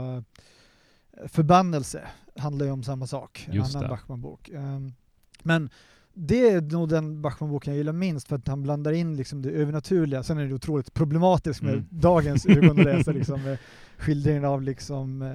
eh, 1.17 1.29
Förbannelse, 1.29 2.09
handlar 2.37 2.67
ju 2.67 2.73
om 2.73 2.83
samma 2.83 3.07
sak. 3.07 3.45
En 3.49 3.55
Just 3.55 3.75
annan 3.75 3.83
det. 3.83 3.89
Backman-bok. 3.89 4.51
Um, 4.51 4.95
men 5.43 5.71
det 6.15 6.49
är 6.51 6.61
nog 6.61 6.89
den 6.89 7.23
Backman-boken 7.23 7.73
jag 7.73 7.79
gillar 7.79 7.93
minst 7.93 8.29
för 8.29 8.37
att 8.37 8.49
han 8.49 8.63
blandar 8.63 8.93
in 8.93 9.17
liksom 9.17 9.43
det 9.43 9.51
övernaturliga. 9.51 10.23
Sen 10.23 10.39
är 10.39 10.47
det 10.47 10.55
otroligt 10.55 10.95
problematiskt 10.95 11.63
med 11.63 11.73
Mm. 11.75 11.87
dagens 11.91 12.47
ögon 12.47 12.71
att 12.79 12.85
läsa 12.85 13.13
liksom, 13.13 13.43
med 13.43 13.59
skildringen 13.99 14.45
av 14.45 14.63
liksom, 14.63 15.23
eh, 15.23 15.33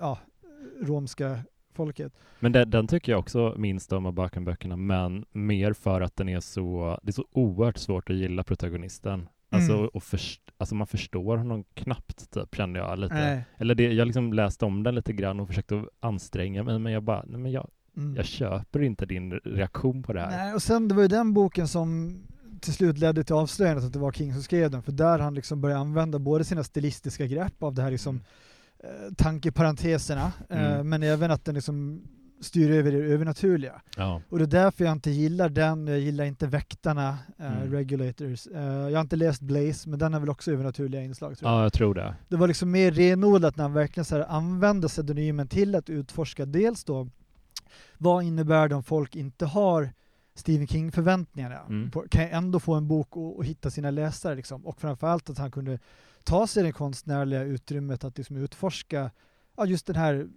ja, 0.00 0.18
romska 0.82 1.38
folket. 1.74 2.12
Men 2.40 2.52
den, 2.52 2.70
den 2.70 2.86
tycker 2.86 3.12
jag 3.12 3.18
också 3.18 3.54
minst 3.58 3.92
om 3.92 4.06
av 4.06 4.12
Bakken-böckerna, 4.12 4.76
men 4.76 5.24
mer 5.32 5.72
för 5.72 6.00
att 6.00 6.16
den 6.16 6.28
är 6.28 6.40
så, 6.40 6.98
det 7.02 7.10
är 7.10 7.12
så 7.12 7.26
oerhört 7.32 7.78
svårt 7.78 8.10
att 8.10 8.16
gilla 8.16 8.44
protagonisten. 8.44 9.28
Alltså, 9.52 9.72
Mm. 9.72 9.88
och 9.88 10.02
först, 10.02 10.40
alltså 10.58 10.74
man 10.74 10.86
förstår 10.86 11.36
honom 11.36 11.64
knappt, 11.74 12.30
typ, 12.30 12.54
kände 12.56 12.78
jag 12.80 12.98
lite. 12.98 13.14
Nej. 13.14 13.44
Eller 13.58 13.74
det, 13.74 13.92
jag 13.92 14.06
liksom 14.06 14.32
läste 14.32 14.64
om 14.64 14.82
den 14.82 14.94
lite 14.94 15.12
grann 15.12 15.40
och 15.40 15.48
försökte 15.48 15.78
att 15.80 15.88
anstränga 16.00 16.62
mig, 16.62 16.78
men 16.78 16.92
jag 16.92 17.02
bara, 17.02 17.24
nej 17.26 17.40
men 17.40 17.52
jag, 17.52 17.68
Mm. 17.96 18.16
jag 18.16 18.24
köper 18.24 18.82
inte 18.82 19.06
din 19.06 19.32
reaktion 19.32 20.02
på 20.02 20.12
det 20.12 20.20
här. 20.20 20.30
Nej, 20.30 20.54
och 20.54 20.62
sen 20.62 20.88
det 20.88 20.94
var 20.94 21.02
ju 21.02 21.08
den 21.08 21.32
boken 21.34 21.68
som 21.68 22.18
till 22.60 22.72
slut 22.72 22.98
ledde 22.98 23.24
till 23.24 23.34
avslöjandet 23.34 23.84
att 23.84 23.92
det 23.92 23.98
var 23.98 24.12
King 24.12 24.32
som 24.32 24.42
skrev 24.42 24.70
den, 24.70 24.82
för 24.82 24.92
där 24.92 25.18
han 25.18 25.34
liksom 25.34 25.60
började 25.60 25.80
använda 25.80 26.18
både 26.18 26.44
sina 26.44 26.64
stilistiska 26.64 27.26
grepp 27.26 27.62
av 27.62 27.74
det 27.74 27.82
här 27.82 27.90
liksom 27.90 28.20
eh, 28.84 29.14
tankeparenteserna, 29.16 30.32
eh, 30.48 30.72
Mm. 30.74 30.88
men 30.88 31.02
även 31.02 31.30
att 31.30 31.44
den 31.44 31.54
liksom 31.54 32.02
styr 32.40 32.70
över 32.70 32.92
det 32.92 32.98
övernaturliga. 32.98 33.82
Ja. 33.96 34.22
Och 34.28 34.38
det 34.38 34.44
är 34.44 34.46
därför 34.46 34.84
jag 34.84 34.92
inte 34.92 35.10
gillar 35.10 35.48
den, 35.48 35.86
jag 35.86 35.98
gillar 35.98 36.24
inte 36.24 36.46
Väktarna, 36.46 37.18
eh, 37.38 37.56
Mm. 37.62 37.72
Regulators. 37.72 38.46
Eh, 38.46 38.62
jag 38.62 38.92
har 38.94 39.00
inte 39.00 39.16
läst 39.16 39.40
Blaze, 39.42 39.88
men 39.88 39.98
den 39.98 40.12
har 40.12 40.20
väl 40.20 40.28
också 40.28 40.52
övernaturliga 40.52 41.02
inslag 41.02 41.38
tror 41.38 41.50
jag. 41.50 41.58
ja, 41.58 41.62
jag 41.62 41.72
tror 41.72 41.94
det. 41.94 42.14
Det 42.28 42.36
var 42.36 42.48
liksom 42.48 42.70
mer 42.70 42.90
renodlat 42.92 43.56
när 43.56 43.64
han 43.64 43.72
verkligen 43.72 44.04
så 44.04 44.16
här 44.16 44.24
använde 44.28 44.88
pseudonymen 44.88 45.48
till 45.48 45.74
att 45.74 45.90
utforska 45.90 46.46
dels 46.46 46.84
då 46.84 47.08
vad 48.02 48.24
innebär 48.24 48.68
det 48.68 48.74
om 48.74 48.82
folk 48.82 49.16
inte 49.16 49.46
har 49.46 49.92
Stephen 50.34 50.66
King-förväntningarna? 50.66 51.60
Mm. 51.60 51.90
Kan 52.10 52.22
jag 52.22 52.30
ändå 52.32 52.60
få 52.60 52.74
en 52.74 52.88
bok 52.88 53.16
och, 53.16 53.36
och 53.36 53.44
hitta 53.44 53.70
sina 53.70 53.90
läsare? 53.90 54.34
Liksom? 54.34 54.66
Och 54.66 54.80
framförallt 54.80 55.30
att 55.30 55.38
han 55.38 55.50
kunde 55.50 55.78
ta 56.24 56.46
sig 56.46 56.62
det 56.62 56.72
konstnärliga 56.72 57.42
utrymmet 57.42 58.04
att 58.04 58.18
liksom 58.18 58.36
utforska 58.36 59.10
ja, 59.56 59.66
just 59.66 59.86
den 59.86 59.96
här 59.96 60.28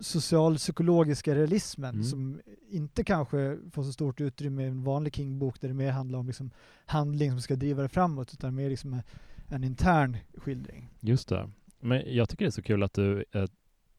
socialpsykologiska 0.00 1.34
realismen 1.34 1.94
Mm. 1.94 2.04
som 2.04 2.40
inte 2.70 3.04
kanske 3.04 3.58
får 3.72 3.82
så 3.82 3.92
stort 3.92 4.20
utrymme 4.20 4.62
i 4.62 4.66
en 4.66 4.84
vanlig 4.84 5.14
King-bok 5.14 5.60
där 5.60 5.68
det 5.68 5.74
mer 5.74 5.90
handlar 5.90 6.18
om 6.18 6.26
liksom 6.26 6.50
handling 6.86 7.30
som 7.30 7.40
ska 7.40 7.56
driva 7.56 7.82
det 7.82 7.88
framåt 7.88 8.32
utan 8.32 8.54
mer 8.54 8.70
liksom 8.70 8.94
en, 8.94 9.02
en 9.48 9.64
intern 9.64 10.16
skildring. 10.36 10.88
Just 11.00 11.28
det. 11.28 11.50
Men 11.80 12.02
jag 12.14 12.28
tycker 12.28 12.44
det 12.44 12.48
är 12.48 12.50
så 12.50 12.62
kul 12.62 12.82
att 12.82 12.92
du 12.92 13.24
eh, 13.32 13.44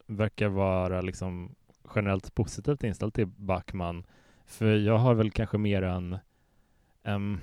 verkar 0.08 0.50
vara 0.50 1.02
liksom 1.02 1.56
generellt 1.96 2.36
positivt 2.36 2.84
inställd 2.84 3.14
till 3.14 3.28
Backman. 3.28 4.04
För 4.46 4.76
jag 4.76 4.98
har 4.98 5.14
väl 5.14 5.32
kanske 5.32 5.58
mer 5.58 5.82
en... 5.82 6.18
Um, 7.04 7.40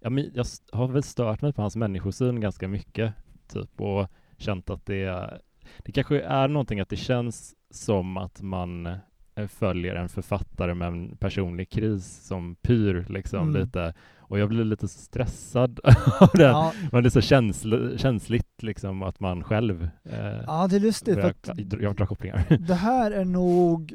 jag 0.00 0.38
s- 0.38 0.62
har 0.72 0.88
väl 0.88 1.02
stört 1.02 1.42
mig 1.42 1.52
på 1.52 1.62
hans 1.62 1.76
människosyn 1.76 2.40
ganska 2.40 2.68
mycket, 2.68 3.12
typ, 3.52 3.80
och 3.80 4.08
känt 4.36 4.70
att 4.70 4.86
det, 4.86 5.38
det 5.78 5.92
kanske 5.92 6.20
är 6.20 6.48
någonting 6.48 6.80
att 6.80 6.88
det 6.88 6.96
känns 6.96 7.54
som 7.70 8.16
att 8.16 8.42
man 8.42 8.86
eh, 9.34 9.46
följer 9.48 9.94
en 9.94 10.08
författare 10.08 10.74
med 10.74 10.88
en 10.88 11.16
personlig 11.16 11.70
kris 11.70 12.26
som 12.26 12.54
pyr 12.54 13.06
liksom 13.08 13.48
Mm. 13.48 13.62
lite. 13.62 13.94
Och 14.18 14.38
jag 14.38 14.48
blir 14.48 14.64
lite 14.64 14.88
stressad 14.88 15.80
av 16.20 16.28
det. 16.34 16.42
Ja, 16.42 16.72
Men 16.92 17.02
det 17.02 17.08
är 17.08 17.10
så 17.10 17.20
känsl- 17.20 17.98
känsligt 17.98 18.49
liksom 18.62 19.02
att 19.02 19.20
man 19.20 19.44
själv 19.44 19.88
eh, 20.04 20.40
ja, 20.46 20.66
det 20.70 20.76
är 20.76 20.80
lustigt 20.80 21.14
börjar, 21.14 21.28
att 21.30 21.50
jag 21.80 21.96
drar 21.96 22.06
kopplingar. 22.06 22.58
det 22.66 22.74
här 22.74 23.10
är 23.10 23.24
nog 23.24 23.94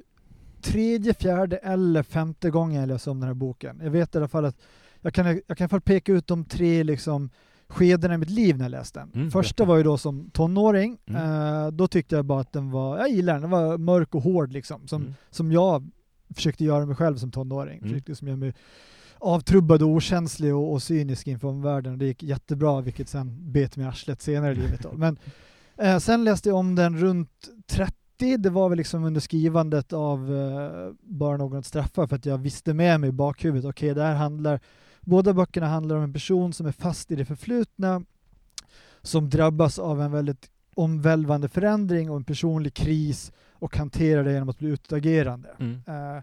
tredje, 0.62 1.14
fjärde 1.14 1.58
eller 1.58 2.04
femte 2.04 2.50
gången 2.50 2.80
jag 2.82 2.88
läser 2.88 3.12
om 3.12 3.20
den 3.20 3.28
här 3.28 3.34
boken. 3.34 3.80
Jag 3.84 3.92
vet 3.92 4.16
i 4.16 4.18
alla 4.18 4.28
fall 4.28 4.46
att 4.46 4.58
jag 5.02 5.14
kan, 5.14 5.26
jag 5.28 5.58
kan 5.58 5.58
i 5.58 5.64
alla 5.64 5.70
fall 5.70 5.82
peka 5.82 6.12
ut 6.14 6.28
de 6.28 6.46
tre 6.46 6.84
liksom 6.84 7.30
skedena 7.68 8.14
i 8.14 8.18
mitt 8.18 8.30
liv 8.30 8.58
när 8.58 8.66
jag 8.66 8.70
läste 8.72 9.00
den. 9.00 9.12
Mm, 9.16 9.32
Första 9.32 9.54
berätta. 9.64 9.70
var 9.70 9.78
ju 9.78 9.84
då 9.84 9.98
som 9.98 10.30
tonåring. 10.30 10.98
Mm. 11.06 11.22
Eh, 11.22 11.72
då 11.72 11.88
tyckte 11.88 12.16
jag 12.16 12.26
bara 12.26 12.40
att 12.42 12.54
den 12.54 12.72
var, 12.72 12.98
jag 12.98 13.10
gillar 13.10 13.34
den, 13.34 13.42
den 13.42 13.52
var 13.52 13.78
mörk 13.78 14.16
och 14.16 14.22
hård 14.22 14.52
liksom. 14.52 14.88
Som, 14.88 15.02
Mm. 15.02 15.14
som 15.30 15.52
jag 15.52 15.90
försökte 16.36 16.64
göra 16.66 16.86
mig 16.86 16.96
själv 16.96 17.18
som 17.18 17.32
tonåring. 17.32 17.78
Mm. 17.78 17.90
Försökte 17.90 18.16
som 18.16 18.28
göra 18.28 18.38
mig 18.38 18.54
avtrubbad 19.26 19.82
och 19.82 19.90
okänslig 19.90 20.56
och, 20.56 20.74
och 20.74 20.84
cynisk 20.84 21.28
inför 21.28 21.48
omvärlden. 21.48 21.94
Och 21.94 21.98
Det 21.98 22.06
gick 22.06 22.24
jättebra, 22.24 22.82
vilket 22.82 23.10
sen 23.10 23.52
bet 23.52 23.78
mig 23.78 23.86
i 23.86 23.90
arslet 23.90 24.22
senare 24.22 24.52
i 24.52 24.56
livet. 24.56 24.80
Då. 24.84 24.92
Men 24.96 25.18
eh, 25.78 25.98
sen 25.98 26.24
läste 26.24 26.50
jag 26.50 26.58
om 26.58 26.76
den 26.76 26.98
runt 26.98 27.50
90, 28.18 28.38
det 28.38 28.50
var 28.50 28.70
väl 28.70 28.78
liksom 28.78 29.04
under 29.04 29.22
skrivandet 29.22 29.94
av 29.94 30.32
uh, 30.32 30.94
Bara 31.02 31.38
någon 31.38 31.60
att 31.60 31.66
straffa 31.66 32.08
för 32.08 32.16
att 32.16 32.26
jag 32.26 32.38
visste 32.38 32.74
med 32.74 33.00
mig 33.00 33.10
i 33.10 33.14
bakhuvudet, 33.14 33.70
okej 33.70 33.92
okay, 33.92 34.02
det 34.02 34.08
här 34.08 34.16
handlar, 34.16 34.60
båda 35.02 35.34
böckerna 35.34 35.68
handlar 35.68 35.96
om 35.96 36.04
en 36.04 36.14
person 36.14 36.54
som 36.54 36.66
är 36.66 36.72
fast 36.72 37.12
i 37.12 37.16
det 37.16 37.26
förflutna, 37.26 38.02
som 39.02 39.30
drabbas 39.30 39.80
av 39.80 40.02
en 40.02 40.12
väldigt 40.12 40.50
omvälvande 40.76 41.50
förändring 41.50 42.10
och 42.10 42.18
en 42.18 42.24
personlig 42.24 42.74
kris 42.74 43.32
och 43.52 43.78
hanterar 43.78 44.24
det 44.24 44.34
genom 44.34 44.50
att 44.50 44.60
bli 44.60 44.70
utagerande. 44.70 45.50
Mm. 45.60 45.74
Uh, 45.74 46.22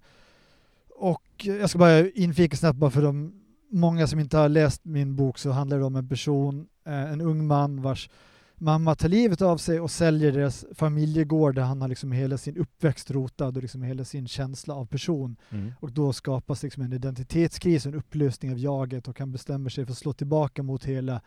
och 1.03 1.23
jag 1.43 1.71
ska 1.71 1.79
bara 1.79 2.11
infika 2.11 2.57
snabbt 2.57 2.79
bara 2.79 2.91
för 2.91 3.03
de 3.03 3.33
många 3.71 4.07
som 4.07 4.21
inte 4.21 4.37
har 4.37 4.49
läst 4.49 4.85
min 4.85 5.17
bok 5.17 5.39
så 5.39 5.51
handlar 5.51 5.79
det 5.79 5.85
om 5.85 5.97
en 5.97 6.09
person, 6.09 6.67
uh, 6.89 7.13
en 7.13 7.21
ung 7.21 7.47
man 7.47 7.83
vars 7.83 8.11
mamma 8.55 8.95
tar 8.95 9.09
livet 9.09 9.43
av 9.43 9.57
sig 9.57 9.81
och 9.81 9.91
säljer 9.91 10.33
deras 10.33 10.65
familjegård 10.75 11.55
där 11.55 11.63
han 11.63 11.81
har 11.81 11.89
liksom 11.89 12.13
hela 12.13 12.39
sin 12.39 12.57
uppväxt 12.57 13.11
rotad 13.11 13.57
och 13.57 13.63
liksom 13.63 13.83
hela 13.83 14.05
sin 14.05 14.29
känsla 14.29 14.75
av 14.75 14.87
person. 14.87 15.37
Mm. 15.51 15.73
Och 15.81 15.93
då 15.93 16.13
skapas 16.13 16.63
liksom 16.63 16.83
en 16.83 16.93
identitetskris 16.93 17.87
en 17.87 17.95
upplösning 17.95 18.53
av 18.53 18.59
jaget 18.59 19.09
och 19.09 19.19
han 19.19 19.33
bestämmer 19.33 19.71
sig 19.71 19.85
för 19.85 19.93
att 19.93 19.99
slå 19.99 20.13
tillbaka 20.13 20.63
mot 20.63 20.85
hela 20.85 21.21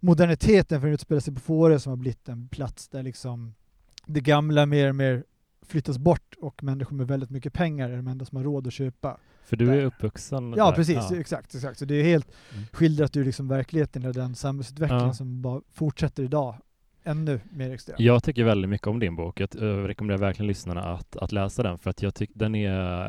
moderniteten 0.00 0.80
för 0.80 0.88
att 0.88 0.94
utspela 0.94 1.20
sig 1.20 1.34
på 1.34 1.40
Fårö 1.40 1.78
som 1.78 1.90
har 1.90 1.96
blivit 1.96 2.28
en 2.28 2.48
plats 2.48 2.88
där 2.88 3.02
liksom 3.02 3.54
det 4.06 4.20
gamla 4.20 4.66
mer 4.66 4.88
och 4.88 4.96
mer 4.96 5.24
flyttas 5.70 5.98
bort 5.98 6.34
och 6.38 6.64
människor 6.64 6.96
med 6.96 7.08
väldigt 7.08 7.30
mycket 7.30 7.52
pengar 7.52 7.90
är 7.90 7.96
de 7.96 8.06
enda 8.06 8.24
som 8.24 8.36
har 8.36 8.44
råd 8.44 8.66
att 8.66 8.72
köpa. 8.72 9.16
För 9.44 9.56
du 9.56 9.70
är 9.70 9.84
uppvuxen 9.84 10.54
Ja, 10.56 10.66
där. 10.66 10.76
precis. 10.76 10.96
Ja. 11.10 11.16
Exakt, 11.16 11.54
exakt. 11.54 11.78
Så 11.78 11.84
det 11.84 11.94
är 11.94 12.04
helt 12.04 12.28
mm. 12.52 12.66
skildrat 12.72 13.16
ur 13.16 13.24
liksom 13.24 13.48
verkligheten 13.48 14.06
och 14.06 14.14
den 14.14 14.34
samhällsutveckling 14.34 14.98
ja. 14.98 15.12
som 15.12 15.42
bara 15.42 15.60
fortsätter 15.72 16.22
idag. 16.22 16.54
Ännu 17.04 17.40
mer 17.52 17.70
extrem. 17.70 17.96
Jag 17.98 18.22
tycker 18.22 18.44
väldigt 18.44 18.68
mycket 18.68 18.86
om 18.86 18.98
din 18.98 19.16
bok. 19.16 19.40
Jag 19.40 19.48
rekommenderar 19.62 20.18
verkligen 20.18 20.46
lyssnarna 20.46 20.82
att, 20.82 21.16
att 21.16 21.32
läsa 21.32 21.62
den 21.62 21.78
för 21.78 21.90
att 21.90 22.02
jag 22.02 22.14
tycker 22.14 22.38
den 22.38 22.54
är 22.54 23.04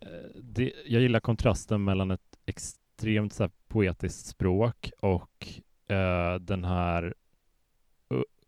eh, 0.00 0.06
det, 0.42 0.72
jag 0.86 1.02
gillar 1.02 1.20
kontrasten 1.20 1.84
mellan 1.84 2.10
ett 2.10 2.38
extremt 2.46 3.32
så 3.32 3.42
här, 3.42 3.50
poetiskt 3.68 4.26
språk 4.26 4.90
och 5.00 5.48
uh, 5.90 6.40
den 6.40 6.64
här 6.64 7.14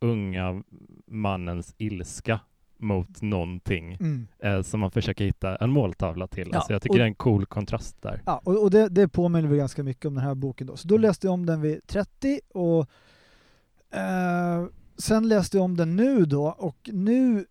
unga 0.01 0.63
mannens 1.07 1.75
ilska 1.79 2.41
mot 2.79 3.23
någonting 3.23 3.95
mm. 4.01 4.27
eh, 4.39 4.63
som 4.63 4.81
man 4.81 4.91
försöker 4.91 5.25
hitta 5.25 5.57
en 5.57 5.71
måltavla 5.71 6.27
till. 6.27 6.49
Ja, 6.53 6.57
alltså 6.57 6.73
jag 6.73 6.83
tycker 6.83 6.95
och, 6.95 6.99
det 6.99 7.05
är 7.05 7.09
en 7.09 7.15
cool 7.15 7.47
kontrast 7.47 8.03
där. 8.03 8.23
Ja, 8.27 8.41
och, 8.45 8.63
och 8.63 8.71
det, 8.71 8.89
det 8.89 9.09
påminner 9.09 9.49
väl 9.49 9.59
ganska 9.59 9.83
mycket 9.83 10.05
om 10.05 10.15
den 10.15 10.25
här 10.25 10.35
boken 10.35 10.67
då. 10.67 10.77
Så 10.77 10.89
då 10.89 10.95
mm. 10.95 11.03
läste 11.03 11.27
jag 11.27 11.35
om 11.35 11.47
den 11.47 11.61
vid 11.61 11.87
30 11.87 12.41
och 12.55 12.89
eh, 13.99 14.67
sen 14.99 15.29
läste 15.29 15.57
jag 15.57 15.65
om 15.65 15.77
den 15.77 15.97
nu 15.97 16.25
då 16.25 16.47
och 16.47 16.91
nu 16.93 17.45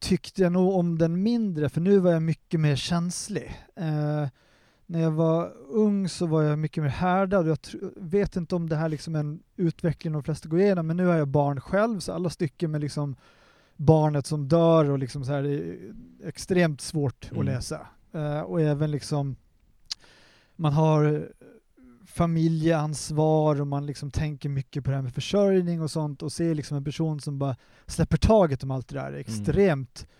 tyckte 0.00 0.42
jag 0.42 0.52
nog 0.52 0.74
om 0.74 0.98
den 0.98 1.22
mindre 1.22 1.68
för 1.68 1.80
nu 1.80 1.98
var 1.98 2.12
jag 2.12 2.22
mycket 2.22 2.60
mer 2.60 2.76
känslig. 2.76 3.60
Eh, 3.76 4.28
när 4.86 5.00
jag 5.00 5.10
var 5.10 5.52
ung 5.68 6.08
så 6.08 6.26
var 6.26 6.42
jag 6.42 6.58
mycket 6.58 6.82
mer 6.82 6.90
härdad. 6.90 7.48
Jag 7.48 7.58
vet 7.96 8.36
inte 8.36 8.54
om 8.54 8.68
det 8.68 8.76
här 8.76 8.88
liksom 8.88 9.14
är 9.14 9.20
en 9.20 9.42
utveckling 9.56 10.12
de 10.12 10.22
flesta 10.22 10.48
går 10.48 10.60
igenom, 10.60 10.86
men 10.86 10.96
nu 10.96 11.10
är 11.10 11.18
jag 11.18 11.28
barn 11.28 11.60
själv, 11.60 12.00
så 12.00 12.12
alla 12.12 12.30
stycken 12.30 12.70
med 12.70 12.80
liksom 12.80 13.16
barnet 13.82 14.26
som 14.26 14.48
dör 14.48 14.90
och 14.90 14.98
liksom 14.98 15.24
så 15.24 15.32
här, 15.32 15.42
det 15.42 15.54
är 15.54 15.78
extremt 16.24 16.80
svårt 16.80 17.30
mm. 17.30 17.40
att 17.40 17.46
läsa. 17.46 17.86
Uh, 18.14 18.40
och 18.40 18.60
även 18.60 18.90
liksom 18.90 19.36
man 20.56 20.72
har 20.72 21.28
familjeansvar 22.06 23.60
och 23.60 23.66
man 23.66 23.86
liksom 23.86 24.10
tänker 24.10 24.48
mycket 24.48 24.84
på 24.84 24.90
det 24.90 24.96
här 24.96 25.02
med 25.02 25.14
försörjning 25.14 25.82
och 25.82 25.90
sånt 25.90 26.22
och 26.22 26.32
ser 26.32 26.54
liksom 26.54 26.76
en 26.76 26.84
person 26.84 27.20
som 27.20 27.38
bara 27.38 27.56
släpper 27.86 28.16
taget 28.16 28.62
om 28.62 28.70
allt 28.70 28.88
det 28.88 28.94
där. 28.94 29.08
Mm. 29.08 29.20
Extremt 29.20 30.00
mm. 30.00 30.10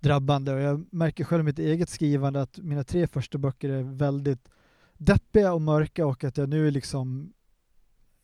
drabbande 0.00 0.52
och 0.52 0.60
jag 0.60 0.86
märker 0.90 1.24
själv 1.24 1.40
i 1.40 1.44
mitt 1.44 1.58
eget 1.58 1.88
skrivande 1.88 2.42
att 2.42 2.58
mina 2.58 2.84
tre 2.84 3.06
första 3.06 3.38
böcker 3.38 3.68
är 3.68 3.82
väldigt 3.82 4.48
deppiga 4.96 5.52
och 5.52 5.62
mörka 5.62 6.06
och 6.06 6.24
att 6.24 6.36
jag 6.36 6.48
nu 6.48 6.70
liksom 6.70 7.32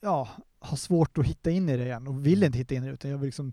ja, 0.00 0.28
har 0.59 0.76
svårt 0.76 1.18
att 1.18 1.26
hitta 1.26 1.50
in 1.50 1.68
i 1.68 1.76
det 1.76 1.85
igen 1.85 2.07
och 2.07 2.26
vill 2.26 2.38
mm. 2.38 2.46
inte 2.46 2.59
hitta 2.59 2.74
in 2.74 2.85
i 2.85 2.87
det 2.87 2.92
utan 2.92 3.11
jag 3.11 3.18
vill 3.18 3.26
liksom 3.26 3.52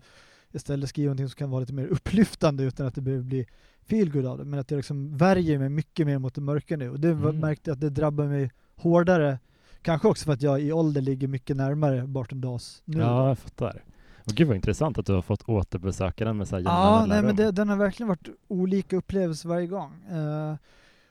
istället 0.52 0.88
skriva 0.88 1.06
någonting 1.06 1.28
som 1.28 1.36
kan 1.36 1.50
vara 1.50 1.60
lite 1.60 1.72
mer 1.72 1.86
upplyftande 1.86 2.64
utan 2.64 2.86
att 2.86 2.94
det 2.94 3.00
behöver 3.00 3.24
bli 3.24 3.46
feelgood 3.86 4.26
av 4.26 4.38
det. 4.38 4.44
Men 4.44 4.60
att 4.60 4.70
jag 4.70 4.78
liksom 4.78 5.16
värjer 5.16 5.58
mig 5.58 5.68
mycket 5.68 6.06
mer 6.06 6.18
mot 6.18 6.34
det 6.34 6.40
mörka 6.40 6.76
nu 6.76 6.90
och 6.90 7.00
det 7.00 7.08
mm. 7.08 7.38
märkte 7.38 7.70
jag 7.70 7.74
att 7.74 7.80
det 7.80 7.90
drabbar 7.90 8.24
mig 8.24 8.50
hårdare. 8.76 9.38
Kanske 9.82 10.08
också 10.08 10.24
för 10.24 10.32
att 10.32 10.42
jag 10.42 10.60
i 10.60 10.72
ålder 10.72 11.00
ligger 11.00 11.28
mycket 11.28 11.56
närmare 11.56 12.06
Barton 12.06 12.40
Dawes 12.40 12.82
nu. 12.84 12.98
Ja, 12.98 13.28
jag 13.28 13.38
fattar. 13.38 13.82
Och 14.26 14.32
gud 14.32 14.46
vad 14.46 14.56
intressant 14.56 14.98
att 14.98 15.06
du 15.06 15.12
har 15.12 15.22
fått 15.22 15.48
återbesöka 15.48 16.24
den 16.24 16.36
med 16.36 16.48
så 16.48 16.56
här 16.56 16.62
Ja, 16.62 17.04
nej, 17.08 17.22
men 17.22 17.36
det, 17.36 17.50
den 17.50 17.68
har 17.68 17.76
verkligen 17.76 18.08
varit 18.08 18.28
olika 18.48 18.96
upplevelser 18.96 19.48
varje 19.48 19.66
gång. 19.66 19.92
Uh, 20.12 20.54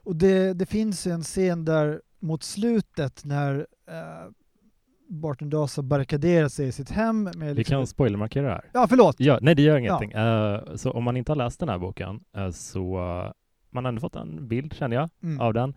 och 0.03 0.15
det, 0.15 0.53
det 0.53 0.65
finns 0.65 1.07
en 1.07 1.23
scen 1.23 1.65
där 1.65 2.01
mot 2.19 2.43
slutet 2.43 3.25
när 3.25 3.55
uh, 3.59 4.31
Barton 5.11 5.49
Dawes 5.49 5.75
har 5.75 5.83
barrikaderat 5.83 6.53
sig 6.53 6.67
i 6.67 6.71
sitt 6.71 6.89
hem. 6.89 7.23
Med 7.23 7.33
liksom... 7.33 7.55
Vi 7.55 7.63
kan 7.63 7.87
spoilermarkera 7.87 8.43
det 8.43 8.51
här. 8.51 8.65
Ja, 8.73 8.87
förlåt. 8.89 9.15
Ja, 9.19 9.39
nej, 9.41 9.55
det 9.55 9.61
gör 9.61 9.77
ingenting. 9.77 10.11
Ja. 10.11 10.63
Uh, 10.67 10.75
så 10.75 10.91
om 10.91 11.03
man 11.03 11.17
inte 11.17 11.31
har 11.31 11.37
läst 11.37 11.59
den 11.59 11.69
här 11.69 11.77
boken 11.77 12.19
uh, 12.37 12.51
så 12.51 12.79
uh, 12.79 13.31
man 13.69 13.85
har 13.85 13.89
ändå 13.89 14.01
fått 14.01 14.15
en 14.15 14.47
bild, 14.47 14.73
känner 14.73 14.95
jag, 14.95 15.09
mm. 15.23 15.41
av 15.41 15.53
den. 15.53 15.73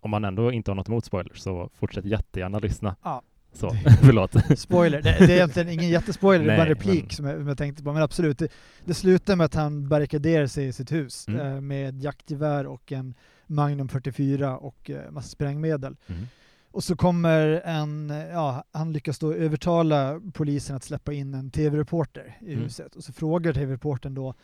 om 0.00 0.10
man 0.10 0.24
ändå 0.24 0.52
inte 0.52 0.70
har 0.70 0.76
något 0.76 0.88
emot 0.88 1.04
spoilers 1.04 1.38
så 1.38 1.70
fortsätt 1.74 2.04
jättegärna 2.04 2.58
lyssna. 2.58 2.96
Ja. 3.02 3.22
Så, 3.52 3.70
förlåt. 4.02 4.58
Spoiler, 4.58 5.02
det, 5.02 5.16
det, 5.18 5.24
är 5.24 5.30
egentligen 5.30 5.68
ingen 5.68 5.88
jättespoiler, 5.88 6.44
det 6.44 6.52
är 6.52 6.56
bara 6.56 6.62
en 6.62 6.68
replik 6.68 7.04
men... 7.04 7.10
som, 7.10 7.26
jag, 7.26 7.48
jag 7.48 7.58
tänkte 7.58 7.82
på. 7.82 7.92
Men 7.92 8.02
absolut, 8.02 8.38
det, 8.38 8.48
det 8.84 8.94
slutar 8.94 9.36
med 9.36 9.44
att 9.44 9.54
han 9.54 9.88
barrikaderar 9.88 10.46
sig 10.46 10.66
i 10.66 10.72
sitt 10.72 10.92
hus 10.92 11.28
mm. 11.28 11.66
med 11.66 12.02
jaktgevär 12.02 12.66
och 12.66 12.92
en 12.92 13.14
Magnum 13.46 13.88
44 13.88 14.58
och 14.58 14.90
massa 15.10 15.28
sprängmedel. 15.28 15.96
Mm. 16.06 16.26
Och 16.72 16.84
så 16.84 16.96
kommer 16.96 17.62
en, 17.64 18.08
ja, 18.32 18.64
han 18.72 18.92
lyckas 18.92 19.18
då 19.18 19.32
övertala 19.32 20.20
polisen 20.32 20.76
att 20.76 20.84
släppa 20.84 21.12
in 21.12 21.34
en 21.34 21.50
tv-reporter 21.50 22.38
i 22.40 22.52
mm. 22.52 22.64
huset. 22.64 22.96
Och 22.96 23.04
så 23.04 23.12
frågar 23.12 23.52
tv-reportern 23.52 24.14
då, 24.14 24.34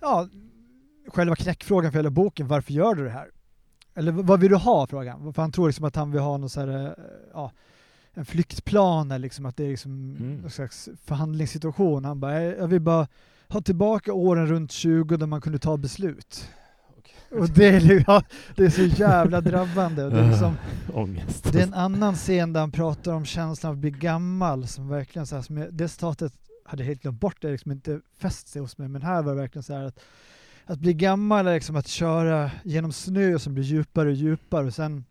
ja, 0.00 0.28
själva 1.06 1.36
knäckfrågan 1.36 1.92
för 1.92 1.98
hela 1.98 2.10
boken, 2.10 2.48
varför 2.48 2.72
gör 2.72 2.94
du 2.94 3.04
det 3.04 3.10
här? 3.10 3.30
Eller 3.94 4.12
vad 4.12 4.40
vill 4.40 4.50
du 4.50 4.56
ha, 4.56 4.86
frågan. 4.86 5.32
För 5.34 5.42
han 5.42 5.52
tror 5.52 5.66
liksom 5.66 5.84
att 5.84 5.96
han 5.96 6.10
vill 6.10 6.20
ha 6.20 6.36
någon 6.36 6.50
så 6.50 6.60
här, 6.60 6.94
ja, 7.32 7.52
en 8.14 8.24
flyktplan 8.24 9.10
eller 9.10 9.18
liksom 9.18 9.46
att 9.46 9.56
det 9.56 9.64
är 9.64 9.68
liksom 9.68 10.16
mm. 10.20 10.36
någon 10.36 10.50
slags 10.50 10.88
förhandlingssituation. 11.04 12.04
Han 12.04 12.20
bara, 12.20 12.42
jag 12.42 12.68
vill 12.68 12.80
bara 12.80 13.08
ha 13.48 13.60
tillbaka 13.60 14.12
åren 14.12 14.46
runt 14.46 14.72
20 14.72 15.16
där 15.16 15.26
man 15.26 15.40
kunde 15.40 15.58
ta 15.58 15.76
beslut. 15.76 16.48
Och 17.30 17.48
det 17.48 17.68
är, 17.68 18.04
ja, 18.06 18.22
det 18.56 18.64
är 18.64 18.70
så 18.70 18.84
jävla 18.84 19.40
drabbande. 19.40 20.10
Det, 20.10 20.20
är 20.20 20.30
liksom, 20.30 20.56
Ångest. 20.94 21.52
det 21.52 21.58
är 21.58 21.62
en 21.62 21.74
annan 21.74 22.14
scen 22.14 22.52
där 22.52 22.60
han 22.60 22.70
pratar 22.70 23.12
om 23.12 23.24
känslan 23.24 23.70
av 23.70 23.76
att 23.76 23.80
bli 23.80 23.90
gammal, 23.90 24.66
som 24.66 24.88
verkligen 24.88 25.26
så 25.26 25.34
här, 25.34 25.42
som 25.42 25.56
jag, 25.56 25.74
det 25.74 25.88
citatet 25.88 26.32
hade 26.64 26.84
helt 26.84 27.02
glömt 27.02 27.20
bort, 27.20 27.36
det 27.40 27.50
liksom 27.50 27.72
inte 27.72 28.00
fäst 28.18 28.48
sig 28.48 28.62
hos 28.62 28.78
mig, 28.78 28.88
men 28.88 29.02
här 29.02 29.22
var 29.22 29.34
det 29.34 29.40
verkligen 29.40 29.62
så 29.62 29.74
här 29.74 29.84
att 29.84 30.00
att 30.68 30.78
bli 30.78 30.94
gammal 30.94 31.46
är 31.46 31.54
liksom 31.54 31.76
att 31.76 31.88
köra 31.88 32.50
genom 32.64 32.92
snö 32.92 33.38
som 33.38 33.54
blir 33.54 33.64
djupare 33.64 34.08
och 34.08 34.14
djupare 34.14 34.66
och 34.66 34.74
sen 34.74 35.04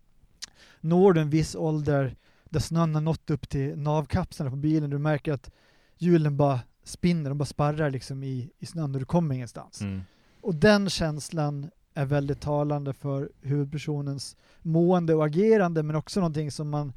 når 0.82 1.13
du 1.13 1.21
en 1.21 1.30
viss 1.30 1.56
ålder 1.56 2.15
där 2.49 2.60
snön 2.60 2.95
har 2.95 3.01
nått 3.01 3.30
upp 3.30 3.49
till 3.49 3.77
navkapseln 3.77 4.49
på 4.49 4.56
bilen, 4.56 4.89
du 4.89 4.97
märker 4.97 5.34
att 5.34 5.51
hjulen 5.97 6.38
bara 6.38 6.60
spinner, 6.84 7.30
de 7.30 7.38
bara 7.38 7.45
sparrar 7.45 7.89
liksom 7.89 8.23
i, 8.23 8.51
i 8.60 8.65
snön 8.65 8.93
och 8.93 8.99
du 8.99 9.06
kommer 9.06 9.36
ingenstans. 9.36 9.82
Mm. 9.82 10.01
Och 10.41 10.56
den 10.56 10.89
känslan 10.89 11.69
är 11.97 12.05
väldigt 12.05 12.41
talande 12.41 12.93
för 12.93 13.29
huvudpersonens 13.41 14.38
mående 14.62 15.15
och 15.15 15.25
agerande 15.25 15.83
men 15.83 15.95
också 15.95 16.19
någonting 16.19 16.51
som 16.51 16.69
man 16.69 16.93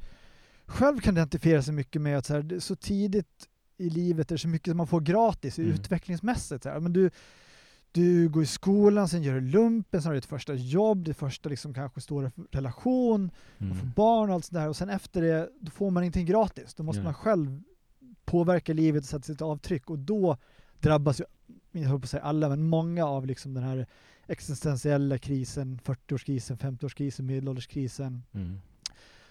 själv 0.65 0.99
kan 0.99 1.17
identifiera 1.17 1.61
sig 1.61 1.73
mycket 1.73 2.01
med. 2.01 2.17
Att 2.17 2.25
så, 2.25 2.33
här, 2.33 2.59
så 2.59 2.75
tidigt 2.75 3.47
i 3.77 3.89
livet 3.89 4.31
är 4.31 4.35
det 4.35 4.39
så 4.39 4.47
mycket 4.47 4.71
som 4.71 4.77
man 4.77 4.87
får 4.87 5.01
gratis 5.01 5.59
mm. 5.59 5.71
utvecklingsmässigt. 5.71 6.63
Så 6.63 6.69
här. 6.69 6.79
Men 6.79 6.93
du, 6.93 7.09
du 7.91 8.29
går 8.29 8.43
i 8.43 8.45
skolan, 8.45 9.07
sen 9.07 9.23
gör 9.23 9.33
du 9.33 9.41
lumpen, 9.41 10.01
sen 10.01 10.09
har 10.09 10.13
du 10.13 10.19
ditt 10.19 10.29
första 10.29 10.53
jobb, 10.53 11.03
ditt 11.03 11.17
första 11.17 11.49
liksom 11.49 11.73
kanske 11.73 12.01
stora 12.01 12.31
relation, 12.51 13.31
mm. 13.57 13.69
man 13.69 13.77
får 13.77 13.87
barn 13.87 14.29
och 14.29 14.35
allt 14.35 14.45
sådär 14.45 14.69
och 14.69 14.75
sen 14.75 14.89
efter 14.89 15.21
det 15.21 15.49
då 15.59 15.71
får 15.71 15.91
man 15.91 16.03
ingenting 16.03 16.25
gratis. 16.25 16.73
Då 16.73 16.83
måste 16.83 16.99
yeah. 16.99 17.05
man 17.05 17.13
själv 17.13 17.61
påverka 18.25 18.73
livet 18.73 19.03
och 19.03 19.09
sätta 19.09 19.23
sitt 19.23 19.41
avtryck 19.41 19.89
och 19.89 19.99
då 19.99 20.37
drabbas 20.79 21.21
ju, 21.21 21.25
jag 21.71 21.89
höll 21.89 21.99
på 21.99 22.03
att 22.03 22.09
säga 22.09 22.23
alla, 22.23 22.49
men 22.49 22.63
många 22.63 23.05
av 23.05 23.25
liksom 23.25 23.53
den 23.53 23.63
här 23.63 23.87
existentiella 24.27 25.17
krisen, 25.17 25.79
40-årskrisen, 25.83 26.57
50-årskrisen, 26.57 27.21
medelålderskrisen. 27.21 28.23
Mm. 28.33 28.61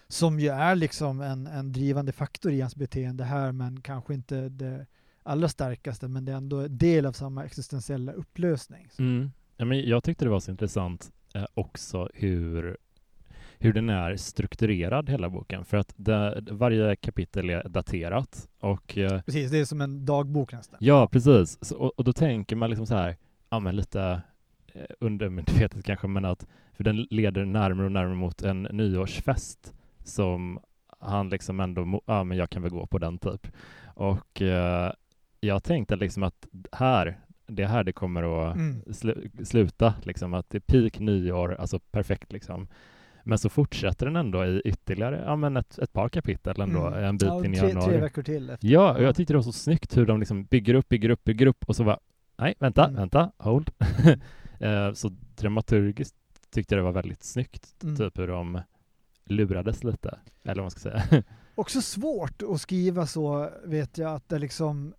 Som 0.07 0.39
ju 0.39 0.47
är 0.47 0.75
liksom 0.75 1.21
en, 1.21 1.47
en 1.47 1.71
drivande 1.71 2.11
faktor 2.11 2.51
i 2.51 2.61
hans 2.61 2.75
beteende 2.75 3.23
här, 3.23 3.51
men 3.51 3.81
kanske 3.81 4.13
inte 4.13 4.49
det 4.49 4.85
allra 5.23 5.47
starkaste, 5.47 6.07
men 6.07 6.25
det 6.25 6.31
är 6.31 6.35
ändå 6.35 6.59
en 6.59 6.77
del 6.77 7.05
av 7.05 7.13
samma 7.13 7.45
existentiella 7.45 8.11
upplösning. 8.11 8.87
Mm. 8.99 9.31
Ja, 9.57 9.65
men 9.65 9.89
jag 9.89 10.03
tyckte 10.03 10.25
det 10.25 10.29
var 10.31 10.39
så 10.39 10.51
intressant 10.51 11.11
eh, 11.33 11.45
också 11.53 12.09
hur 12.13 12.77
hur 13.63 13.73
den 13.73 13.89
är 13.89 14.15
strukturerad 14.15 15.09
hela 15.09 15.29
boken. 15.29 15.65
För 15.65 15.77
att 15.77 15.93
det, 15.95 16.43
varje 16.51 16.95
kapitel 16.95 17.49
är 17.49 17.69
daterat 17.69 18.49
och 18.59 18.97
eh, 18.97 19.21
Precis, 19.21 19.51
det 19.51 19.57
är 19.57 19.65
som 19.65 19.81
en 19.81 20.05
dagbok 20.05 20.53
nästan. 20.53 20.77
Ja, 20.81 21.07
precis. 21.07 21.65
Så, 21.65 21.77
och, 21.77 21.91
och 21.97 22.03
då 22.03 22.13
tänker 22.13 22.55
man 22.55 22.69
liksom 22.69 22.85
så 22.85 22.95
här, 22.95 23.17
ja 23.49 23.59
men 23.59 23.75
lite 23.75 24.21
undermedvetet 24.99 25.85
kanske, 25.85 26.07
men 26.07 26.25
att 26.25 26.47
för 26.73 26.83
den 26.83 27.07
leder 27.09 27.45
närmare 27.45 27.85
och 27.85 27.91
närmare 27.91 28.15
mot 28.15 28.41
en 28.41 28.61
nyårsfest 28.71 29.73
som 30.03 30.59
han 30.99 31.29
liksom 31.29 31.59
ändå, 31.59 32.01
ja 32.05 32.23
men 32.23 32.37
jag 32.37 32.49
kan 32.49 32.61
väl 32.61 32.71
gå 32.71 32.85
på 32.85 32.97
den 32.97 33.17
typ. 33.17 33.47
Och 33.85 34.41
eh, 34.41 34.91
jag 35.39 35.63
tänkte 35.63 35.95
liksom 35.95 36.23
att 36.23 36.47
här, 36.71 37.17
det 37.47 37.63
är 37.63 37.67
här 37.67 37.83
det 37.83 37.93
kommer 37.93 38.23
att 38.49 38.55
Mm. 38.55 38.81
slu- 38.87 39.43
sluta, 39.45 39.93
liksom 40.03 40.33
att 40.33 40.49
det 40.49 40.57
är 40.57 40.59
peak 40.81 40.99
nyår, 40.99 41.53
alltså 41.59 41.79
perfekt 41.79 42.31
liksom. 42.33 42.67
Men 43.23 43.37
så 43.37 43.49
fortsätter 43.49 44.05
den 44.05 44.15
ändå 44.15 44.45
i 44.45 44.61
ytterligare, 44.65 45.23
ja 45.25 45.35
men 45.35 45.57
ett, 45.57 45.79
ett 45.79 45.93
par 45.93 46.09
kapitel 46.09 46.61
ändå, 46.61 46.87
Mm. 46.87 47.03
en 47.03 47.17
bit 47.17 47.27
Ja, 47.27 47.45
in 47.45 47.53
i 47.53 47.57
tre, 47.57 47.67
januari. 47.67 47.89
tre 47.91 48.01
veckor 48.01 48.23
till 48.23 48.49
efter. 48.49 48.67
Ja, 48.67 48.93
och 48.95 49.03
jag 49.03 49.15
tyckte 49.15 49.33
det 49.33 49.37
var 49.37 49.43
så 49.43 49.51
snyggt 49.51 49.97
hur 49.97 50.05
de 50.05 50.19
liksom 50.19 50.43
bygger 50.43 50.73
upp, 50.73 50.89
bygger 50.89 51.09
upp, 51.09 51.23
bygger 51.23 51.45
upp 51.45 51.63
och 51.67 51.75
så 51.75 51.83
bara 51.83 51.99
nej, 52.37 52.53
vänta, 52.59 52.83
Mm. 52.83 52.95
vänta, 52.95 53.31
hold. 53.37 53.71
Eh, 54.61 54.93
så 54.93 55.11
dramaturgiskt 55.35 56.15
tyckte 56.49 56.75
jag 56.75 56.79
det 56.79 56.85
var 56.85 56.91
väldigt 56.91 57.23
snyggt, 57.23 57.83
Mm. 57.83 57.97
typ 57.97 58.17
hur 58.17 58.27
de 58.27 58.61
lurades 59.25 59.83
lite, 59.83 60.19
eller 60.43 60.55
vad 60.55 60.63
man 60.63 60.71
ska 60.71 60.79
säga. 60.79 61.23
Också 61.55 61.81
svårt 61.81 62.41
att 62.41 62.61
skriva 62.61 63.07
så, 63.07 63.49
vet 63.65 63.97
jag, 63.97 64.15
att 64.15 64.29
det 64.29 64.39
liksom 64.39 64.93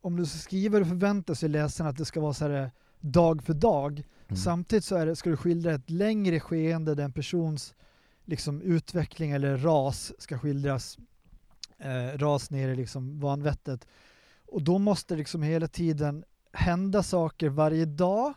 om 0.00 0.16
du 0.16 0.26
skriva 0.26 0.78
och 0.78 0.88
förväntar 0.88 1.34
sig 1.34 1.48
läsaren 1.48 1.90
att 1.90 1.96
det 1.96 2.04
ska 2.04 2.20
vara 2.20 2.32
så 2.34 2.48
här 2.48 2.70
dag 3.00 3.42
för 3.42 3.54
dag. 3.54 4.02
Mm. 4.28 4.36
Samtidigt 4.36 4.84
så 4.84 4.96
är 4.96 5.06
det, 5.06 5.16
ska 5.16 5.30
du 5.30 5.36
skildra 5.36 5.72
ett 5.74 5.90
längre 5.90 6.40
skeende 6.40 6.94
där 6.94 7.04
en 7.04 7.12
persons 7.12 7.74
liksom, 8.24 8.62
utveckling 8.62 9.30
eller 9.30 9.56
ras 9.56 10.12
ska 10.18 10.38
skildras 10.38 10.98
eh, 11.78 12.18
ras 12.18 12.50
ner 12.50 12.68
i 12.68 12.76
liksom 12.76 13.20
vanvettet. 13.20 13.86
Och 14.46 14.62
då 14.62 14.78
måste 14.78 15.14
det 15.14 15.18
liksom 15.18 15.42
hela 15.42 15.68
tiden 15.68 16.24
hända 16.52 17.02
saker 17.02 17.48
varje 17.48 17.84
dag 17.84 18.34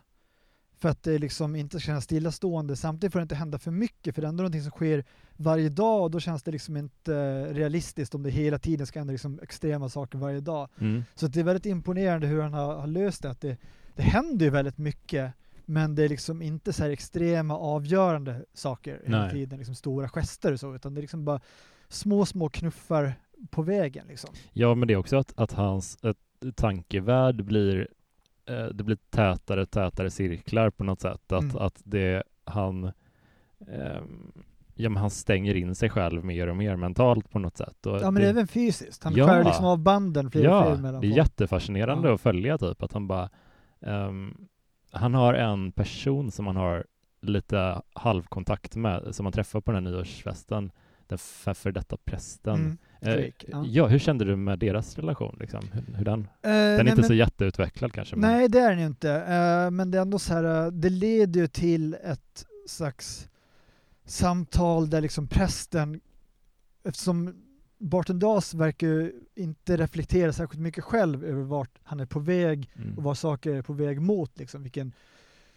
för 0.79 0.89
att 0.89 1.03
det 1.03 1.17
liksom 1.17 1.55
inte 1.55 1.79
ska 1.79 1.85
kännas 1.85 2.03
stillastående. 2.03 2.75
Samtidigt 2.75 3.13
får 3.13 3.19
det 3.19 3.23
inte 3.23 3.35
hända 3.35 3.59
för 3.59 3.71
mycket 3.71 4.15
för 4.15 4.21
det 4.21 4.25
är 4.25 4.29
ändå 4.29 4.41
någonting 4.41 4.61
som 4.61 4.71
sker 4.71 5.03
varje 5.37 5.69
dag 5.69 6.03
och 6.03 6.11
då 6.11 6.19
känns 6.19 6.43
det 6.43 6.51
liksom 6.51 6.77
inte 6.77 7.45
realistiskt 7.53 8.15
om 8.15 8.23
det 8.23 8.29
hela 8.29 8.59
tiden 8.59 8.87
ska 8.87 8.99
hända 8.99 9.11
liksom 9.11 9.39
extrema 9.43 9.89
saker 9.89 10.17
varje 10.17 10.39
dag. 10.39 10.69
Mm. 10.79 11.03
Så 11.15 11.25
att 11.25 11.33
det 11.33 11.39
är 11.39 11.43
väldigt 11.43 11.65
imponerande 11.65 12.27
hur 12.27 12.41
han 12.41 12.53
har, 12.53 12.75
har 12.75 12.87
löst 12.87 13.23
det. 13.23 13.29
Att 13.29 13.41
det. 13.41 13.57
Det 13.95 14.03
händer 14.03 14.45
ju 14.45 14.49
väldigt 14.49 14.77
mycket 14.77 15.33
men 15.69 15.95
det 15.95 16.03
är 16.03 16.09
liksom 16.09 16.41
inte 16.41 16.73
så 16.73 16.83
här 16.83 16.89
extrema 16.89 17.57
avgörande 17.57 18.45
saker 18.53 19.01
hela 19.05 19.21
Nej. 19.21 19.31
tiden, 19.31 19.57
liksom 19.57 19.75
stora 19.75 20.09
gester 20.09 20.53
och 20.53 20.59
så, 20.59 20.75
utan 20.75 20.93
det 20.93 20.99
är 20.99 21.01
liksom 21.01 21.25
bara 21.25 21.39
små, 21.89 22.25
små 22.25 22.49
knuffar 22.49 23.13
på 23.49 23.61
vägen 23.61 24.07
liksom. 24.07 24.29
Ja, 24.53 24.75
men 24.75 24.87
det 24.87 24.93
är 24.93 24.97
också 24.97 25.17
att, 25.17 25.33
att 25.35 25.51
hans 25.51 25.97
ett, 26.03 26.55
tankevärld 26.55 27.45
blir 27.45 27.87
det 28.73 28.83
blir 28.83 28.97
tätare, 29.09 29.65
tätare 29.65 30.09
cirklar 30.09 30.69
på 30.69 30.83
något 30.83 31.01
sätt. 31.01 31.31
Att, 31.31 31.43
Mm. 31.43 31.57
att 31.57 31.81
det 31.83 32.23
han 32.45 32.91
ehm, 33.67 34.31
ja, 34.75 34.89
men 34.89 34.97
han 35.01 35.09
stänger 35.09 35.55
in 35.55 35.75
sig 35.75 35.89
själv 35.89 36.25
mer 36.25 36.47
och 36.47 36.57
mer 36.57 36.75
mentalt 36.75 37.29
på 37.31 37.39
något 37.39 37.57
sätt. 37.57 37.85
Och 37.85 38.01
Ja 38.01 38.11
men 38.11 38.21
det, 38.23 38.29
även 38.29 38.47
fysiskt. 38.47 39.03
Han 39.03 39.13
Ja. 39.15 39.27
skär 39.27 39.43
liksom 39.43 39.65
av 39.65 39.77
banden 39.79 40.31
flera 40.31 40.45
ja, 40.45 40.63
fler 40.65 40.81
mellan 40.81 41.01
det 41.01 41.07
är 41.07 41.09
folk. 41.09 41.17
jättefascinerande 41.17 42.07
Ja. 42.07 42.13
att 42.13 42.21
följa 42.21 42.57
typ 42.57 42.83
att 42.83 42.93
han 42.93 43.07
bara 43.07 43.29
ehm, 43.81 44.47
han 44.91 45.13
har 45.13 45.33
en 45.33 45.71
person 45.71 46.31
som 46.31 46.47
han 46.47 46.55
har 46.55 46.85
lite 47.21 47.81
halvkontakt 47.93 48.75
med 48.75 49.15
som 49.15 49.25
han 49.25 49.33
träffar 49.33 49.61
på 49.61 49.71
den 49.71 49.85
här 49.85 49.91
nyårsfesten 49.93 50.71
den 51.07 51.17
för, 51.17 51.53
för 51.53 51.71
detta 51.71 51.97
prästen. 52.05 52.55
Mm, 52.55 52.71
Eh, 52.71 52.77
Drake, 52.99 53.45
ja. 53.47 53.65
ja, 53.67 53.87
hur 53.87 53.99
kände 53.99 54.25
du 54.25 54.35
med 54.35 54.59
deras 54.59 54.95
relation? 54.97 55.37
Liksom? 55.39 55.61
Hur, 55.73 55.93
hur 55.97 56.05
den? 56.05 56.19
Eh, 56.19 56.27
Den 56.41 56.51
är 56.51 56.77
nej, 56.77 56.87
inte 56.89 56.95
men- 56.95 57.07
så 57.07 57.13
jätteutvecklad 57.13 57.93
kanske. 57.93 58.15
Men, 58.15 58.31
Nej, 58.31 58.49
det 58.49 58.59
är 58.59 58.69
den 58.69 58.79
ju 58.79 58.85
inte. 58.85 59.11
Eh, 59.11 59.71
men 59.71 59.91
det 59.91 59.97
är 59.97 60.01
ändå 60.01 60.19
så 60.19 60.33
här, 60.33 60.65
eh, 60.65 60.71
det 60.71 60.89
leder 60.89 61.39
ju 61.41 61.47
till 61.47 61.93
ett 61.93 62.45
slags 62.67 63.29
samtal 64.05 64.89
där 64.89 65.01
liksom 65.01 65.27
prästen, 65.27 65.99
eftersom 66.83 67.35
Barton 67.77 68.19
Dawes 68.19 68.53
verkar 68.53 68.87
ju 68.87 69.13
inte 69.35 69.77
reflektera 69.77 70.33
särskilt 70.33 70.61
mycket 70.61 70.83
själv 70.83 71.25
över 71.25 71.41
vart 71.43 71.79
han 71.83 71.99
är 71.99 72.05
på 72.05 72.19
väg 72.19 72.69
Mm. 72.75 72.97
och 72.97 73.03
vad 73.03 73.17
saker 73.17 73.53
är 73.55 73.61
på 73.61 73.73
väg 73.73 74.01
mot, 74.01 74.39
liksom, 74.39 74.63
vilken 74.63 74.93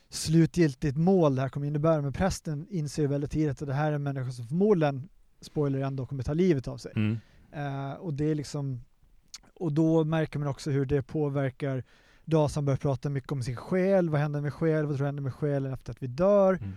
slutgiltigt 0.09 0.97
mål 0.97 1.35
det 1.35 1.43
här 1.43 1.49
kommer 1.49 1.67
innebära. 1.67 2.03
Men 2.03 2.13
prästen 2.13 2.67
inser 2.71 3.03
ju 3.03 3.09
väldigt 3.09 3.31
tidigt 3.31 3.63
att 3.63 3.69
det 3.69 3.75
här 3.75 3.91
är 3.91 3.93
en 3.97 4.03
människa 4.03 4.31
som 4.31 4.47
förmodligen, 4.47 5.09
spoiler 5.41 5.79
ändå, 5.81 6.07
kommer 6.07 6.23
ta 6.23 6.33
livet 6.35 6.69
av 6.69 6.77
sig. 6.77 6.93
Mm. 6.97 7.19
Eh, 7.53 7.93
och 7.93 8.15
det 8.15 8.25
är 8.25 8.35
liksom 8.35 8.85
och 9.55 9.73
då 9.73 10.05
märker 10.05 10.39
man 10.39 10.49
också 10.49 10.71
hur 10.71 10.87
det 10.87 11.03
påverkar 11.03 11.85
Dasan 12.25 12.65
börjar 12.65 12.77
prata 12.77 13.09
mycket 13.09 13.33
om 13.33 13.43
sin 13.43 13.57
själ, 13.57 14.11
vad 14.11 14.21
händer 14.21 14.41
med 14.41 14.55
själ, 14.55 14.87
vad 14.87 14.97
tror 14.97 15.05
du 15.05 15.09
händer 15.09 15.23
med 15.23 15.35
själen 15.35 15.73
efter 15.73 15.91
att 15.91 16.03
vi 16.03 16.07
dör? 16.07 16.55
Mm. 16.55 16.73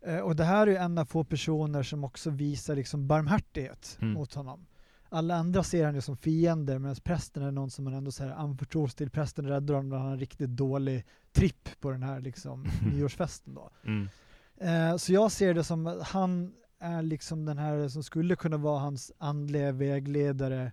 Eh, 0.00 0.20
och 0.20 0.36
det 0.36 0.44
här 0.44 0.66
är 0.66 0.70
ju 0.70 0.76
en 0.76 0.98
av 0.98 1.04
få 1.04 1.24
personer 1.24 1.82
som 1.82 2.04
också 2.04 2.30
visar 2.30 2.76
liksom 2.76 3.06
barmhärtighet 3.06 3.98
Mm. 4.00 4.14
mot 4.14 4.34
honom. 4.34 4.66
Alla 5.08 5.34
andra 5.34 5.62
ser 5.62 5.84
han 5.84 5.94
ju 5.94 6.00
som 6.00 6.16
fiender 6.16 6.78
medan 6.78 6.96
prästen 6.96 7.42
är 7.42 7.50
någon 7.50 7.70
som 7.70 7.84
man 7.84 7.94
ändå 7.94 8.12
så 8.12 8.24
här 8.24 8.30
anförtros 8.30 8.94
till. 8.94 9.10
Prästen 9.10 9.48
räddar 9.48 9.74
honom 9.74 9.88
när 9.88 9.96
han 9.96 10.06
har 10.06 10.12
en 10.12 10.20
riktigt 10.20 10.50
dålig 10.50 11.04
tripp 11.32 11.80
på 11.80 11.90
den 11.90 12.02
här 12.02 12.20
liksom 12.20 12.66
nyårsfesten 12.92 13.54
då. 13.54 13.70
Mm. 13.84 14.08
Eh, 14.56 14.96
så 14.96 15.12
jag 15.12 15.32
ser 15.32 15.54
det 15.54 15.64
som 15.64 15.86
att 15.86 16.02
han 16.02 16.52
är 16.78 17.02
liksom 17.02 17.44
den 17.44 17.58
här 17.58 17.88
som 17.88 18.02
skulle 18.02 18.36
kunna 18.36 18.56
vara 18.56 18.78
hans 18.78 19.12
andliga 19.18 19.72
vägledare 19.72 20.72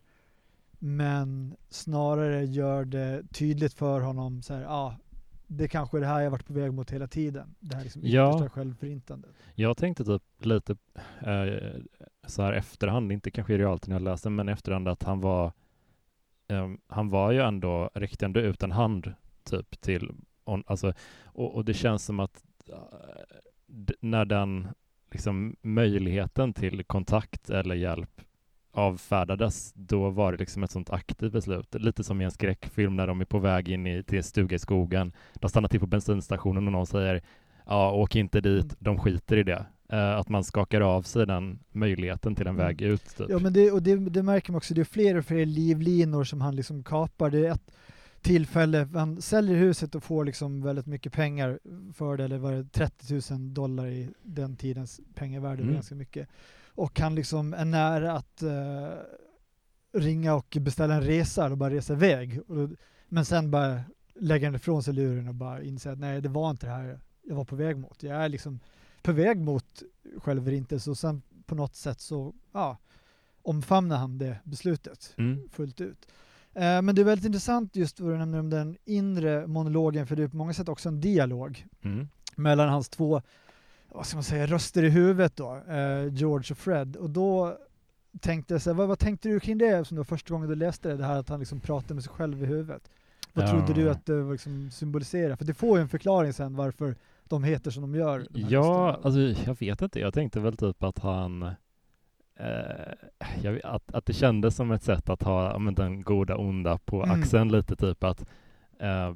men 0.79 1.55
snarare 1.69 2.45
gör 2.45 2.85
det 2.85 3.23
tydligt 3.33 3.73
för 3.73 4.01
honom 4.01 4.41
så 4.41 4.53
här, 4.53 4.61
ja, 4.61 4.69
ah, 4.69 4.95
det 5.47 5.67
kanske 5.67 5.97
är 5.97 6.01
det 6.01 6.07
här 6.07 6.21
jag 6.21 6.31
varit 6.31 6.47
på 6.47 6.53
väg 6.53 6.73
mot 6.73 6.91
hela 6.91 7.07
tiden. 7.07 7.55
Det 7.59 7.75
här 7.75 7.83
liksom 7.83 8.01
Ja. 8.05 8.29
yttersta 8.29 8.49
självförintandet. 8.49 9.31
Jag 9.55 9.77
tänkte 9.77 10.03
typ 10.05 10.23
lite 10.39 10.75
eh, 11.19 11.81
så 12.27 12.41
här 12.41 12.53
efterhand, 12.53 13.11
inte 13.11 13.31
kanske 13.31 13.53
i 13.53 13.57
realtid 13.57 13.89
när 13.89 13.95
jag 13.95 14.03
läste, 14.03 14.29
men 14.29 14.49
efterhand 14.49 14.87
att 14.87 15.03
han 15.03 15.21
var 15.21 15.53
ehm, 16.47 16.77
han 16.87 17.09
var 17.09 17.31
ju 17.31 17.39
ändå, 17.41 17.89
räckte 17.93 18.25
ändå 18.25 18.39
ut 18.39 18.63
en 18.63 18.71
hand 18.71 19.13
typ 19.43 19.81
till, 19.81 20.11
on, 20.43 20.63
alltså, 20.67 20.93
och, 21.23 21.55
och 21.55 21.65
det 21.65 21.73
känns 21.73 22.05
som 22.05 22.19
att 22.19 22.43
eh, 22.69 22.77
när 23.99 24.25
den 24.25 24.67
liksom 25.15 25.55
möjligheten 25.61 26.53
till 26.53 26.83
kontakt 26.83 27.49
eller 27.49 27.75
hjälp 27.75 28.21
avfärdades, 28.71 29.73
då 29.73 30.09
var 30.09 30.31
det 30.31 30.37
liksom 30.37 30.63
ett 30.63 30.71
sånt 30.71 30.89
aktivt 30.89 31.31
beslut. 31.33 31.75
Lite 31.79 32.03
som 32.03 32.21
i 32.21 32.25
en 32.25 32.31
skräckfilm 32.31 32.95
när 32.95 33.07
de 33.07 33.21
är 33.21 33.25
på 33.25 33.39
väg 33.39 33.69
in 33.69 33.87
i, 33.87 34.03
till 34.03 34.17
en 34.17 34.23
stuga 34.23 34.55
i 34.55 34.59
skogen. 34.59 35.13
De 35.33 35.49
stannar 35.49 35.69
till 35.69 35.79
på 35.79 35.87
bensinstationen 35.87 36.65
och 36.67 36.71
någon 36.73 36.85
säger 36.87 37.21
ja, 37.65 37.91
åk 37.91 38.15
inte 38.15 38.41
dit, 38.41 38.63
Mm. 38.63 38.75
de 38.79 38.97
skiter 38.97 39.37
i 39.37 39.43
det. 39.43 39.65
Eh, 39.89 40.15
att 40.17 40.29
man 40.29 40.43
skakar 40.43 40.81
av 40.81 41.01
sig 41.01 41.25
den 41.27 41.59
möjligheten 41.71 42.35
till 42.35 42.47
en 42.47 42.55
Mm. 42.55 42.65
väg 42.67 42.81
ut. 42.81 43.17
Typ. 43.17 43.27
Ja 43.29 43.39
men 43.39 43.53
det, 43.53 43.71
och 43.71 43.81
det, 43.83 43.95
det 43.95 44.23
märker 44.23 44.51
man 44.51 44.57
också, 44.57 44.73
det 44.73 44.81
är 44.81 44.85
fler 44.85 45.15
och 45.17 45.25
fler 45.25 45.45
livlinor 45.45 46.23
som 46.23 46.41
han 46.41 46.55
liksom 46.55 46.83
kapar. 46.83 47.29
Det 47.29 47.47
är 47.47 47.51
ett 47.51 47.71
tillfälle, 48.25 48.87
han 48.93 49.21
säljer 49.21 49.55
huset 49.55 49.95
och 49.95 50.03
får 50.03 50.25
liksom 50.25 50.61
väldigt 50.61 50.85
mycket 50.85 51.13
pengar 51.13 51.59
för 51.93 52.17
det, 52.17 52.23
eller 52.23 52.37
var 52.37 52.51
det 52.51 52.63
30 52.71 53.33
000 53.33 53.53
dollar 53.53 53.87
i 53.87 54.09
den 54.23 54.55
tidens 54.55 54.99
pengavärde, 55.15 55.61
Mm. 55.61 55.73
ganska 55.73 55.95
mycket. 55.95 56.27
Och 56.67 56.99
han 56.99 57.15
liksom 57.15 57.53
är 57.53 57.65
nära 57.65 58.11
att 58.13 58.41
eh, 58.43 58.89
ringa 59.93 60.35
och 60.35 60.57
beställa 60.61 60.95
en 60.95 61.01
resa 61.01 61.51
och 61.51 61.57
bara 61.57 61.69
resa 61.73 61.93
iväg. 61.93 62.39
Och, 62.47 62.69
men 63.09 63.25
sen 63.25 63.51
bara 63.51 63.81
lägger 64.15 64.47
han 64.47 64.55
ifrån 64.55 64.83
sig 64.83 64.93
luren 64.93 65.27
och 65.27 65.35
bara 65.35 65.61
inser 65.63 65.91
att 65.91 65.99
nej, 65.99 66.21
det 66.21 66.29
var 66.29 66.49
inte 66.51 66.65
det 66.65 66.71
här 66.71 66.99
jag 67.21 67.35
var 67.35 67.45
på 67.45 67.55
väg 67.55 67.77
mot. 67.77 68.03
Jag 68.03 68.23
är 68.23 68.29
liksom 68.29 68.59
på 69.01 69.11
väg 69.11 69.37
mot 69.39 69.83
självförintelse 70.17 70.89
och 70.89 70.97
sen 70.97 71.21
på 71.45 71.55
något 71.55 71.75
sätt 71.75 71.99
så 71.99 72.33
ja, 72.53 72.77
omfamnar 73.41 73.97
han 73.97 74.17
det 74.17 74.37
beslutet 74.43 75.13
Mm. 75.17 75.49
fullt 75.49 75.81
ut. 75.81 76.07
Eh, 76.55 76.81
men 76.81 76.95
det 76.95 77.01
är 77.01 77.03
väldigt 77.03 77.25
intressant 77.25 77.75
just 77.75 77.99
vad 77.99 78.11
du 78.13 78.17
nämner 78.17 78.39
om 78.39 78.49
den 78.49 78.77
inre 78.85 79.47
monologen 79.47 80.07
för 80.07 80.15
det 80.15 80.23
är 80.23 80.27
på 80.27 80.37
många 80.37 80.53
sätt 80.53 80.69
också 80.69 80.89
en 80.89 81.01
dialog 81.01 81.65
Mm. 81.83 82.07
mellan 82.35 82.69
hans 82.69 82.89
två 82.89 83.21
vad 83.89 84.05
ska 84.05 84.17
man 84.17 84.23
säga, 84.23 84.45
röster 84.45 84.83
i 84.83 84.89
huvudet 84.89 85.35
då, 85.35 85.55
eh, 85.55 86.13
George 86.13 86.47
och 86.51 86.57
Fred. 86.57 86.95
Och 86.95 87.09
då 87.09 87.57
tänkte 88.19 88.53
jag 88.53 88.61
så 88.61 88.69
här, 88.69 88.75
vad, 88.77 88.87
vad 88.87 88.99
tänkte 88.99 89.29
du 89.29 89.39
kring 89.39 89.57
det 89.57 89.85
som 89.87 89.95
det 89.95 89.99
var 89.99 90.03
första 90.05 90.33
gången 90.33 90.49
du 90.49 90.55
läste 90.55 90.89
det, 90.89 90.97
det 90.97 91.05
här 91.05 91.17
att 91.19 91.29
han 91.29 91.39
liksom 91.39 91.59
pratar 91.59 91.95
med 91.95 92.03
sig 92.03 92.13
själv 92.13 92.43
i 92.43 92.45
huvudet? 92.45 92.89
Vad 93.33 93.45
Ja. 93.45 93.49
trodde 93.51 93.73
du 93.81 93.89
att 93.89 94.05
det 94.05 94.31
liksom 94.31 94.71
symboliserar? 94.71 95.35
För 95.35 95.45
det 95.45 95.53
får 95.53 95.77
ju 95.77 95.81
en 95.81 95.89
förklaring 95.89 96.33
sen 96.33 96.55
varför 96.55 96.95
de 97.23 97.43
heter 97.43 97.71
som 97.71 97.81
de 97.81 97.95
gör. 97.95 98.27
Ja, 98.33 98.59
rösterna. 98.59 98.93
alltså 99.03 99.19
jag 99.49 99.59
vet 99.59 99.81
inte. 99.81 99.99
Jag 99.99 100.13
tänkte 100.13 100.39
väl 100.39 100.57
typ 100.57 100.83
att 100.83 100.99
han 100.99 101.51
eh, 102.39 103.51
vet- 103.51 103.65
att, 103.65 103.93
att 103.95 104.05
det 104.05 104.13
kändes 104.13 104.55
som 104.55 104.71
ett 104.71 104.83
sätt 104.83 105.09
att 105.09 105.23
ha 105.23 105.59
men, 105.59 105.75
den 105.75 106.01
goda 106.01 106.37
onda 106.37 106.77
på 106.77 107.03
Mm. 107.03 107.21
axeln 107.21 107.51
lite 107.51 107.75
typ 107.75 108.03
att 108.03 108.25
eh, 108.79 109.13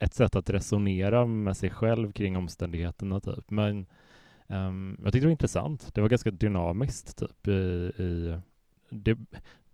ett 0.00 0.14
sätt 0.14 0.36
att 0.36 0.50
resonera 0.50 1.26
med 1.26 1.56
sig 1.56 1.70
själv 1.70 2.12
kring 2.12 2.36
omständigheterna 2.36 3.20
typ. 3.20 3.50
Men 3.50 3.86
Um, 4.48 4.96
jag 5.04 5.12
tyckte 5.12 5.18
det 5.24 5.26
var 5.26 5.30
intressant. 5.30 5.94
Det 5.94 6.00
var 6.00 6.08
ganska 6.08 6.30
dynamiskt 6.30 7.18
typ 7.18 7.48
i, 7.48 7.50
i 8.02 8.38
det, 8.90 9.18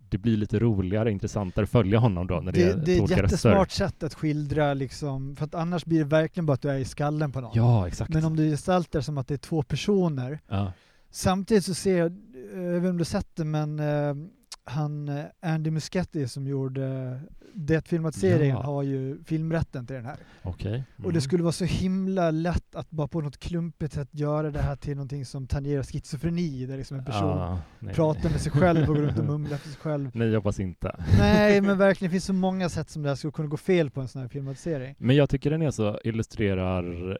det 0.09 0.17
blir 0.17 0.37
lite 0.37 0.59
roligare, 0.59 1.11
intressantare 1.11 1.63
att 1.63 1.69
följa 1.69 1.99
honom 1.99 2.27
då 2.27 2.39
när 2.39 2.51
det, 2.51 2.73
det, 2.73 2.85
det 2.85 2.97
är 2.97 3.03
ett 3.03 3.09
jättesmart 3.09 3.55
röster. 3.67 3.87
sätt 3.87 4.03
att 4.03 4.13
skildra 4.13 4.73
liksom, 4.73 5.35
för 5.35 5.45
att 5.45 5.55
annars 5.55 5.85
blir 5.85 5.99
det 5.99 6.05
verkligen 6.05 6.45
bara 6.45 6.53
att 6.53 6.61
du 6.61 6.69
är 6.69 6.77
i 6.77 6.85
skallen 6.85 7.31
på 7.31 7.41
någon. 7.41 7.51
Ja, 7.53 7.87
exakt. 7.87 8.13
Men 8.13 8.25
om 8.25 8.35
du 8.35 8.49
gestaltar 8.49 9.01
som 9.01 9.17
att 9.17 9.27
det 9.27 9.33
är 9.33 9.37
två 9.37 9.63
personer, 9.63 10.39
ja. 10.47 10.73
samtidigt 11.09 11.65
så 11.65 11.73
ser 11.73 11.97
jag, 11.97 12.11
jag 12.55 12.61
vet 12.71 12.77
inte 12.77 12.89
om 12.89 12.97
du 12.97 13.05
sett 13.05 13.35
det, 13.35 13.45
men 13.45 13.79
eh, 13.79 14.15
han 14.63 15.09
eh, 15.09 15.23
Andy 15.41 15.71
Muschietti 15.71 16.27
som 16.27 16.47
gjorde 16.47 17.19
det 17.53 17.87
filmatiseringen 17.87 18.55
Ja. 18.55 18.61
har 18.63 18.83
ju 18.83 19.23
filmrätten 19.23 19.87
till 19.87 19.95
den 19.95 20.05
här. 20.05 20.17
Okej. 20.43 20.83
Och 20.97 21.03
det 21.03 21.09
Mm. 21.09 21.21
skulle 21.21 21.43
vara 21.43 21.51
så 21.51 21.65
himla 21.65 22.31
lätt 22.31 22.75
att 22.75 22.89
bara 22.91 23.07
på 23.07 23.21
något 23.21 23.37
klumpigt 23.39 23.93
sätt 23.93 24.07
göra 24.11 24.51
det 24.51 24.61
här 24.61 24.75
till 24.75 24.95
någonting 24.95 25.25
som 25.25 25.47
tangerar 25.47 25.83
schizofreni, 25.83 26.65
där 26.65 26.77
liksom 26.77 26.97
en 26.97 27.05
person 27.05 27.23
Ah, 27.29 27.57
pratar 27.93 28.29
med 28.29 28.41
sig 28.41 28.51
själv 28.51 28.79
och 28.81 28.87
går 28.87 28.95
runt 28.95 29.19
och 29.19 29.25
mumlar 29.25 29.57
för 29.57 29.69
sig 29.69 29.77
själv. 29.81 30.11
Nej, 30.13 30.27
jag 30.27 30.35
hoppas 30.39 30.59
inte. 30.59 30.95
Nej, 31.19 31.61
men 31.61 31.77
verkligen, 31.77 32.09
det 32.09 32.11
finns 32.13 32.25
så 32.25 32.33
många 32.33 32.69
sätt 32.69 32.89
som 32.89 33.01
det 33.03 33.09
här 33.09 33.15
skulle 33.15 33.31
kunna 33.31 33.47
gå 33.47 33.57
fel 33.57 33.89
på 33.89 34.01
en 34.01 34.07
sån 34.07 34.21
här 34.21 34.29
filmatisering. 34.29 34.95
Men 34.97 35.15
jag 35.15 35.29
tycker 35.29 35.49
den 35.51 35.61
är 35.61 35.71
så 35.71 35.99
illustrerar 36.03 37.17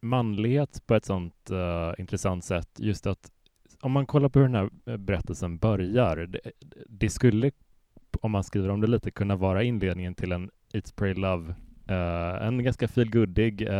manlighet 0.00 0.82
på 0.86 0.94
ett 0.94 1.04
sånt 1.04 1.50
eh, 1.50 2.00
intressant 2.00 2.44
sätt. 2.44 2.68
Just 2.78 3.06
att 3.06 3.30
om 3.84 3.92
man 3.92 4.06
kollar 4.06 4.28
på 4.28 4.38
hur 4.38 4.46
den 4.46 4.54
här 4.54 4.70
eh, 4.86 4.96
berättelsen 4.96 5.58
börjar, 5.58 6.16
det, 6.16 6.40
det 6.88 7.10
skulle, 7.10 7.50
om 8.20 8.30
man 8.30 8.44
skriver 8.44 8.68
om 8.68 8.80
det 8.80 8.86
lite, 8.86 9.10
kunna 9.10 9.36
vara 9.36 9.62
inledningen 9.62 10.14
till 10.14 10.32
en 10.32 10.50
It's 10.72 10.94
Pray 10.96 11.14
Love, 11.14 11.54
eh, 11.86 12.46
en 12.46 12.64
ganska 12.64 12.88
feelgoodig 12.88 13.62
uh, 13.68 13.76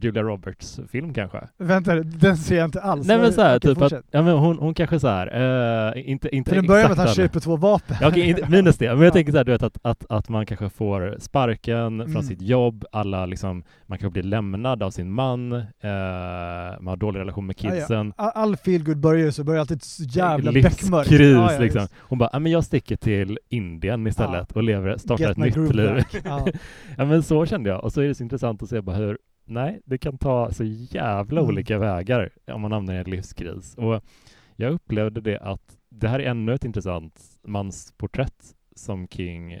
Julia 0.00 0.22
Roberts-film 0.22 1.14
kanske. 1.14 1.38
Vänta, 1.58 1.94
den 1.94 2.36
ser 2.36 2.56
jag 2.56 2.64
inte 2.64 2.80
alls. 2.80 3.06
Nej 3.06 3.18
men 3.18 3.32
så 3.32 3.42
här, 3.42 3.56
Okej, 3.56 3.74
typ 3.74 3.82
att, 3.82 3.92
ja, 4.10 4.22
men 4.22 4.32
hon, 4.38 4.58
hon 4.58 4.74
kanske 4.74 5.00
så 5.00 5.08
här, 5.08 5.26
eh, 5.96 6.10
inte, 6.10 6.36
inte 6.36 6.48
För 6.50 6.56
den 6.56 6.66
börjar 6.66 6.82
med 6.88 6.92
att 6.92 7.06
han 7.06 7.14
köper 7.14 7.40
två 7.40 7.56
vapen. 7.56 7.96
Ja, 8.00 8.16
inte- 8.16 8.48
minus 8.50 8.78
det. 8.78 8.86
Men 8.88 8.98
jag 8.98 9.06
Ja. 9.06 9.10
tänker 9.12 9.32
så 9.32 9.38
här, 9.38 9.44
du 9.44 9.52
vet 9.52 9.62
att, 9.62 9.78
att, 9.82 10.04
att 10.08 10.28
man 10.28 10.46
kanske 10.46 10.68
får 10.70 11.16
sparken 11.18 11.76
Mm. 12.00 12.12
från 12.12 12.22
sitt 12.22 12.42
jobb, 12.42 12.84
alla 12.92 13.26
liksom, 13.26 13.64
man 13.86 13.98
kanske 13.98 14.12
blir 14.12 14.22
lämnad 14.22 14.82
av 14.82 14.90
sin 14.90 15.12
man, 15.12 15.52
eh, 15.52 15.60
man 16.80 16.86
har 16.86 16.96
dålig 16.96 17.20
relation 17.20 17.46
med 17.46 17.56
Ja, 17.58 17.68
ja. 17.68 17.74
kidsen. 17.74 18.12
All, 18.16 18.56
feelgood 18.56 18.98
börjar 19.00 19.30
så 19.30 19.44
börjar 19.44 19.60
alltid 19.60 19.82
så 19.82 20.02
jävla 20.04 20.50
Livskris 20.50 20.80
beckmörkt. 20.80 21.10
Ja, 21.10 21.18
ja, 21.52 21.58
liksom. 21.58 21.80
just. 21.80 21.94
Hon 22.00 22.18
bara, 22.18 22.30
"Ja, 22.32 22.38
men 22.38 22.52
jag 22.52 22.64
sticker 22.64 22.96
till 22.96 23.38
Indien 23.48 24.06
istället 24.06 24.52
och 24.52 24.62
lever, 24.62 24.96
startar 24.96 25.24
Get 25.24 25.30
ett 25.30 25.36
nytt 25.36 25.74
liv. 25.74 26.02
Ja. 26.24 26.46
ja 26.96 27.04
men 27.04 27.22
så 27.22 27.45
kände 27.46 27.70
jag. 27.70 27.84
Och 27.84 27.92
så 27.92 28.00
är 28.00 28.08
det 28.08 28.14
så 28.14 28.22
intressant 28.22 28.62
att 28.62 28.68
se 28.68 28.80
bara 28.80 28.96
hur, 28.96 29.18
nej, 29.44 29.80
det 29.84 29.98
kan 29.98 30.18
ta 30.18 30.52
så 30.52 30.64
jävla 30.64 31.40
Mm. 31.40 31.48
olika 31.52 31.78
vägar 31.78 32.30
om 32.46 32.60
man 32.60 32.72
hamnar 32.72 32.94
i 32.94 32.98
en 32.98 33.04
livskris. 33.10 33.74
Och 33.74 34.02
jag 34.56 34.72
upplevde 34.72 35.20
det 35.20 35.38
att 35.40 35.78
det 35.88 36.08
här 36.08 36.20
är 36.20 36.30
ännu 36.30 36.54
ett 36.54 36.64
intressant 36.64 37.38
mansporträtt 37.42 38.54
som 38.74 39.08
King 39.08 39.52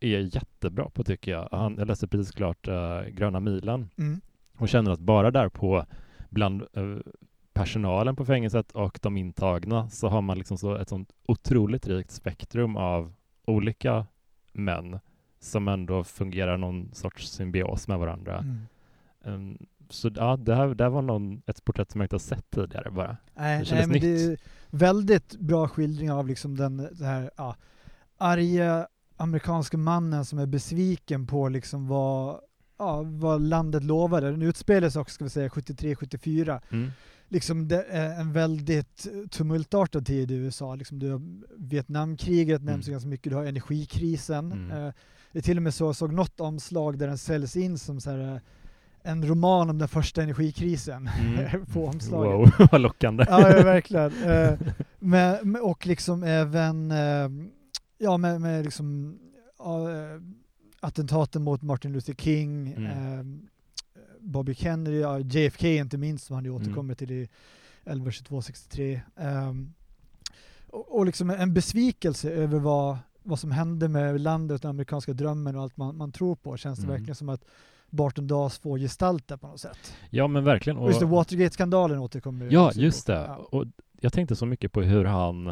är 0.00 0.34
jättebra 0.36 0.90
på 0.90 1.04
tycker 1.04 1.30
jag. 1.32 1.48
Han, 1.52 1.74
jag 1.78 1.88
läste 1.88 2.08
precis 2.08 2.32
klart 2.34 2.68
eh, 2.68 3.02
Gröna 3.02 3.40
milen 3.40 3.90
Mm. 3.98 4.20
och 4.58 4.68
känner 4.68 4.90
att 4.90 5.00
bara 5.00 5.30
där 5.30 5.48
på 5.48 5.84
bland 6.30 6.62
eh, 6.62 6.96
personalen 7.52 8.16
på 8.16 8.24
fängelset 8.24 8.72
och 8.72 8.98
de 9.02 9.16
intagna 9.16 9.88
så 9.90 10.08
har 10.08 10.22
man 10.22 10.38
liksom 10.38 10.58
så 10.58 10.74
ett 10.76 10.88
sånt 10.88 11.12
otroligt 11.28 11.86
rikt 11.88 12.10
spektrum 12.10 12.76
av 12.76 13.12
olika 13.46 14.06
män 14.52 14.98
som 15.46 15.68
ändå 15.68 16.04
fungerar 16.04 16.56
någon 16.56 16.90
sorts 16.94 17.28
symbios 17.28 17.88
med 17.88 17.98
varandra. 17.98 18.38
Mm. 18.38 18.66
Um, 19.24 19.58
så 19.90 20.10
ja, 20.16 20.36
det 20.36 20.54
här, 20.54 20.66
det 20.74 20.84
här 20.84 20.90
var 20.90 21.02
någon, 21.02 21.42
ett 21.46 21.64
porträtt 21.64 21.90
som 21.90 22.00
jag 22.00 22.04
inte 22.04 22.14
har 22.14 22.20
sett 22.20 22.50
tidigare 22.50 22.90
bara. 22.90 23.16
Nej, 23.34 23.52
Det 23.52 23.56
nej 23.56 23.64
kändes 23.64 23.86
men 23.86 24.00
det 24.00 24.06
nytt. 24.28 24.40
är 24.40 24.46
väldigt 24.70 25.36
bra 25.38 25.68
skildring 25.68 26.12
av 26.12 26.26
liksom 26.28 26.56
den 26.56 26.76
det 26.76 27.04
här 27.06 27.30
ja, 27.36 27.56
arga 28.18 28.86
amerikanska 29.16 29.76
mannen 29.78 30.24
som 30.24 30.38
är 30.38 30.46
besviken 30.46 31.26
på 31.26 31.48
liksom 31.48 31.88
vad, 31.88 32.40
ja, 32.78 33.02
vad 33.02 33.40
landet 33.42 33.84
lovade. 33.84 34.30
Den 34.30 34.42
utspelar 34.42 34.88
sig 34.90 35.00
också, 35.00 35.14
ska 35.14 35.24
vi 35.24 35.30
säga, 35.30 35.48
73-74. 35.48 36.60
Mm. 36.70 36.90
Liksom 37.28 37.68
det 37.68 37.82
är 37.82 38.20
en 38.20 38.32
väldigt 38.32 39.06
tumultartad 39.30 40.06
tid 40.06 40.30
i 40.30 40.34
USA. 40.34 40.74
Liksom 40.74 40.98
du 40.98 41.10
har 41.10 41.20
Vietnamkriget 41.56 42.62
nämns 42.62 42.86
Mm. 42.88 42.92
ganska 42.94 43.08
mycket, 43.08 43.30
du 43.30 43.36
har 43.36 43.44
energikrisen. 43.44 44.52
Mm. 44.52 44.70
Eh, 44.86 44.92
Det 45.32 45.38
är 45.38 45.42
till 45.42 45.56
och 45.56 45.62
med 45.62 45.74
så, 45.74 45.84
jag 45.84 45.96
såg 45.96 46.12
något 46.12 46.40
omslag 46.40 46.98
där 46.98 47.06
den 47.06 47.18
säljs 47.18 47.56
in 47.56 47.78
som 47.78 48.00
så 48.00 48.10
här, 48.10 48.34
eh, 48.34 48.40
en 49.02 49.26
roman 49.28 49.70
om 49.70 49.78
den 49.78 49.88
första 49.88 50.22
energikrisen 50.22 51.10
Mm. 51.20 51.66
på 51.72 51.86
omslaget. 51.86 52.54
Wow, 52.58 52.68
vad 52.72 52.80
lockande. 52.80 53.24
Ja, 53.28 53.38
verkligen. 53.40 54.22
Eh, 54.22 54.58
med, 54.98 55.56
och 55.62 55.86
liksom 55.86 56.22
även 56.22 56.90
eh, 56.90 57.28
ja, 57.98 58.16
med, 58.16 58.40
med 58.40 58.64
liksom, 58.64 59.18
attentaten 60.80 61.42
mot 61.42 61.62
Martin 61.62 61.92
Luther 61.92 62.14
King, 62.14 62.72
Mm. 62.72 63.48
Bobby 64.20 64.54
Kennedy, 64.54 65.02
JFK 65.24 65.64
inte 65.66 65.98
minst 65.98 66.26
som 66.26 66.34
han 66.34 66.44
ju 66.44 66.50
Mm. 66.50 66.62
återkommer 66.62 66.94
till 66.94 67.10
i 67.10 67.28
11.22.63. 67.84 69.00
Um, 69.48 69.74
och, 70.70 70.96
och 70.98 71.06
liksom 71.06 71.30
en 71.30 71.54
besvikelse 71.54 72.30
över 72.30 72.58
vad, 72.58 72.98
vad 73.26 73.38
som 73.38 73.50
hände 73.50 73.88
med 73.88 74.20
landet, 74.20 74.62
den 74.62 74.70
amerikanska 74.70 75.12
drömmen 75.12 75.56
och 75.56 75.62
allt 75.62 75.76
man, 75.76 75.96
man 75.96 76.12
tror 76.12 76.36
på. 76.36 76.56
Känns 76.56 76.78
det 76.78 76.84
Mm. 76.84 76.92
verkligen 76.96 77.14
som 77.14 77.28
att 77.28 77.44
Barton 77.90 78.26
Dawes 78.26 78.58
får 78.58 78.78
gestalta 78.78 79.38
på 79.38 79.46
något 79.46 79.60
sätt. 79.60 79.94
Ja 80.10 80.26
men 80.28 80.44
verkligen. 80.44 80.76
Och 80.78 80.88
just 80.88 81.00
det, 81.00 81.06
Watergate-skandalen 81.06 81.98
återkommer 81.98 82.48
Ja, 82.50 82.70
just 82.74 83.06
det. 83.06 83.12
Ja. 83.28 83.36
Och 83.36 83.64
jag 84.00 84.12
tänkte 84.12 84.36
så 84.36 84.46
mycket 84.46 84.72
på 84.72 84.82
hur 84.82 85.04
han 85.04 85.46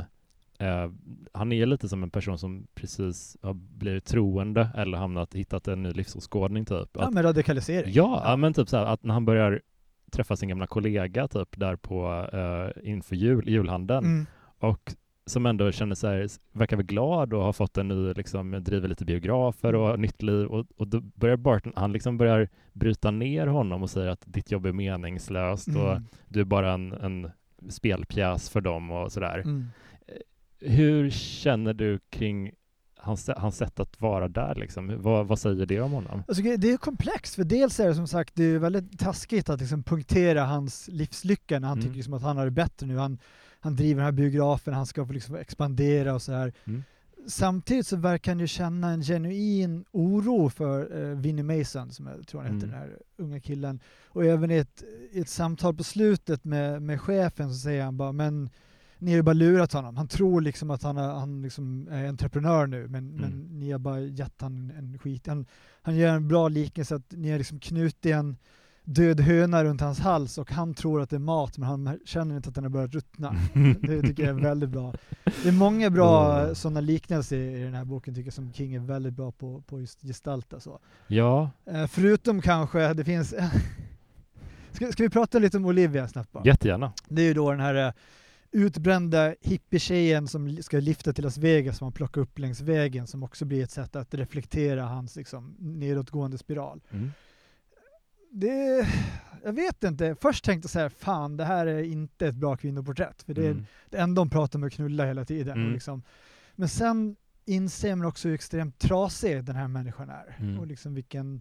eh, 0.58 0.90
han 1.32 1.52
är 1.52 1.66
lite 1.66 1.88
som 1.88 2.02
en 2.02 2.10
person 2.10 2.38
som 2.38 2.66
precis 2.74 3.36
har 3.42 3.54
blivit 3.54 4.04
troende 4.04 4.68
eller 4.76 4.98
hamnat, 4.98 5.34
hittat 5.34 5.68
en 5.68 5.82
ny 5.82 5.92
livsåskådning 5.92 6.64
typ. 6.64 6.88
Ja, 6.92 7.02
Att, 7.02 7.12
men 7.14 7.22
radikalisering. 7.22 7.92
ja, 7.94 8.22
ja, 8.24 8.36
men 8.36 8.54
typ 8.54 8.68
så 8.68 8.76
här, 8.76 8.84
att 8.84 9.04
när 9.04 9.14
han 9.14 9.24
börjar 9.24 9.60
träffa 10.12 10.36
sin 10.36 10.48
gamla 10.48 10.66
kollega 10.66 11.28
typ 11.28 11.48
där 11.60 11.76
på 11.76 12.28
eh, 12.32 12.88
inför 12.92 13.16
jul, 13.16 13.48
julhandeln 13.48 14.04
Mm. 14.04 14.26
och 14.58 14.94
som 15.26 15.46
ändå 15.46 15.72
känner 15.72 15.94
sig, 15.94 16.28
verkar 16.52 16.76
väl 16.76 16.86
glad 16.86 17.32
och 17.32 17.42
har 17.42 17.52
fått 17.52 17.78
en 17.78 17.88
ny, 17.88 18.12
liksom, 18.12 18.50
driver 18.64 18.88
lite 18.88 19.04
biografer 19.04 19.74
och 19.74 19.86
har 19.86 19.96
nytt 19.96 20.22
liv 20.22 20.46
och, 20.46 20.66
och 20.76 20.88
då 20.88 21.00
börjar 21.00 21.36
Barton, 21.36 21.72
han 21.76 21.92
liksom 21.92 22.16
börjar 22.18 22.48
bryta 22.72 23.10
ner 23.10 23.46
honom 23.46 23.82
och 23.82 23.90
säger 23.90 24.08
att 24.08 24.22
ditt 24.24 24.50
jobb 24.50 24.66
är 24.66 24.72
meningslöst 24.72 25.68
och 25.68 25.90
Mm. 25.90 26.04
du 26.28 26.40
är 26.40 26.44
bara 26.44 26.72
en, 26.72 26.92
en 26.92 27.30
spelpjäs 27.68 28.50
för 28.50 28.60
dem 28.60 28.90
och 28.90 29.12
sådär. 29.12 29.38
Mm. 29.38 29.66
Hur 30.60 31.10
känner 31.10 31.74
du 31.74 31.98
kring 32.10 32.50
hans, 32.96 33.30
hans 33.36 33.56
sätt 33.56 33.80
att 33.80 34.00
vara 34.00 34.28
där 34.28 34.54
liksom? 34.54 35.02
Vad, 35.02 35.26
vad 35.26 35.38
säger 35.38 35.66
det 35.66 35.80
om 35.80 35.92
honom? 35.92 36.22
Alltså, 36.28 36.42
det 36.42 36.70
är 36.70 36.76
komplext, 36.76 37.34
för 37.34 37.44
dels 37.44 37.80
är 37.80 37.88
det 37.88 37.94
som 37.94 38.06
sagt 38.08 38.34
det 38.34 38.44
är 38.44 38.58
väldigt 38.58 38.98
taskigt 38.98 39.48
att 39.48 39.60
liksom 39.60 39.82
punktera 39.82 40.44
hans 40.44 40.88
livslycka 40.92 41.58
när 41.58 41.68
han 41.68 41.78
Mm. 41.78 41.82
tycker 41.82 41.96
liksom 41.96 42.14
att 42.14 42.22
han 42.22 42.36
har 42.36 42.44
det 42.44 42.50
bättre 42.50 42.86
nu. 42.86 42.96
Han, 42.96 43.18
han 43.64 43.76
driver 43.76 43.94
den 43.96 44.04
här 44.04 44.12
biografen, 44.12 44.74
han 44.74 44.86
ska 44.86 45.04
liksom 45.04 45.34
expandera 45.36 46.14
och 46.14 46.22
så 46.22 46.32
här. 46.32 46.52
Mm. 46.64 46.82
Samtidigt 47.26 47.86
så 47.86 47.96
verkar 47.96 48.32
han 48.32 48.40
ju 48.40 48.46
känna 48.46 48.90
en 48.90 49.02
genuin 49.02 49.84
oro 49.92 50.48
för 50.48 50.96
uh, 50.96 51.16
Vinnie 51.18 51.42
Mason, 51.58 51.90
som 51.92 52.06
jag 52.06 52.26
tror 52.26 52.42
han 52.42 52.54
heter, 52.54 52.66
Mm. 52.66 52.70
den 52.70 52.78
här 52.90 52.98
unga 53.16 53.40
killen. 53.40 53.80
Och 54.08 54.24
även 54.24 54.50
i 54.50 54.54
ett, 54.56 54.82
i 55.12 55.20
ett 55.20 55.28
samtal 55.28 55.74
på 55.74 55.84
slutet 55.84 56.44
med, 56.44 56.82
med 56.82 57.00
chefen 57.00 57.48
så 57.54 57.60
säger 57.60 57.84
han 57.84 57.96
bara, 57.96 58.12
men 58.12 58.50
ni 58.98 59.10
har 59.10 59.16
ju 59.16 59.22
bara 59.22 59.32
lurat 59.32 59.72
honom. 59.72 59.96
Han 59.96 60.08
tror 60.08 60.40
liksom 60.40 60.70
att 60.70 60.82
han, 60.82 60.96
är, 60.98 61.08
han 61.08 61.42
liksom 61.42 61.88
är 61.90 62.08
entreprenör 62.08 62.66
nu, 62.66 62.88
men, 62.88 63.08
Mm. 63.10 63.20
men 63.20 63.58
ni 63.60 63.72
har 63.72 63.78
bara 63.78 64.00
gett 64.00 64.40
han 64.40 64.70
en 64.78 64.98
skit. 64.98 65.26
Han, 65.26 65.46
han 65.82 65.96
gör 65.96 66.14
en 66.14 66.28
bra 66.28 66.48
liknelse 66.48 66.94
att 66.94 67.12
ni 67.12 67.30
har 67.30 67.38
liksom 67.38 67.60
knutit 67.60 68.06
en 68.06 68.36
död 68.84 69.20
höna 69.20 69.64
runt 69.64 69.80
hans 69.80 70.00
hals 70.00 70.38
och 70.38 70.50
han 70.52 70.74
tror 70.74 71.00
att 71.02 71.10
det 71.10 71.16
är 71.16 71.20
mat 71.20 71.58
men 71.58 71.68
han 71.68 71.98
känner 72.04 72.36
inte 72.36 72.48
att 72.48 72.54
den 72.54 72.64
har 72.64 72.70
börjat 72.70 72.94
ruttna. 72.94 73.36
Det 73.82 74.02
tycker 74.02 74.22
jag 74.26 74.38
är 74.38 74.42
väldigt 74.42 74.70
bra. 74.70 74.94
Det 75.42 75.48
är 75.48 75.52
många 75.52 75.90
bra 75.90 76.40
Mm. 76.40 76.54
sådana 76.54 76.80
liknelser 76.80 77.36
i 77.36 77.62
den 77.62 77.74
här 77.74 77.84
boken 77.84 78.14
tycker 78.14 78.26
jag 78.26 78.34
som 78.34 78.52
King 78.52 78.74
är 78.74 78.80
väldigt 78.80 79.14
bra 79.14 79.32
på, 79.32 79.62
på 79.66 79.80
just 79.80 80.02
gestalta 80.02 80.60
så. 80.60 80.78
Ja, 81.06 81.50
Eh, 81.66 81.86
förutom 81.86 82.42
kanske, 82.42 82.94
det 82.94 83.04
finns 83.04 83.34
ska, 84.72 84.92
ska 84.92 85.02
vi 85.02 85.10
prata 85.10 85.38
lite 85.38 85.56
om 85.56 85.64
Olivia 85.66 86.08
snabbt 86.08 86.32
bara? 86.32 86.44
jättegärna. 86.44 86.92
Det 87.08 87.22
är 87.22 87.26
ju 87.26 87.34
då 87.34 87.50
den 87.50 87.60
här 87.60 87.86
eh, 87.86 87.92
utbrända 88.50 89.34
hippietjejen 89.40 90.28
som 90.28 90.56
ska 90.62 90.80
lyfta 90.80 91.12
till 91.12 91.24
Las 91.24 91.38
Vegas 91.38 91.78
som 91.78 91.84
han 91.84 91.92
plockar 91.92 92.20
upp 92.20 92.38
längs 92.38 92.60
vägen 92.60 93.06
som 93.06 93.22
också 93.22 93.44
blir 93.44 93.62
ett 93.64 93.70
sätt 93.70 93.96
att 93.96 94.14
reflektera 94.14 94.82
hans 94.84 95.16
liksom, 95.16 95.54
nedåtgående 95.58 96.38
spiral. 96.38 96.80
Mm. 96.90 97.10
Det, 98.36 98.88
jag 99.44 99.52
vet 99.52 99.84
inte, 99.84 100.16
först 100.20 100.44
tänkte 100.44 100.66
jag 100.66 100.70
så 100.70 100.78
här, 100.78 100.88
fan 100.88 101.36
det 101.36 101.44
här 101.44 101.66
är 101.66 101.82
inte 101.82 102.26
ett 102.26 102.34
bra 102.34 102.56
kvinnoporträtt 102.56 103.22
för 103.22 103.34
det 103.34 103.46
är 103.46 103.50
Mm. 103.50 103.66
det 103.90 103.98
enda 103.98 104.20
de 104.20 104.30
pratar 104.30 104.58
om 104.58 104.62
är 104.62 104.66
att 104.66 104.72
knulla 104.72 105.06
hela 105.06 105.24
tiden. 105.24 105.58
Mm. 105.58 105.72
liksom. 105.72 106.02
Men 106.56 106.68
sen 106.68 107.16
inser 107.44 107.94
man 107.94 108.06
också 108.06 108.28
hur 108.28 108.34
extremt 108.34 108.78
trasig 108.78 109.44
den 109.44 109.56
här 109.56 109.68
människan 109.68 110.10
är 110.10 110.36
Mm. 110.38 110.58
och 110.58 110.66
liksom 110.66 110.94
vilken 110.94 111.40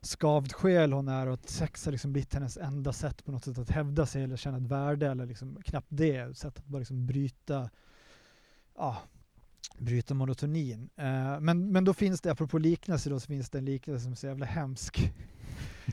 skavd 0.00 0.52
själ 0.52 0.92
hon 0.92 1.08
är 1.08 1.26
och 1.26 1.34
att 1.34 1.48
sex 1.48 1.84
har 1.84 1.92
liksom 1.92 2.12
blivit 2.12 2.34
hennes 2.34 2.56
enda 2.56 2.92
sätt 2.92 3.24
på 3.24 3.32
något 3.32 3.44
sätt 3.44 3.58
att 3.58 3.70
hävda 3.70 4.06
sig 4.06 4.22
eller 4.22 4.36
känna 4.36 4.56
ett 4.56 4.62
värde 4.66 5.06
eller 5.10 5.26
liksom 5.26 5.58
knappt 5.64 5.86
det, 5.90 6.16
ett 6.16 6.38
sätt 6.38 6.58
att 6.58 6.66
bara 6.66 6.78
liksom 6.78 7.06
bryta, 7.06 7.70
ja, 8.76 8.96
bryta 9.78 10.14
monotonin. 10.14 10.90
Eh, 10.96 11.40
men, 11.40 11.72
men 11.72 11.84
då 11.84 11.94
finns 11.94 12.20
det, 12.20 12.32
apropå 12.32 12.58
liknelse 12.58 13.10
då, 13.10 13.20
så 13.20 13.26
finns 13.26 13.50
det 13.50 13.58
en 13.58 13.64
liknelse 13.64 14.02
som 14.02 14.12
är 14.12 14.16
så 14.16 14.26
jävla 14.26 14.46
hemsk. 14.46 15.12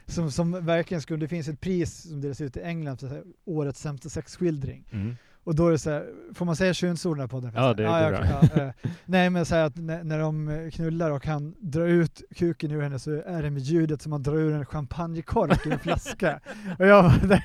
Som, 0.05 0.31
som 0.31 0.65
verkligen 0.65 1.01
skulle, 1.01 1.19
det 1.19 1.27
finns 1.27 1.47
ett 1.47 1.61
pris 1.61 2.09
som 2.09 2.21
delas 2.21 2.41
ut 2.41 2.57
i 2.57 2.61
England 2.61 2.99
för 2.99 3.07
här, 3.07 3.23
årets 3.45 3.81
sämsta 3.81 4.09
sexskildring. 4.09 4.85
Mm. 4.91 5.15
Och 5.43 5.55
då 5.55 5.67
är 5.67 5.71
det 5.71 5.77
så 5.77 5.89
här, 5.89 6.05
får 6.33 6.45
man 6.45 6.55
säga 6.55 6.73
könsord 6.73 7.17
i 7.17 7.19
den 7.19 7.21
här 7.21 7.27
podden? 7.27 7.51
Ja, 7.55 7.73
det 7.73 7.89
ah, 7.89 8.09
går 8.09 8.13
ja, 8.13 8.41
ja, 8.55 8.63
eh, 8.63 8.71
Nej 9.05 9.29
men 9.29 9.45
så 9.45 9.55
här 9.55 9.63
att 9.63 9.75
när, 9.75 10.03
när 10.03 10.19
de 10.19 10.69
knullar 10.73 11.11
och 11.11 11.25
han 11.25 11.55
drar 11.59 11.87
ut 11.87 12.21
kuken 12.35 12.71
ur 12.71 12.81
henne 12.81 12.99
så 12.99 13.11
är 13.11 13.43
det 13.43 13.49
med 13.49 13.61
ljudet 13.61 14.01
som 14.01 14.09
man 14.09 14.23
drar 14.23 14.35
ur 14.35 14.53
en 14.53 14.65
champagnekork 14.65 15.67
ur 15.67 15.71
en 15.73 15.79
flaska. 15.79 16.39
Och 16.79 16.87
jag 16.87 17.03
bara, 17.03 17.41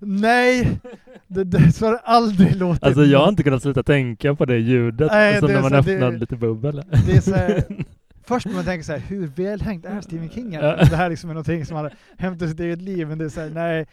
nej, 0.00 0.80
det, 1.26 1.44
det, 1.44 1.72
så 1.72 1.86
har 1.86 1.92
det 1.92 1.98
aldrig 1.98 2.56
låtit. 2.56 2.82
Alltså 2.82 3.04
jag 3.04 3.18
har 3.18 3.28
inte 3.28 3.42
kunnat 3.42 3.62
sluta 3.62 3.82
tänka 3.82 4.34
på 4.34 4.44
det 4.44 4.58
ljudet, 4.58 5.12
Nej, 5.12 5.38
som 5.38 5.48
det 5.48 5.54
är 5.54 5.62
när 5.62 5.70
man 5.70 5.74
öppnar 5.74 6.12
lite 6.12 6.36
bubbel. 6.36 6.82
Det 7.06 7.12
är 7.12 7.20
så 7.20 7.34
här, 7.34 7.64
först 8.26 8.46
man 8.46 8.64
tänker 8.64 8.84
så 8.84 8.92
här, 8.92 8.98
hur 8.98 9.26
välhängt 9.26 9.84
är 9.84 10.00
Stephen 10.00 10.30
King? 10.30 10.52
Ja. 10.52 10.60
Det 10.76 10.96
här 10.96 11.10
liksom 11.10 11.30
är 11.30 11.34
någonting 11.34 11.66
som 11.66 11.76
han 11.76 11.84
har 11.84 11.92
hämtat 12.18 12.48
sitt 12.48 12.60
eget 12.60 12.82
liv, 12.82 13.08
men 13.08 13.18
det 13.18 13.24
är 13.24 13.28
så 13.28 13.40
här, 13.40 13.50
nej, 13.50 13.86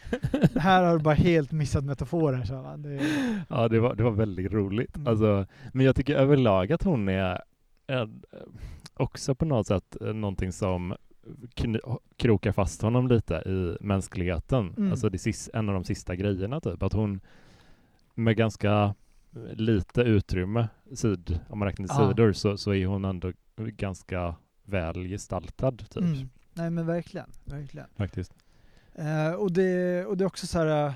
här 0.55 0.83
har 0.83 0.97
du 0.97 1.03
bara 1.03 1.13
helt 1.13 1.51
missat 1.51 1.83
metaforen. 1.83 2.47
Så 2.47 2.61
här, 2.61 2.77
det 2.77 2.89
är, 2.89 3.01
Ja, 3.49 3.67
det 3.67 3.79
var, 3.79 3.95
det 3.95 4.03
var 4.03 4.11
väldigt 4.11 4.51
roligt. 4.51 4.95
Mm. 4.95 5.07
Alltså, 5.07 5.45
men 5.73 5.85
jag 5.85 5.95
tycker 5.95 6.15
överlag 6.15 6.71
att 6.71 6.83
hon 6.83 7.09
är 7.09 7.41
en, 7.87 8.23
också 8.93 9.35
på 9.35 9.45
något 9.45 9.67
sätt 9.67 9.97
eh, 10.01 10.13
någonting 10.13 10.51
som 10.51 10.95
krokar 12.17 12.51
fast 12.51 12.81
honom 12.81 13.07
lite 13.07 13.35
i 13.35 13.77
mänskligheten. 13.81 14.73
Mm. 14.77 14.91
Alltså 14.91 15.09
det 15.09 15.17
sis- 15.17 15.49
en 15.53 15.69
av 15.69 15.75
de 15.75 15.83
sista 15.83 16.15
grejerna 16.15 16.59
typ. 16.61 16.83
Att 16.83 16.93
hon 16.93 17.21
med 18.15 18.37
ganska 18.37 18.95
lite 19.53 20.01
utrymme, 20.01 20.67
sid, 20.93 21.39
om 21.49 21.59
man 21.59 21.67
räknar 21.67 21.87
till 21.87 21.95
sidor, 21.95 22.33
så, 22.33 22.57
så 22.57 22.73
är 22.73 22.85
hon 22.85 23.05
ändå 23.05 23.31
ganska 23.57 24.35
väl 24.65 25.07
gestaltad 25.07 25.71
typ. 25.77 25.97
mm. 26.03 26.29
Nej 26.53 26.69
men 26.69 26.85
verkligen, 26.85 27.29
verkligen. 27.45 27.87
Faktiskt. 27.95 28.33
Eh, 28.95 29.31
och, 29.31 29.51
det, 29.51 30.05
och 30.05 30.17
det 30.17 30.23
är 30.23 30.25
också 30.27 30.47
så 30.47 30.59
här, 30.59 30.85
eh, 30.87 30.93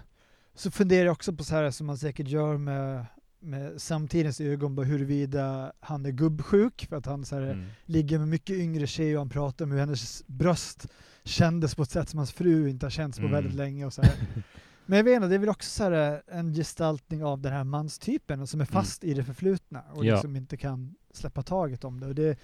så 0.55 0.71
funderar 0.71 1.05
jag 1.05 1.11
också 1.13 1.33
på 1.33 1.43
så 1.43 1.55
här 1.55 1.71
som 1.71 1.87
man 1.87 1.97
säkert 1.97 2.27
gör 2.27 2.57
med, 2.57 3.05
med 3.39 3.81
samtidens 3.81 4.41
ögon, 4.41 4.75
bara 4.75 4.85
huruvida 4.85 5.73
han 5.79 6.05
är 6.05 6.11
gubbsjuk, 6.11 6.85
för 6.89 6.95
att 6.95 7.05
han 7.05 7.25
så 7.25 7.35
här, 7.35 7.41
Mm. 7.43 7.65
ligger 7.85 8.19
med 8.19 8.27
mycket 8.27 8.55
yngre 8.55 8.87
tjejer 8.87 9.13
och 9.15 9.19
han 9.21 9.29
pratar 9.29 9.65
om 9.65 9.71
hur 9.71 9.79
hennes 9.79 10.23
bröst 10.27 10.87
kändes 11.23 11.75
på 11.75 11.83
ett 11.83 11.91
sätt 11.91 12.09
som 12.09 12.17
hans 12.17 12.31
fru 12.31 12.69
inte 12.69 12.85
har 12.85 12.91
känts 12.91 13.17
på 13.17 13.25
Mm. 13.25 13.31
väldigt 13.35 13.53
länge. 13.55 13.85
Och 13.85 13.93
så 13.93 14.01
här. 14.01 14.13
Men 14.87 14.97
jag 14.97 15.03
vet 15.03 15.15
inte, 15.15 15.27
det 15.27 15.35
är 15.35 15.39
väl 15.39 15.49
också 15.49 15.69
så 15.69 15.83
här, 15.83 16.21
eh, 16.27 16.37
en 16.39 16.53
gestaltning 16.53 17.23
av 17.23 17.41
den 17.41 17.53
här 17.53 17.63
manstypen 17.63 18.47
som 18.47 18.61
är 18.61 18.65
fast 18.65 19.03
i 19.03 19.13
det 19.13 19.23
förflutna 19.23 19.83
och 19.93 20.05
Ja. 20.05 20.13
liksom 20.13 20.35
inte 20.35 20.57
kan 20.57 20.95
släppa 21.13 21.43
taget 21.43 21.83
om 21.83 21.99
det. 21.99 22.07
Och 22.07 22.15
det, 22.15 22.39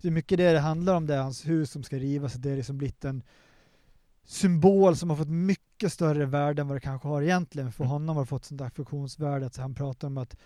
det 0.00 0.08
är 0.08 0.12
mycket 0.12 0.38
det 0.38 0.52
det 0.52 0.60
handlar 0.60 0.94
om, 0.94 1.06
det 1.06 1.14
är 1.14 1.22
hans 1.22 1.46
hus 1.48 1.70
som 1.70 1.82
ska 1.82 1.96
rivas, 1.98 2.32
det 2.34 2.50
är 2.50 2.56
liksom 2.56 2.78
blivit 2.78 3.04
en 3.04 3.22
symbol 4.24 4.96
som 4.96 5.10
har 5.10 5.16
fått 5.16 5.28
mycket 5.28 5.92
större 5.92 6.24
värde 6.26 6.62
än 6.62 6.68
vad 6.68 6.76
det 6.76 6.80
kanske 6.80 7.08
har 7.08 7.22
egentligen. 7.22 7.72
För 7.72 7.84
Mm. 7.84 7.90
honom 7.90 8.16
har 8.16 8.22
det 8.22 8.28
fått 8.28 8.44
sånt 8.44 8.60
affektionsvärde 8.60 9.46
att 9.46 9.56
han 9.56 9.74
pratar 9.74 10.08
om 10.08 10.18
att 10.18 10.36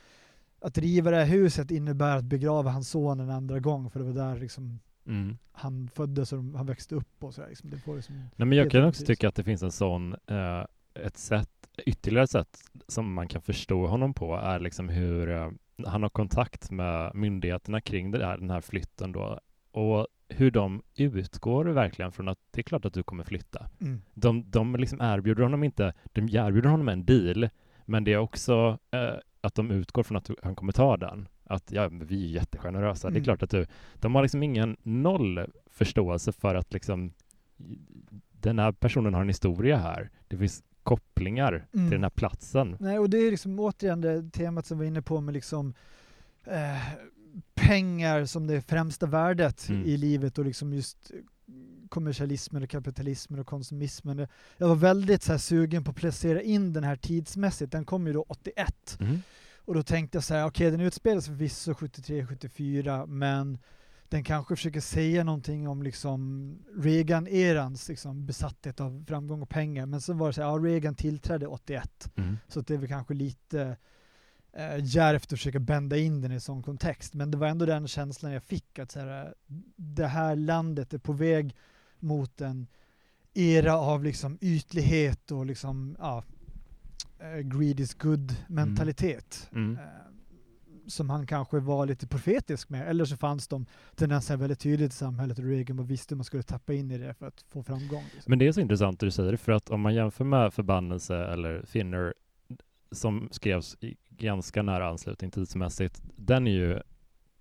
att 0.64 0.78
riva 0.78 1.10
det 1.10 1.16
här 1.16 1.24
huset 1.24 1.70
innebär 1.70 2.16
att 2.16 2.24
begrava 2.24 2.70
hans 2.70 2.88
son 2.90 3.20
en 3.20 3.30
andra 3.30 3.60
gång 3.60 3.90
för 3.90 4.00
det 4.00 4.06
var 4.06 4.12
där 4.12 4.40
liksom 4.40 4.78
Mm. 5.06 5.38
han 5.52 5.88
föddes 5.94 6.32
och 6.32 6.38
han 6.38 6.66
växte 6.66 6.94
upp 6.94 7.24
och 7.24 7.34
sådär. 7.34 7.48
Liksom. 7.48 7.70
Det 7.70 7.78
får 7.78 7.96
liksom 7.96 8.14
Nej, 8.36 8.48
men 8.48 8.58
jag 8.58 8.70
kan 8.70 8.84
också 8.84 9.04
tycka 9.04 9.28
att 9.28 9.34
det 9.34 9.44
finns 9.44 9.62
en 9.62 9.72
sån, 9.72 10.12
eh, 10.12 10.64
ett 10.94 11.16
sätt, 11.16 11.48
ytterligare 11.86 12.24
ett 12.24 12.30
sätt 12.30 12.58
som 12.88 13.14
man 13.14 13.28
kan 13.28 13.42
förstå 13.42 13.86
honom 13.86 14.14
på 14.14 14.36
är 14.36 14.60
liksom 14.60 14.88
hur 14.88 15.30
eh, 15.30 15.50
han 15.86 16.02
har 16.02 16.10
kontakt 16.10 16.70
med 16.70 17.14
myndigheterna 17.14 17.80
kring 17.80 18.10
det 18.10 18.18
där, 18.18 18.36
den 18.38 18.50
här 18.50 18.60
flytten 18.60 19.12
då 19.12 19.40
och 19.72 20.06
hur 20.28 20.50
de 20.50 20.82
utgår 20.96 21.64
verkligen 21.64 22.12
från 22.12 22.28
att 22.28 22.38
det 22.50 22.60
är 22.60 22.62
klart 22.62 22.84
att 22.84 22.94
du 22.94 23.02
kommer 23.02 23.24
flytta. 23.24 23.66
Mm. 23.80 24.02
De, 24.14 24.50
de 24.50 24.76
liksom 24.76 25.00
erbjuder 25.00 25.42
honom 25.42 25.64
inte, 25.64 25.94
de 26.12 26.20
erbjuder 26.36 26.68
honom 26.70 26.88
en 26.88 27.04
deal, 27.04 27.48
men 27.84 28.04
det 28.04 28.12
är 28.12 28.18
också 28.18 28.78
eh, 28.90 29.14
att 29.40 29.54
de 29.54 29.70
utgår 29.70 30.02
från 30.02 30.16
att 30.16 30.24
du- 30.24 30.36
han 30.42 30.54
kommer 30.54 30.72
ta 30.72 30.96
den. 30.96 31.28
Att 31.44 31.72
ja, 31.72 31.88
vi 31.88 32.24
är 32.24 32.34
jättegenerösa. 32.34 33.08
Det 33.08 33.12
är 33.12 33.16
Mm. 33.16 33.24
klart 33.24 33.42
att 33.42 33.50
du, 33.50 33.66
de 33.94 34.14
har 34.14 34.22
liksom 34.22 34.42
ingen 34.42 34.76
noll 34.82 35.46
förståelse 35.70 36.32
för 36.32 36.54
att 36.54 36.72
liksom 36.72 37.12
den 38.32 38.58
här 38.58 38.72
personen 38.72 39.14
har 39.14 39.20
en 39.20 39.28
historia 39.28 39.76
här. 39.76 40.10
Det 40.28 40.36
finns 40.36 40.62
kopplingar 40.82 41.52
Mm. 41.52 41.66
till 41.86 41.90
den 41.96 42.02
här 42.02 42.10
platsen. 42.10 42.76
Nej, 42.80 42.98
och 42.98 43.10
det 43.10 43.18
är 43.18 43.30
liksom 43.30 43.60
återigen 43.60 44.00
det 44.00 44.30
temat 44.30 44.66
som 44.66 44.78
vi 44.78 44.84
var 44.84 44.88
inne 44.88 45.02
på 45.02 45.20
med 45.20 45.34
liksom 45.34 45.74
eh, 46.46 46.82
pengar 47.54 48.24
som 48.24 48.46
det 48.46 48.60
främsta 48.62 49.06
värdet 49.06 49.68
Mm. 49.68 49.84
i 49.86 49.96
livet 49.96 50.38
och 50.38 50.44
liksom 50.44 50.72
just 50.72 51.10
kommersialismen 51.88 52.62
och 52.62 52.68
kapitalismen 52.70 53.40
och 53.40 53.46
konsumismen. 53.46 54.26
Jag 54.56 54.68
var 54.68 54.74
väldigt 54.74 55.22
så 55.22 55.32
här 55.32 55.38
sugen 55.38 55.84
på 55.84 55.90
att 55.90 55.96
placera 55.96 56.42
in 56.42 56.72
den 56.72 56.84
här 56.84 56.96
tidsmässigt. 56.96 57.72
Den 57.72 57.84
kom 57.84 58.06
ju 58.06 58.12
då 58.12 58.24
81 58.28 58.96
Mm. 59.00 59.18
och 59.56 59.74
då 59.74 59.82
tänkte 59.82 60.16
jag 60.16 60.24
så 60.24 60.34
här, 60.34 60.46
okej 60.46 60.70
den 60.70 60.80
utspelar 60.80 61.20
sig 61.20 61.34
förvisso 61.34 61.72
73-74 61.72 63.06
men 63.06 63.58
den 64.12 64.24
kanske 64.24 64.56
försöker 64.56 64.80
säga 64.80 65.24
någonting 65.24 65.68
om 65.68 65.82
liksom 65.82 66.58
Reagan-erans 66.76 67.88
liksom 67.88 68.26
besatthet 68.26 68.80
av 68.80 69.04
framgång 69.08 69.42
och 69.42 69.48
pengar. 69.48 69.86
Men 69.86 70.00
så 70.00 70.12
var 70.12 70.26
det 70.26 70.32
så 70.32 70.42
här, 70.42 70.48
ja, 70.48 70.56
Reagan 70.56 70.94
tillträdde 70.94 71.46
81 71.46 72.10
Mm. 72.16 72.38
så 72.48 72.60
det 72.60 72.74
är 72.74 72.78
väl 72.78 72.88
kanske 72.88 73.14
lite 73.14 73.76
eh, 74.52 74.84
djärvt 74.84 75.22
att 75.22 75.30
försöka 75.38 75.58
bända 75.58 75.96
in 75.96 76.20
den 76.20 76.32
i 76.32 76.40
sån 76.40 76.62
kontext. 76.62 77.14
Men 77.14 77.30
det 77.30 77.36
var 77.38 77.46
ändå 77.46 77.66
den 77.66 77.88
känslan 77.88 78.32
jag 78.32 78.42
fick 78.42 78.78
att 78.78 78.90
så 78.90 79.00
här, 79.00 79.34
det 79.76 80.06
här 80.06 80.36
landet 80.36 80.94
är 80.94 80.98
på 80.98 81.12
väg 81.12 81.56
mot 81.98 82.40
en 82.40 82.66
era 83.34 83.74
av 83.76 84.04
liksom 84.04 84.38
ytlighet 84.40 85.30
och 85.30 85.46
liksom, 85.46 85.96
ja, 85.98 86.24
eh, 87.20 87.38
greed 87.38 87.80
is 87.80 87.94
good 87.94 88.34
mentalitet. 88.48 89.48
Mm. 89.52 89.78
Eh, 89.78 90.11
som 90.86 91.10
han 91.10 91.26
kanske 91.26 91.60
var 91.60 91.86
lite 91.86 92.06
profetisk 92.06 92.68
med. 92.68 92.88
Eller 92.88 93.04
så 93.04 93.16
fanns 93.16 93.48
de 93.48 93.66
tendenser 93.94 94.36
väldigt 94.36 94.60
tydligt 94.60 94.92
i 94.92 94.96
samhället 94.96 95.38
och 95.38 95.44
Reagan 95.44 95.78
och 95.78 95.90
visste 95.90 96.14
hur 96.14 96.16
man 96.16 96.24
skulle 96.24 96.42
tappa 96.42 96.72
in 96.72 96.90
i 96.90 96.98
det 96.98 97.14
för 97.14 97.26
att 97.26 97.44
få 97.48 97.62
framgång. 97.62 98.04
Liksom. 98.14 98.30
Men 98.30 98.38
det 98.38 98.46
är 98.46 98.52
så 98.52 98.60
intressant 98.60 99.00
det 99.00 99.06
du 99.06 99.10
säger, 99.10 99.36
för 99.36 99.52
att 99.52 99.70
om 99.70 99.80
man 99.80 99.94
jämför 99.94 100.24
med 100.24 100.54
Förbannelse 100.54 101.16
eller 101.16 101.62
Thinner 101.72 102.14
som 102.92 103.28
skrevs 103.30 103.76
i 103.80 103.96
ganska 104.08 104.62
nära 104.62 104.88
anslutning 104.88 105.30
tidsmässigt, 105.30 106.02
den 106.16 106.46
är 106.46 106.52
ju 106.52 106.80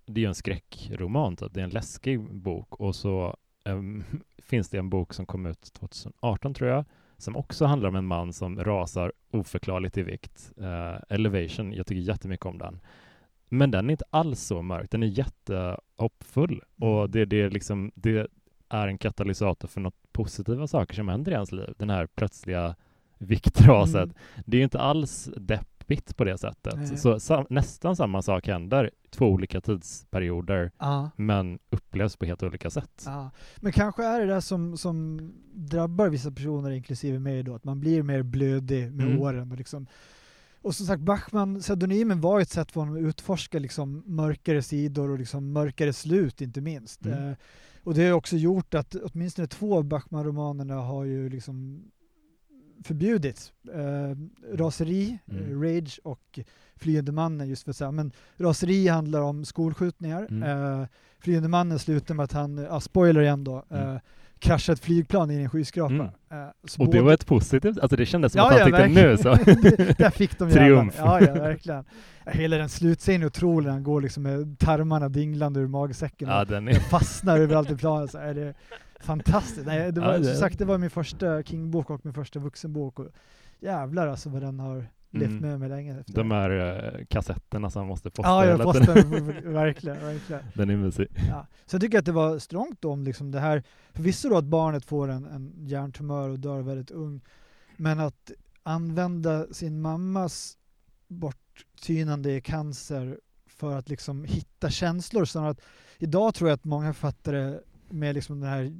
det 0.06 0.20
är 0.20 0.22
ju 0.22 0.28
en 0.28 0.34
skräckroman, 0.34 1.36
typ. 1.36 1.54
det 1.54 1.60
är 1.60 1.64
en 1.64 1.70
läskig 1.70 2.20
bok 2.34 2.80
och 2.80 2.94
så 2.96 3.36
um, 3.64 4.04
finns 4.38 4.68
det 4.68 4.78
en 4.78 4.90
bok 4.90 5.14
som 5.14 5.26
kom 5.26 5.46
ut 5.46 5.72
2018 5.72 6.54
tror 6.54 6.70
jag, 6.70 6.84
som 7.16 7.36
också 7.36 7.64
handlar 7.64 7.88
om 7.88 7.96
en 7.96 8.06
man 8.06 8.32
som 8.32 8.64
rasar 8.64 9.12
oförklarligt 9.30 9.98
i 9.98 10.02
vikt. 10.02 10.52
Uh, 10.60 10.96
Elevation, 11.08 11.72
jag 11.72 11.86
tycker 11.86 12.00
jättemycket 12.00 12.46
om 12.46 12.58
den. 12.58 12.80
Men 13.52 13.70
den 13.70 13.86
är 13.86 13.90
inte 13.90 14.04
alls 14.10 14.40
så 14.40 14.62
mörk, 14.62 14.90
den 14.90 15.02
är 15.02 15.06
jättehoppfull 15.06 16.62
och 16.76 17.10
det, 17.10 17.24
det, 17.24 17.42
är 17.42 17.50
liksom, 17.50 17.92
det 17.94 18.26
är 18.68 18.88
en 18.88 18.98
katalysator 18.98 19.68
för 19.68 19.80
något 19.80 20.12
positiva 20.12 20.66
saker 20.66 20.94
som 20.94 21.08
händer 21.08 21.32
i 21.32 21.34
hans 21.34 21.52
liv. 21.52 21.74
Den 21.78 21.90
här 21.90 22.06
plötsliga 22.06 22.74
viktraset. 23.18 23.94
Mm. 24.02 24.14
Det 24.46 24.56
är 24.58 24.62
inte 24.62 24.80
alls 24.80 25.30
deppigt 25.36 26.16
på 26.16 26.24
det 26.24 26.38
sättet. 26.38 26.74
Nej. 26.76 26.96
Så 26.96 27.20
sa, 27.20 27.46
nästan 27.50 27.96
samma 27.96 28.22
sak 28.22 28.46
händer, 28.46 28.90
två 29.10 29.26
olika 29.26 29.60
tidsperioder, 29.60 30.70
Ja. 30.78 31.10
men 31.16 31.58
upplevs 31.70 32.16
på 32.16 32.26
helt 32.26 32.42
olika 32.42 32.70
sätt. 32.70 33.02
Ja, 33.06 33.30
men 33.56 33.72
kanske 33.72 34.04
är 34.04 34.20
det 34.20 34.34
det 34.34 34.42
som, 34.42 34.76
som 34.76 35.18
drabbar 35.54 36.08
vissa 36.08 36.30
personer, 36.30 36.70
inklusive 36.70 37.18
mig 37.18 37.42
då, 37.42 37.54
att 37.54 37.64
man 37.64 37.80
blir 37.80 38.02
mer 38.02 38.22
blödig 38.22 38.92
med 38.92 39.06
Mm. 39.06 39.20
åren. 39.20 39.52
Och, 39.52 39.58
liksom, 39.58 39.86
och 40.62 40.74
som 40.74 40.86
sagt, 40.86 41.02
Bachmann, 41.02 41.60
pseudonymen 41.60 42.20
var 42.20 42.40
ett 42.40 42.50
sätt 42.50 42.72
för 42.72 42.80
honom 42.80 42.96
att 42.96 43.00
utforska 43.08 43.58
liksom 43.58 44.02
mörkare 44.06 44.62
sidor 44.62 45.10
och 45.10 45.18
liksom 45.18 45.52
mörkare 45.52 45.92
slut, 45.92 46.40
inte 46.40 46.60
minst. 46.60 47.06
Mm. 47.06 47.28
Eh, 47.28 47.36
och 47.84 47.94
det 47.94 48.04
har 48.06 48.12
också 48.12 48.36
gjort 48.36 48.74
att 48.74 48.94
åtminstone 48.94 49.46
två 49.48 49.76
av 49.76 49.84
Bachmann-romanerna 49.84 50.74
har 50.74 51.04
ju 51.04 51.28
liksom 51.28 51.84
förbjudits. 52.84 53.52
Eh, 53.74 54.16
raseri, 54.56 55.18
Mm. 55.30 55.42
eh, 55.44 55.60
Rage 55.60 56.00
och 56.04 56.38
Flyende 56.76 57.12
mannen 57.12 57.48
just 57.48 57.62
för 57.62 57.70
att 57.70 57.76
säga, 57.76 57.90
men 57.92 58.12
raseri 58.36 58.88
handlar 58.88 59.20
om 59.20 59.44
skolskjutningar. 59.44 60.26
Mm. 60.30 60.42
Eh, 60.80 60.86
Flyende 61.18 61.48
mannen 61.48 61.78
slutar 61.78 62.14
med 62.14 62.24
att 62.24 62.32
han, 62.32 62.56
ja, 62.58 62.80
spoiler 62.80 63.20
igen 63.20 63.44
då, 63.44 63.64
Mm. 63.70 63.94
eh, 63.94 64.00
kraschar 64.42 64.72
ett 64.72 64.80
flygplan 64.80 65.30
in 65.30 65.38
i 65.40 65.42
en 65.42 65.48
skyskrapa. 65.50 65.94
Mm. 65.94 66.06
Eh, 66.06 66.46
Och 66.62 66.68
det 66.78 66.84
både- 66.86 67.02
var 67.02 67.12
ett 67.12 67.26
positivt, 67.26 67.78
alltså 67.78 67.96
det 67.96 68.06
kändes 68.06 68.32
som 68.32 68.38
Ja, 68.38 68.46
att 68.46 68.60
han 68.60 68.70
ja, 68.70 68.86
tyckte 68.86 69.02
nu 69.02 69.16
så. 69.16 69.28
verkligen. 69.30 69.94
Där 69.98 70.10
fick 70.20 70.38
de. 70.38 70.50
Triumf. 70.50 70.94
Ja, 70.98 71.20
ja, 71.20 71.32
verkligen. 71.32 71.84
Hela 72.26 72.56
den 72.56 72.68
slutscenen 72.68 73.22
är 73.22 73.26
otrolig, 73.26 73.70
han 73.70 73.82
går 73.82 74.00
liksom 74.00 74.22
med 74.22 74.58
tarmarna 74.58 75.08
dinglande 75.08 75.60
ur 75.60 75.66
magsäcken 75.66 76.28
ja, 76.28 76.44
den 76.44 76.68
är... 76.68 76.74
fastnar 76.74 77.38
överallt 77.38 77.70
i 77.70 77.76
planet. 77.76 78.10
Så 78.10 78.18
är 78.18 78.34
det 78.34 78.54
fantastiskt. 79.00 79.66
Nej, 79.66 79.92
det 79.92 80.00
var, 80.00 80.12
Ja, 80.12 80.18
det- 80.18 80.24
som 80.24 80.34
sagt, 80.36 80.58
det 80.58 80.64
var 80.64 80.78
min 80.78 80.90
första 80.90 81.42
King-bok 81.42 81.90
och 81.90 82.00
min 82.04 82.14
första 82.14 82.38
vuxenbok. 82.40 82.98
Och 82.98 83.08
jävlar 83.60 84.06
alltså 84.08 84.28
vad 84.30 84.42
den 84.42 84.60
har 84.60 84.86
levt 85.12 85.30
Mm. 85.30 85.40
med 85.50 85.60
mig 85.60 85.68
länge. 85.68 86.00
Efter. 86.00 86.12
De 86.14 86.30
här 86.30 86.50
eh, 86.50 87.04
kassetterna 87.06 87.70
som 87.70 87.80
man 87.80 87.88
måste 87.88 88.10
posta 88.10 88.28
ja, 88.30 88.46
jag 88.46 88.62
postade, 88.62 89.02
verkligen, 89.44 90.00
verkligen. 90.00 90.42
Den 90.54 90.70
är 90.70 90.76
mysig. 90.76 91.06
Ja. 91.28 91.46
Så 91.66 91.74
jag 91.74 91.80
tycker 91.80 91.98
att 91.98 92.04
det 92.04 92.12
var 92.12 92.38
strångt 92.38 92.84
om 92.84 93.02
liksom 93.02 93.30
det 93.30 93.40
här, 93.40 93.62
förvisso 93.92 94.28
då 94.28 94.36
att 94.36 94.44
barnet 94.44 94.84
får 94.84 95.08
en, 95.08 95.26
en 95.26 95.52
hjärntumör 95.66 96.28
och 96.28 96.38
dör 96.38 96.60
väldigt 96.60 96.90
ung, 96.90 97.20
men 97.76 98.00
att 98.00 98.30
använda 98.62 99.46
sin 99.52 99.80
mammas 99.80 100.58
borttynande 101.08 102.32
i 102.32 102.40
cancer 102.40 103.18
för 103.46 103.76
att 103.78 103.88
liksom 103.88 104.24
hitta 104.24 104.70
känslor. 104.70 105.24
Så 105.24 105.38
att 105.38 105.60
idag 105.98 106.34
tror 106.34 106.50
jag 106.50 106.54
att 106.56 106.64
många 106.64 106.92
författare 106.92 107.58
med 107.90 108.14
liksom 108.14 108.40
det 108.40 108.46
här 108.46 108.72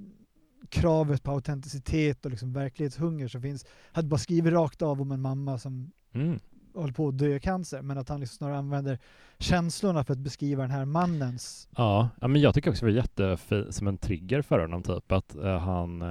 kravet 0.68 1.22
på 1.22 1.30
autenticitet 1.30 2.24
och 2.24 2.30
liksom 2.30 2.52
verklighetshunger 2.52 3.28
som 3.28 3.42
finns, 3.42 3.66
hade 3.92 4.08
bara 4.08 4.18
skrivit 4.18 4.52
rakt 4.52 4.82
av 4.82 5.00
om 5.00 5.12
en 5.12 5.20
mamma 5.20 5.58
som 5.58 5.92
Mm. 6.12 6.40
håller 6.74 6.92
på 6.92 7.08
att 7.08 7.18
dö 7.18 7.34
i 7.36 7.40
cancer, 7.40 7.82
men 7.82 7.98
att 7.98 8.08
han 8.08 8.20
liksom 8.20 8.36
snarare 8.36 8.58
använder 8.58 8.98
känslorna 9.38 10.04
för 10.04 10.12
att 10.12 10.18
beskriva 10.18 10.62
den 10.62 10.70
här 10.70 10.84
mannens 10.84 11.68
Ja, 11.76 12.08
ja, 12.20 12.28
men 12.28 12.40
jag 12.40 12.54
tycker 12.54 12.70
också 12.70 12.86
det 12.86 12.92
var 12.92 12.96
jättefint 12.96 13.74
som 13.74 13.88
en 13.88 13.98
trigger 13.98 14.42
för 14.42 14.58
honom, 14.58 14.82
typ 14.82 15.12
att 15.12 15.34
eh, 15.36 15.58
han... 15.58 16.02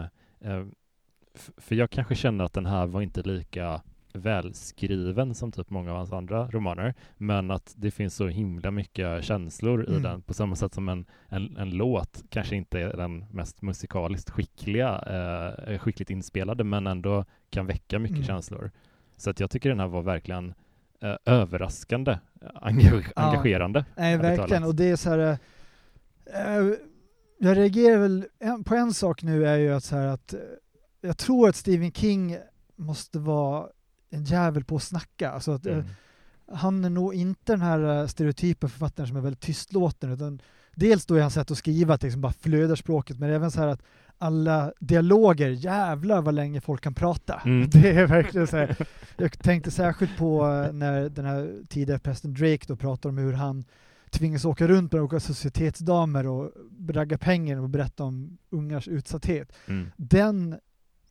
f- 1.36 1.52
för 1.58 1.76
jag 1.76 1.90
kanske 1.90 2.16
känner 2.16 2.44
att 2.46 2.54
den 2.54 2.66
här 2.66 2.86
var 2.88 3.02
inte 3.02 3.22
lika 3.22 3.82
välskriven 4.14 5.36
som 5.36 5.52
typ 5.52 5.70
många 5.70 5.92
av 5.92 5.98
hans 5.98 6.14
andra 6.14 6.48
romaner, 6.48 6.94
men 7.18 7.52
att 7.52 7.74
det 7.78 7.92
finns 7.92 8.16
så 8.16 8.28
himla 8.28 8.72
mycket 8.72 9.24
känslor 9.24 9.86
i 9.86 9.90
Mm. 9.90 10.02
den, 10.02 10.22
på 10.22 10.34
samma 10.34 10.56
sätt 10.56 10.74
som 10.74 10.90
en, 10.90 11.06
en, 11.28 11.58
en 11.58 11.70
låt 11.70 12.24
kanske 12.30 12.56
inte 12.56 12.80
är 12.80 12.98
den 12.98 13.26
mest 13.32 13.62
musikaliskt 13.62 14.30
skickliga, 14.30 15.00
eh, 15.68 15.78
skickligt 15.80 16.10
inspelade, 16.10 16.64
men 16.64 16.88
ändå 16.88 17.26
kan 17.50 17.66
väcka 17.66 18.00
mycket 18.00 18.18
Mm. 18.18 18.28
känslor. 18.28 18.72
Så 19.22 19.30
att 19.30 19.40
jag 19.40 19.50
tycker 19.52 19.70
den 19.70 19.80
här 19.80 19.88
var 19.88 20.02
verkligen 20.02 20.54
eh, 21.02 21.16
överraskande, 21.26 22.18
engage- 22.62 23.12
Ja. 23.16 23.22
engagerande. 23.22 23.86
Nej, 23.96 24.18
verkligen. 24.18 24.50
talat. 24.50 24.68
Och 24.68 24.76
det 24.76 24.86
är 24.90 24.96
så 24.96 25.10
här... 25.10 25.18
eh, 26.26 26.74
jag 27.40 27.58
reagerar 27.58 27.98
väl 27.98 28.26
på 28.66 28.76
en 28.76 28.94
sak 28.94 29.24
nu 29.24 29.48
är 29.48 29.58
ju 29.58 29.74
att 29.74 29.84
så 29.84 29.96
här 29.96 30.08
att 30.08 30.34
eh, 30.34 30.40
jag 31.02 31.18
tror 31.18 31.50
att 31.50 31.56
Stephen 31.56 31.92
King 31.92 32.38
måste 32.76 33.20
vara 33.20 33.68
en 34.10 34.24
jävel 34.24 34.64
på 34.64 34.76
att 34.76 34.84
snacka. 34.84 35.32
Alltså 35.32 35.52
att, 35.52 35.66
eh, 35.66 35.74
Mm. 35.74 35.86
Han 36.54 36.86
är 36.86 36.90
nog 36.90 37.14
inte 37.14 37.54
den 37.54 37.62
här 37.62 38.02
eh, 38.02 38.08
stereotypen 38.08 38.70
författaren 38.70 39.08
som 39.08 39.18
är 39.18 39.22
väldigt 39.22 39.40
tystlåten 39.42 40.12
utan 40.12 40.42
dels 40.76 41.06
då 41.06 41.16
är 41.16 41.22
hans 41.22 41.34
sätt 41.34 41.52
att 41.52 41.58
skriva 41.58 41.94
att 41.94 42.02
det 42.02 42.08
liksom 42.08 42.22
bara 42.22 42.34
flödar 42.34 42.76
språket 42.76 43.20
men 43.20 43.30
även 43.30 43.52
så 43.52 43.60
här 43.60 43.68
att 43.68 43.82
alla 44.22 44.74
dialoger, 44.80 45.50
jävlar 45.50 46.22
vad 46.22 46.34
länge 46.34 46.62
folk 46.62 46.82
kan 46.82 46.94
prata. 46.94 47.42
Mm. 47.46 47.70
Det 47.74 47.90
är 47.92 48.08
verkligen 48.08 48.48
så 48.48 48.58
här. 48.58 48.76
Jag 49.18 49.40
tänkte 49.40 49.72
särskilt 49.72 50.18
på 50.18 50.46
eh, 50.68 50.74
när 50.74 51.10
den 51.10 51.26
här 51.26 51.52
tidigare 51.70 52.00
prästen 52.00 52.34
Drake 52.34 52.66
då 52.68 52.76
pratar 52.76 53.10
om 53.10 53.18
hur 53.18 53.34
han 53.34 53.66
tvingas 54.10 54.46
åka 54.46 54.68
runt 54.68 54.92
med 54.92 55.02
olika 55.02 55.20
societetsdamer 55.20 56.28
och 56.28 56.52
ragga 56.90 57.18
pengar 57.18 57.58
och 57.62 57.70
berätta 57.70 58.04
om 58.04 58.38
ungars 58.50 58.88
utsatthet. 58.88 59.54
Mm. 59.68 59.92
Den, 59.98 60.56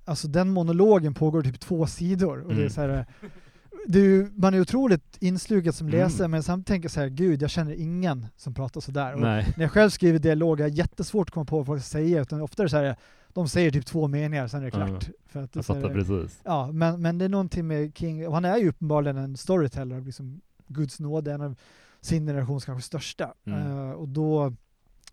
alltså 0.04 0.28
den 0.28 0.50
monologen 0.50 1.14
pågår 1.14 1.42
typ 1.42 1.60
två 1.60 1.86
sidor 1.86 2.40
och 2.40 2.48
det 2.48 2.54
är 2.54 2.58
Mm. 2.58 2.70
så 2.70 2.80
här, 2.80 3.06
är 3.88 4.02
ju, 4.02 4.30
man 4.36 4.54
är 4.54 4.60
otroligt 4.60 5.16
inslukad 5.20 5.74
som 5.74 5.86
Mm. 5.88 6.00
läsare 6.00 6.28
men 6.28 6.42
samtidigt 6.42 6.66
tänker 6.66 6.84
jag 6.84 6.90
så 6.92 7.00
här, 7.00 7.08
gud 7.08 7.42
jag 7.42 7.50
känner 7.50 7.72
ingen 7.74 8.26
som 8.36 8.54
pratar 8.54 8.80
sådär. 8.80 9.14
Och 9.14 9.20
Nej. 9.20 9.52
när 9.56 9.64
jag 9.64 9.72
själv 9.72 9.90
skriver 9.90 10.18
dialog, 10.18 10.60
jag 10.60 10.64
har 10.64 10.70
jättesvårt 10.76 11.28
att 11.28 11.34
komma 11.34 11.44
på 11.46 11.56
vad 11.56 11.66
folk 11.66 11.82
ska 11.82 11.88
säga, 11.90 12.20
utan 12.22 12.40
ofta 12.40 12.62
är 12.62 12.64
det 12.64 12.70
så 12.70 12.76
här, 12.76 12.96
de 13.32 13.48
säger 13.48 13.70
typ 13.70 13.86
två 13.86 14.08
meningar, 14.08 14.48
sen 14.48 14.60
är 14.60 14.64
det 14.64 14.70
klart. 14.70 15.08
För 15.26 15.42
att 15.42 15.56
är 15.56 15.58
Jag 15.58 15.64
så 15.64 15.74
här- 15.74 15.80
fattar 15.80 15.94
precis. 15.94 16.40
Ja, 16.44 16.72
men, 16.72 17.02
men 17.02 17.18
det 17.18 17.24
är 17.24 17.28
någonting 17.28 17.66
med 17.66 17.96
King, 17.98 18.26
och 18.28 18.34
han 18.34 18.44
är 18.44 18.56
ju 18.56 18.68
uppenbarligen 18.68 19.16
en 19.16 19.36
storyteller 19.36 20.00
liksom 20.00 20.40
Guds 20.66 21.00
nåde, 21.00 21.32
en 21.32 21.40
av 21.40 21.54
sin 22.00 22.26
generations 22.26 22.64
kanske 22.64 22.86
största. 22.86 23.34
Mm. 23.46 23.58
Eh, 23.66 23.90
och 23.90 24.08
då 24.08 24.52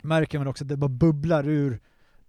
märker 0.02 0.38
man 0.38 0.48
också 0.48 0.64
att 0.64 0.68
det 0.68 0.78
bara 0.78 0.90
bubblar 0.90 1.48
ur 1.48 1.80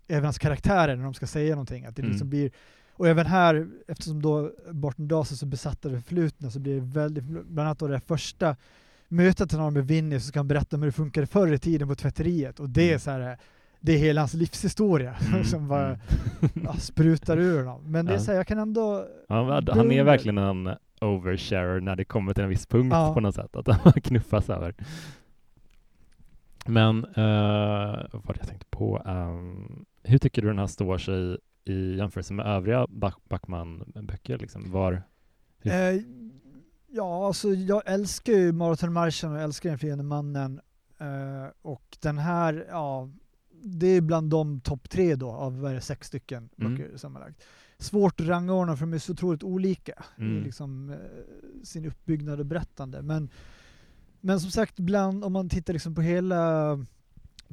även 0.09 0.25
hans 0.25 0.39
karaktärer 0.39 0.97
när 0.97 1.05
de 1.05 1.15
ska 1.15 1.27
säga 1.27 1.55
någonting. 1.55 1.85
Att 1.85 1.97
det 1.97 2.03
Mm. 2.03 2.11
liksom 2.13 2.29
blir, 2.31 2.51
och 2.99 3.09
även 3.09 3.27
här, 3.27 3.69
eftersom 3.89 4.23
då 4.23 4.51
Barton 4.71 5.09
Dawes 5.09 5.31
är 5.33 5.37
så 5.37 5.47
besatt 5.47 5.85
av 5.87 5.93
det 5.93 6.01
förflutna 6.01 6.51
så 6.51 6.61
blir 6.61 6.75
det 6.75 6.81
väldigt, 6.81 7.25
bland 7.25 7.61
annat 7.61 7.79
då 7.79 7.87
det 7.89 8.01
första 8.01 8.57
mötet 9.09 9.53
han 9.53 9.61
har 9.61 9.71
med 9.71 9.87
Vinny 9.87 10.21
så 10.21 10.27
ska 10.27 10.39
han 10.39 10.49
berätta 10.49 10.77
om 10.77 10.83
hur 10.83 10.89
det 10.89 10.93
funkade 10.93 11.27
förr 11.27 11.53
i 11.53 11.59
tiden 11.59 11.89
på 11.89 11.95
tvätteriet 11.95 12.61
och 12.61 12.69
det 12.71 12.83
är 12.83 12.89
Mm. 12.89 13.01
så 13.01 13.11
här 13.11 13.39
det 13.81 13.93
är 13.93 13.99
hela 13.99 14.21
hans 14.21 14.35
livshistoria 14.35 15.15
Mm, 15.29 15.45
som 15.45 15.69
bara 15.69 15.87
mm. 15.87 15.99
ja, 16.65 16.73
sprutar 16.75 17.37
ur 17.39 17.65
honom. 17.65 17.83
Men 17.93 18.07
det 18.07 18.15
är 18.15 18.19
så 18.19 18.31
här, 18.31 18.39
jag 18.39 18.47
kan 18.47 18.59
ändå 18.59 19.07
Ja, 19.29 19.63
han 19.69 19.93
är 19.93 20.03
verkligen 20.05 20.39
en 20.39 20.71
oversharer 21.01 21.81
när 21.81 21.97
det 21.97 22.05
kommer 22.05 22.35
till 22.35 22.43
en 22.45 22.51
viss 22.51 22.67
punkt 22.67 22.93
Ja. 22.93 23.15
på 23.15 23.21
något 23.21 23.35
sätt, 23.35 23.57
att 23.57 23.69
han 23.69 23.93
knuffas 23.93 24.51
över. 24.51 24.75
Men 26.67 27.05
uh, 27.05 28.05
vad 28.13 28.37
jag 28.41 28.49
tänkte 28.49 28.67
på, 28.71 29.03
ehm, 29.07 29.85
hur 30.03 30.19
tycker 30.19 30.43
du 30.43 30.49
den 30.49 30.59
här 30.59 30.67
står 30.67 30.99
sig 30.99 31.39
i 31.69 31.97
jämförelse 31.97 32.33
med 32.33 32.47
övriga 32.47 32.87
Back- 32.87 33.29
Backman-böcker? 33.29 34.39
Liksom? 34.39 34.71
Var, 34.71 35.03
Eh, 35.63 36.01
ja, 36.87 37.27
alltså 37.27 37.49
jag 37.49 37.83
älskar 37.87 38.33
ju 38.33 38.53
Maratonmarschen 38.53 39.33
och 39.33 39.39
älskar 39.41 39.69
Den 39.71 39.79
flygande 39.79 40.05
mannen. 40.05 40.61
Eh, 40.99 41.47
och 41.63 41.99
den 42.01 42.19
här, 42.19 42.67
ja, 42.69 43.11
det 43.63 43.87
är 43.87 44.01
bland 44.01 44.31
de 44.31 44.61
topp 44.61 44.91
tre 44.91 45.15
då 45.15 45.31
av 45.31 45.61
vad 45.61 45.71
är 45.71 45.75
det, 45.75 45.81
sex 45.81 46.07
stycken 46.07 46.49
Mm. 46.59 46.75
böcker 46.77 46.97
sammanlagt. 46.97 47.43
Svårt 47.79 48.21
att 48.21 48.27
rangordna 48.27 48.77
för 48.77 48.87
de 48.87 48.93
är 48.93 48.99
så 48.99 49.13
otroligt 49.13 49.43
olika 49.43 49.93
i 50.19 50.23
Mm. 50.23 50.43
liksom, 50.43 50.91
eh, 50.91 50.97
sin 51.65 51.87
uppbyggnad 51.87 52.41
och 52.41 52.47
berättande. 52.47 53.03
Men, 53.03 53.29
men 54.21 54.41
som 54.41 54.51
sagt, 54.51 54.79
bland, 54.79 55.25
om 55.25 55.33
man 55.33 55.49
tittar 55.49 55.73
liksom 55.73 55.95
på 55.95 56.01
hela 56.01 56.75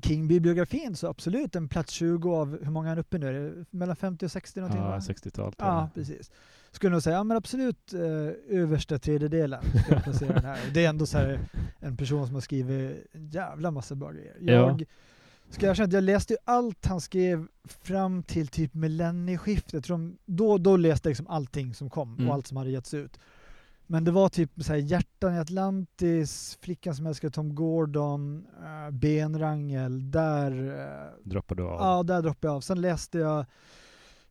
King-bibliografin 0.02 0.96
så 0.96 1.08
absolut 1.08 1.56
en 1.56 1.68
plats 1.68 1.94
20 1.94 2.36
av, 2.36 2.64
hur 2.64 2.72
många 2.72 2.88
är 2.88 2.90
han 2.90 3.00
uppe 3.00 3.18
nu? 3.18 3.66
Mellan 3.70 3.96
50 3.96 4.26
och 4.26 4.32
60 4.32 4.60
någonting? 4.60 4.82
ja, 4.82 4.90
va? 4.90 5.00
60-tal 5.00 5.32
tror 5.54 5.70
Ja, 5.70 5.80
jag. 5.82 5.94
precis. 5.94 6.32
Skulle 6.72 6.92
nog 6.92 7.04
säga, 7.04 7.16
ja 7.16 7.24
men 7.24 7.38
absolut 7.38 7.94
eh, 7.94 8.00
översta 8.60 9.00
tredjedelen 9.00 9.64
jag 9.90 10.04
Det 10.74 10.86
är 10.86 10.90
ändå 10.90 11.06
så 11.06 11.18
här 11.18 11.40
en 11.80 11.98
person 11.98 12.26
som 12.26 12.34
har 12.34 12.42
skrivit 12.42 13.08
en 13.12 13.30
jävla 13.30 13.72
massa 13.72 13.96
bra 13.96 14.12
grejer. 14.12 14.36
Ja. 14.40 14.54
Jag 14.54 14.86
ska 15.50 15.70
erkänna 15.70 15.88
att 15.88 15.94
jag 15.94 16.04
läste 16.04 16.34
ju 16.34 16.38
allt 16.46 16.86
han 16.86 17.02
skrev 17.02 17.48
fram 17.84 18.24
till 18.24 18.48
typ 18.48 18.74
millennieskiftet. 18.74 19.90
Jag 19.90 20.16
Då, 20.26 20.58
då 20.58 20.78
läste 20.78 21.08
jag 21.08 21.12
liksom 21.12 21.28
allting 21.28 21.74
som 21.74 21.90
kom 21.90 22.14
Mm. 22.16 22.28
och 22.28 22.34
allt 22.34 22.48
som 22.48 22.58
hade 22.58 22.70
getts 22.70 22.94
ut. 22.94 23.20
Men 23.88 24.04
det 24.04 24.12
var 24.12 24.30
typ 24.30 24.52
så 24.58 24.74
här 24.74 24.80
Hjärtan 24.80 25.36
i 25.36 25.40
Atlantis, 25.40 26.58
Flickan 26.62 26.96
som 26.96 27.06
älskar 27.06 27.30
Tom 27.30 27.56
Gordon, 27.56 28.48
uh, 28.64 28.92
Benrangel, 28.92 30.12
där 30.12 30.52
eh, 30.80 31.30
Droppar 31.30 31.56
du 31.56 31.64
av? 31.64 31.80
Ja, 31.82 32.04
där 32.04 32.22
droppade 32.22 32.48
jag 32.52 32.56
av. 32.56 32.62
Sen 32.62 32.82
läste 32.82 33.18
jag 33.18 33.40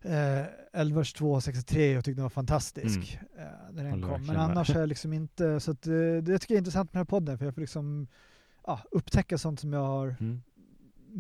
eh, 0.03 0.45
Elvers 0.73 1.13
263 1.13 1.99
och 1.99 2.05
tyckte 2.05 2.17
den 2.19 2.23
var 2.23 2.31
fantastisk 2.31 3.19
eh, 3.39 3.45
när 3.73 3.85
den 3.85 4.03
kom. 4.03 4.27
Men 4.27 4.37
annars 4.37 4.71
är 4.71 4.81
jag 4.81 4.89
liksom 4.89 5.13
inte, 5.23 5.61
så 5.61 5.71
att, 5.71 5.87
eh, 5.87 5.93
det 6.23 6.39
tycker 6.39 6.55
jag 6.55 6.57
är 6.57 6.59
intressant 6.59 6.93
med 6.93 6.99
den 7.01 7.01
här 7.01 7.05
podden 7.19 7.39
för 7.39 7.45
jag 7.45 7.55
får 7.55 7.61
liksom 7.61 8.07
ja, 8.67 8.81
upptäcka 8.91 9.39
sånt 9.39 9.61
som 9.61 9.73
jag 9.73 9.85
har 9.85 10.17
Mm. 10.21 10.43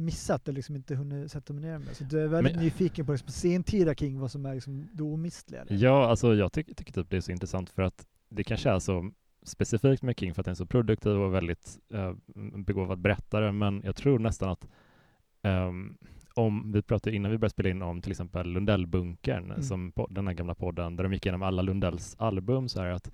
missat 0.04 0.48
eller 0.48 0.56
liksom 0.56 0.76
inte 0.76 0.94
hunnit 0.94 1.32
sätta 1.32 1.52
mig 1.52 1.62
ner 1.62 1.78
med. 1.78 1.96
Så 1.96 2.04
jag 2.10 2.22
är 2.22 2.26
väldigt 2.26 2.54
Men- 2.56 2.64
nyfiken 2.64 3.06
på 3.06 3.12
liksom, 3.12 3.28
sentida 3.30 3.94
King, 3.94 4.18
vad 4.20 4.30
som 4.30 4.46
är 4.46 4.54
liksom 4.54 4.88
det 4.92 5.02
omistliga. 5.02 5.64
Ja, 5.68 6.08
alltså 6.10 6.34
jag 6.34 6.52
tycker, 6.52 6.74
tycker 6.74 6.92
typ 6.92 7.10
det 7.10 7.16
är 7.16 7.20
så 7.20 7.32
intressant 7.32 7.70
för 7.70 7.82
att 7.82 8.06
det 8.34 8.44
kanske 8.44 8.70
är 8.70 8.78
så 8.78 9.10
specifikt 9.42 10.02
med 10.02 10.18
King 10.18 10.34
för 10.34 10.42
att 10.42 10.44
den 10.44 10.52
är 10.52 10.56
så 10.56 10.66
produktiv 10.66 11.12
och 11.12 11.34
väldigt 11.34 11.78
eh, 11.94 12.12
begåvad 12.66 12.98
berättare, 12.98 13.52
men 13.52 13.82
jag 13.84 13.96
tror 13.96 14.18
nästan 14.18 14.48
att 14.48 14.68
ehm, 15.42 15.96
om 16.34 16.72
vi 16.72 16.82
pratade 16.82 17.16
innan 17.16 17.30
vi 17.30 17.38
började 17.38 17.50
spela 17.52 17.68
in 17.68 17.82
om 17.82 18.00
till 18.02 18.10
exempel 18.10 18.46
Lundellbunkern, 18.46 19.44
Mm. 19.44 19.62
som 19.62 19.92
po- 19.92 20.06
den 20.10 20.26
här 20.26 20.34
gamla 20.34 20.54
podden 20.54 20.96
där 20.96 21.04
de 21.04 21.12
gick 21.12 21.26
igenom 21.26 21.42
alla 21.42 21.62
Lundells 21.62 22.16
album 22.18 22.68
så 22.68 22.80
här 22.80 22.88
att 22.90 23.12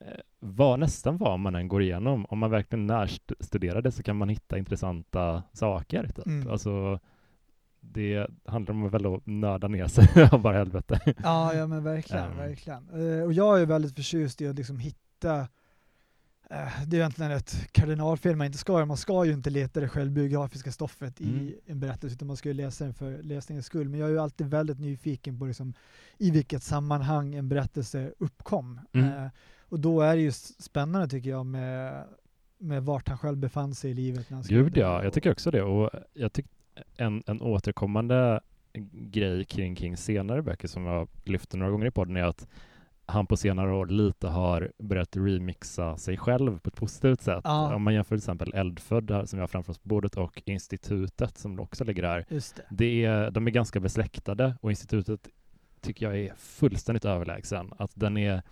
eh, 0.00 0.06
vad, 0.40 0.78
nästan 0.80 1.16
vad 1.16 1.38
man 1.40 1.54
än 1.54 1.68
går 1.68 1.82
igenom, 1.82 2.26
om 2.28 2.38
man 2.38 2.50
verkligen 2.50 2.86
närstuderar 2.86 3.82
det 3.82 3.90
så 3.92 4.02
kan 4.02 4.16
man 4.16 4.28
hitta 4.28 4.58
intressanta 4.58 5.42
saker. 5.52 6.06
Typ. 6.06 6.26
Mm. 6.26 6.50
Alltså, 6.50 7.00
det 7.84 8.26
handlar 8.44 8.74
om 8.74 8.88
väl 8.88 9.06
att 9.14 9.26
nörda 9.26 9.68
ner 9.68 9.86
sig 9.86 10.28
av 10.32 10.42
bara 10.42 10.58
helvete. 10.58 11.00
Ja, 11.22 11.54
ja 11.54 11.66
men 11.66 11.84
verkligen, 11.84 12.30
Ehm. 12.30 12.36
verkligen. 12.36 12.88
Eh, 13.18 13.24
och 13.24 13.32
jag 13.32 13.60
är 13.60 13.66
väldigt 13.66 13.96
förtjust 13.96 14.40
i 14.40 14.48
att 14.48 14.56
liksom 14.56 14.78
hitta 14.78 15.38
eh, 16.50 16.82
det 16.86 16.96
är 16.96 17.00
egentligen 17.00 17.30
ett 17.32 17.68
kardinalfel 17.72 18.36
man 18.36 18.46
inte 18.46 18.58
ska 18.58 18.72
göra. 18.72 18.86
Man 18.86 18.96
ska 18.96 19.24
ju 19.24 19.32
inte 19.32 19.50
leta 19.50 19.80
det 19.80 19.88
självbiografiska 19.88 20.72
stoffet 20.72 21.20
Mm. 21.20 21.34
i 21.36 21.58
en 21.66 21.80
berättelse 21.80 22.14
utan 22.14 22.28
man 22.28 22.36
ska 22.36 22.48
ju 22.48 22.54
läsa 22.54 22.84
den 22.84 22.94
för 22.94 23.22
läsningens 23.22 23.66
skull. 23.66 23.88
Men 23.88 24.00
jag 24.00 24.08
är 24.08 24.12
ju 24.12 24.18
alltid 24.18 24.46
väldigt 24.46 24.78
nyfiken 24.80 25.38
på 25.38 25.44
liksom, 25.46 25.74
i 26.18 26.30
vilket 26.30 26.62
sammanhang 26.62 27.34
en 27.34 27.48
berättelse 27.48 28.12
uppkom. 28.18 28.80
Mm. 28.92 29.08
Eh, 29.12 29.28
och 29.68 29.80
då 29.80 30.00
är 30.00 30.16
det 30.16 30.22
ju 30.22 30.32
spännande 30.58 31.08
tycker 31.08 31.30
jag 31.30 31.46
med, 31.46 32.04
med 32.58 32.84
vart 32.84 33.08
han 33.08 33.18
själv 33.18 33.36
befann 33.38 33.74
sig 33.74 33.90
i 33.90 33.94
livet. 33.94 34.30
När 34.30 34.36
han 34.36 34.44
Gud 34.48 34.76
ja, 34.76 35.04
jag 35.04 35.12
tycker 35.12 35.32
också 35.32 35.50
det. 35.50 35.62
Och 35.62 35.90
jag 36.12 36.32
tycker 36.32 36.50
en, 36.96 37.22
en 37.26 37.42
återkommande 37.42 38.40
grej 38.92 39.44
kring 39.44 39.76
Kings 39.76 40.04
senare 40.04 40.42
böcker 40.42 40.68
som 40.68 40.86
jag 40.86 41.08
lyfter 41.24 41.58
några 41.58 41.72
gånger 41.72 41.86
i 41.86 41.90
podden 41.90 42.16
är 42.16 42.24
att 42.24 42.46
han 43.06 43.26
på 43.26 43.36
senare 43.36 43.72
år 43.74 43.86
lite 43.86 44.28
har 44.28 44.72
börjat 44.78 45.16
remixa 45.16 45.96
sig 45.96 46.16
själv 46.16 46.58
på 46.58 46.68
ett 46.68 46.76
positivt 46.76 47.20
sätt. 47.20 47.40
Ja. 47.44 47.74
Om 47.74 47.82
man 47.82 47.94
jämför 47.94 48.08
till 48.16 48.22
exempel 48.22 48.54
Eldfödd 48.54 49.10
här, 49.10 49.24
som 49.24 49.38
jag 49.38 49.42
har 49.42 49.48
framför 49.48 49.70
oss 49.70 49.78
på 49.78 49.88
bordet 49.88 50.16
och 50.16 50.42
Institutet 50.46 51.38
som 51.38 51.60
också 51.60 51.84
ligger 51.84 52.02
där. 52.02 52.24
Just 52.28 52.56
det. 52.56 52.62
Det 52.70 53.04
är, 53.04 53.30
de 53.30 53.46
är 53.46 53.50
ganska 53.50 53.80
besläktade 53.80 54.56
och 54.60 54.70
Institutet 54.70 55.28
tycker 55.80 56.06
jag 56.06 56.18
är 56.18 56.34
fullständigt 56.36 57.04
överlägsen. 57.04 57.72
Att 57.78 57.90
den 57.94 58.16
är, 58.16 58.42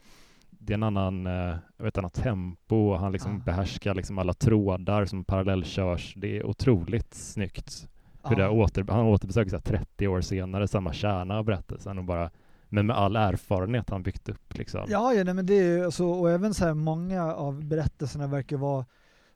det 0.51 0.73
är 0.73 0.75
en 0.75 0.83
annan, 0.83 1.27
eh, 1.27 1.57
vet, 1.77 1.99
annat 1.99 2.15
tempo 2.15 2.77
och 2.77 2.99
han 3.01 3.13
liksom 3.13 3.33
Ja. 3.33 3.45
behärskar 3.45 3.95
liksom 3.95 4.19
alla 4.19 4.35
trådar 4.35 5.05
som 5.05 5.25
parallellkörs. 5.25 6.15
Det 6.17 6.37
är 6.39 6.47
otroligt 6.47 7.15
snyggt. 7.15 7.89
Hur 8.25 8.37
det 8.37 8.49
åter, 8.49 8.85
han 8.89 9.07
återbesöker 9.07 9.51
så 9.51 9.57
här 9.57 9.63
30 9.63 10.09
år 10.09 10.21
senare 10.21 10.69
samma 10.69 10.93
kärna 10.93 11.39
av 11.39 11.45
berättelsen 11.45 11.99
och 11.99 12.05
bara 12.05 12.31
men 12.73 12.87
med 12.87 12.97
all 12.97 13.17
erfarenhet 13.17 13.91
han 13.91 14.03
byggt 14.03 14.29
upp 14.29 14.55
liksom. 14.59 14.81
Ja, 14.89 15.15
ja 15.15 15.25
nej, 15.25 15.35
men 15.35 15.47
det 15.47 15.55
är 15.55 15.79
ju 15.85 15.91
så, 15.91 16.11
och 16.11 16.31
även 16.31 16.55
så 16.55 16.65
här 16.65 16.75
många 16.75 17.35
av 17.35 17.65
berättelserna 17.65 18.27
verkar 18.27 18.57
vara 18.57 18.85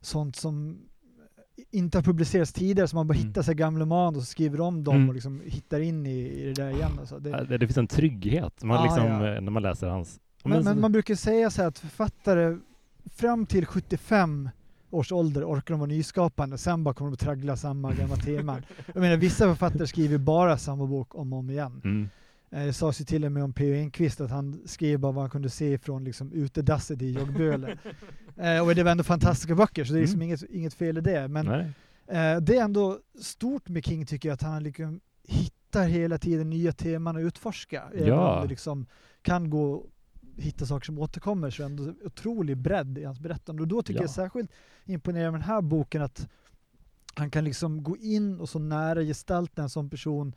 sånt 0.01 0.35
som 0.35 0.77
inte 1.71 1.97
har 1.97 2.03
publicerats 2.03 2.53
tidigare, 2.53 2.87
så 2.87 2.95
man 2.95 3.07
bara 3.07 3.13
Mm. 3.17 3.27
hittar 3.27 3.41
så 3.41 3.51
här 3.51 3.55
gamla 3.57 3.85
manus 3.85 4.17
och 4.17 4.27
skriver 4.27 4.61
om 4.61 4.83
dem 4.83 4.95
Mm. 4.95 5.07
och 5.09 5.13
liksom 5.15 5.41
hittar 5.45 5.79
in 5.79 6.05
i, 6.05 6.19
i 6.19 6.45
det 6.45 6.53
där 6.53 6.69
igen. 6.69 6.91
Alltså. 6.99 7.19
Det, 7.19 7.45
Det, 7.45 7.57
det 7.57 7.67
finns 7.67 7.77
en 7.77 7.87
trygghet 7.87 8.63
man 8.63 8.77
Ja, 8.77 8.83
liksom, 8.83 9.05
ja. 9.11 9.35
eh, 9.35 9.41
när 9.41 9.51
man 9.51 9.63
läser 9.63 9.87
hans... 9.87 10.19
Men, 10.43 10.63
så- 10.63 10.69
men 10.69 10.81
man 10.81 10.91
brukar 10.91 11.15
säga 11.15 11.49
så 11.49 11.61
här 11.61 11.69
att 11.69 11.79
författare 11.79 12.57
fram 13.05 13.45
till 13.45 13.65
75 13.65 14.49
års 14.89 15.11
ålder 15.11 15.43
orkar 15.43 15.73
de 15.73 15.79
vara 15.79 15.87
nyskapande, 15.89 16.57
sen 16.57 16.83
bara 16.83 16.93
kommer 16.93 17.11
de 17.11 17.13
att 17.13 17.19
traggla 17.19 17.55
samma 17.57 17.93
gamla 17.93 18.15
teman. 18.15 18.61
Jag 18.93 19.01
menar 19.01 19.17
vissa 19.17 19.45
författare 19.45 19.87
skriver 19.87 20.17
bara 20.17 20.57
samma 20.57 20.85
bok 20.85 21.15
om 21.15 21.33
och 21.33 21.39
om 21.39 21.49
igen. 21.49 21.81
mm. 21.83 22.09
Eh, 22.51 22.65
Det 22.65 22.73
sades 22.73 23.01
ju 23.01 23.05
till 23.05 23.25
och 23.25 23.31
med 23.31 23.43
om 23.43 23.53
P.O. 23.53 23.73
Enquist 23.75 24.21
att 24.21 24.29
han 24.29 24.61
skrev 24.65 24.99
bara 24.99 25.11
vad 25.11 25.23
han 25.23 25.29
kunde 25.29 25.49
se 25.49 25.77
från 25.77 26.03
liksom 26.03 26.31
utedasset 26.31 27.01
i 27.01 27.11
Joggböle. 27.11 27.77
eh, 28.37 28.67
och 28.67 28.75
det 28.75 28.83
var 28.83 28.91
ändå 28.91 29.03
fantastiska 29.03 29.55
böcker 29.55 29.83
så 29.85 29.93
det 29.93 29.99
är 29.99 30.01
liksom 30.01 30.17
Mm. 30.21 30.27
inget, 30.27 30.43
inget 30.43 30.73
fel 30.73 30.97
i 30.97 31.01
det. 31.01 31.27
Men 31.27 31.47
eh, 31.47 32.37
det 32.41 32.57
är 32.57 32.63
ändå 32.63 32.99
stort 33.21 33.69
med 33.69 33.85
King 33.85 34.05
tycker 34.05 34.29
jag 34.29 34.33
att 34.33 34.41
han 34.41 34.63
liksom 34.63 34.99
hittar 35.27 35.87
hela 35.87 36.17
tiden 36.17 36.49
nya 36.49 36.71
teman 36.71 37.15
att 37.17 37.21
utforska. 37.21 37.83
Även 37.93 38.07
Ja. 38.07 38.35
om 38.35 38.41
det 38.43 38.49
liksom 38.49 38.85
kan 39.21 39.49
gå 39.49 39.85
hitta 40.37 40.65
saker 40.65 40.85
som 40.85 40.99
återkommer 40.99 41.49
så 41.49 41.63
är 41.63 41.69
det 41.69 41.71
ändå 41.71 41.93
otrolig 42.05 42.57
bredd 42.57 42.97
i 42.97 43.03
hans 43.03 43.19
berättande. 43.19 43.61
Och 43.61 43.67
då 43.67 43.81
tycker 43.83 43.99
Ja. 43.99 44.03
jag 44.03 44.09
särskilt 44.09 44.51
imponerar 44.85 45.31
med 45.31 45.39
den 45.39 45.47
här 45.47 45.61
boken 45.61 46.01
att 46.01 46.27
han 47.15 47.29
kan 47.31 47.43
liksom 47.43 47.83
gå 47.83 47.97
in 47.97 48.39
och 48.39 48.49
så 48.49 48.59
nära 48.59 49.01
gestalta 49.01 49.61
en 49.61 49.69
sån 49.69 49.89
person 49.89 50.35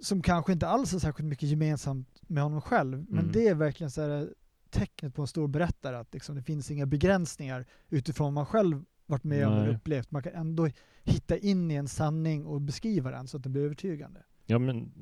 som 0.00 0.22
kanske 0.22 0.52
inte 0.52 0.68
alls 0.68 0.92
har 0.92 0.98
särskilt 0.98 1.28
mycket 1.28 1.48
gemensamt 1.48 2.08
med 2.22 2.42
honom 2.42 2.60
själv. 2.60 3.04
Men 3.08 3.18
Mm. 3.18 3.32
det 3.32 3.48
är 3.48 3.54
verkligen 3.54 3.90
så 3.90 4.00
här 4.02 4.34
tecknet 4.70 5.14
på 5.14 5.22
en 5.22 5.28
stor 5.28 5.48
berättare 5.48 5.96
att 5.96 6.14
liksom 6.14 6.34
det 6.36 6.42
finns 6.42 6.70
inga 6.70 6.86
begränsningar 6.86 7.66
utifrån 7.88 8.24
vad 8.24 8.32
man 8.32 8.46
själv 8.46 8.84
varit 9.06 9.24
med 9.24 9.46
om 9.46 9.52
eller 9.52 9.74
upplevt. 9.74 10.10
Man 10.10 10.22
kan 10.22 10.32
ändå 10.32 10.68
hitta 11.04 11.36
in 11.36 11.70
i 11.70 11.74
en 11.74 11.88
sanning 11.88 12.46
och 12.46 12.60
beskriva 12.60 13.10
den 13.10 13.28
så 13.28 13.36
att 13.36 13.42
den 13.42 13.52
blir 13.52 13.62
övertygande. 13.62 14.20
Ja, 14.46 14.58
men 14.58 14.92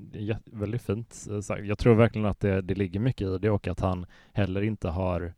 väldigt 0.45 0.83
fint 0.83 1.27
eh, 1.31 1.41
sagt. 1.41 1.65
Jag 1.65 1.79
tror 1.79 1.95
verkligen 1.95 2.27
att 2.27 2.41
det, 2.41 2.61
det 2.61 2.75
ligger 2.75 3.01
mycket 3.01 3.29
i 3.29 3.39
det 3.39 3.51
och 3.51 3.69
att 3.69 3.81
han 3.81 4.07
heller 4.33 4.63
inte 4.63 4.89
har 4.89 5.33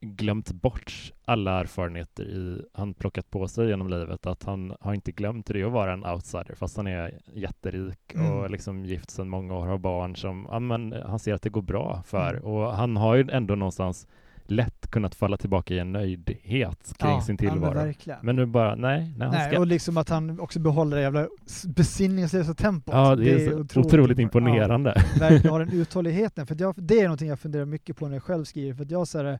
glömt 0.00 0.52
bort 0.52 1.12
alla 1.24 1.60
erfarenheter 1.60 2.24
i, 2.24 2.62
han 2.72 2.94
plockat 2.94 3.30
på 3.30 3.48
sig 3.48 3.68
genom 3.68 3.88
livet. 3.88 4.26
Att 4.26 4.42
han 4.42 4.76
har 4.80 4.94
inte 4.94 5.12
glömt 5.12 5.46
det 5.46 5.62
att 5.62 5.72
vara 5.72 5.92
en 5.92 6.06
outsider 6.06 6.54
fast 6.54 6.76
han 6.76 6.86
är 6.86 7.18
jätterik 7.34 8.14
Mm. 8.14 8.32
och 8.32 8.50
liksom 8.50 8.84
gift 8.84 9.10
sedan 9.10 9.28
många 9.28 9.54
år, 9.54 9.66
har 9.66 9.78
barn 9.78 10.16
som 10.16 10.46
ja, 10.50 10.58
men 10.58 10.92
han 10.92 11.18
ser 11.18 11.34
att 11.34 11.42
det 11.42 11.50
går 11.50 11.62
bra 11.62 12.02
för. 12.06 12.30
Mm. 12.30 12.44
Och 12.44 12.72
han 12.72 12.96
har 12.96 13.14
ju 13.14 13.28
ändå 13.32 13.54
någonstans 13.54 14.06
lätt 14.50 14.90
kunnat 14.90 15.14
falla 15.14 15.36
tillbaka 15.36 15.74
i 15.74 15.78
en 15.78 15.92
nöjdhet 15.92 16.92
kring 16.98 17.22
sin 17.22 17.36
Ja, 17.40 17.44
men 17.44 17.52
tillvaro. 17.52 17.74
verkligen. 17.74 18.18
Men 18.22 18.36
nu 18.36 18.46
bara, 18.46 18.74
nej, 18.74 19.14
nej, 19.16 19.28
Nej, 19.30 19.50
ska... 19.50 19.60
och 19.60 19.66
liksom 19.66 19.96
att 19.96 20.08
han 20.08 20.40
också 20.40 20.60
behåller 20.60 20.96
det 20.96 21.02
jävla 21.02 21.28
besinningslösa 21.66 22.54
tempot. 22.54 22.94
Ja, 22.94 23.16
det 23.16 23.30
är, 23.30 23.68
så 23.72 23.80
otroligt, 23.80 24.18
imponerande. 24.18 24.92
Ja, 24.96 25.02
verkligen 25.20 25.52
har 25.52 25.60
den 25.60 25.72
uthålligheten. 25.72 26.46
För 26.46 26.56
jag, 26.58 26.74
det 26.76 27.00
är 27.00 27.04
någonting 27.04 27.28
jag 27.28 27.40
funderar 27.40 27.64
mycket 27.64 27.96
på 27.96 28.06
när 28.08 28.14
jag 28.14 28.22
själv 28.22 28.44
skriver. 28.44 28.74
För 28.74 28.84
att 28.84 28.90
jag 28.90 29.08
så 29.08 29.18
här, 29.22 29.38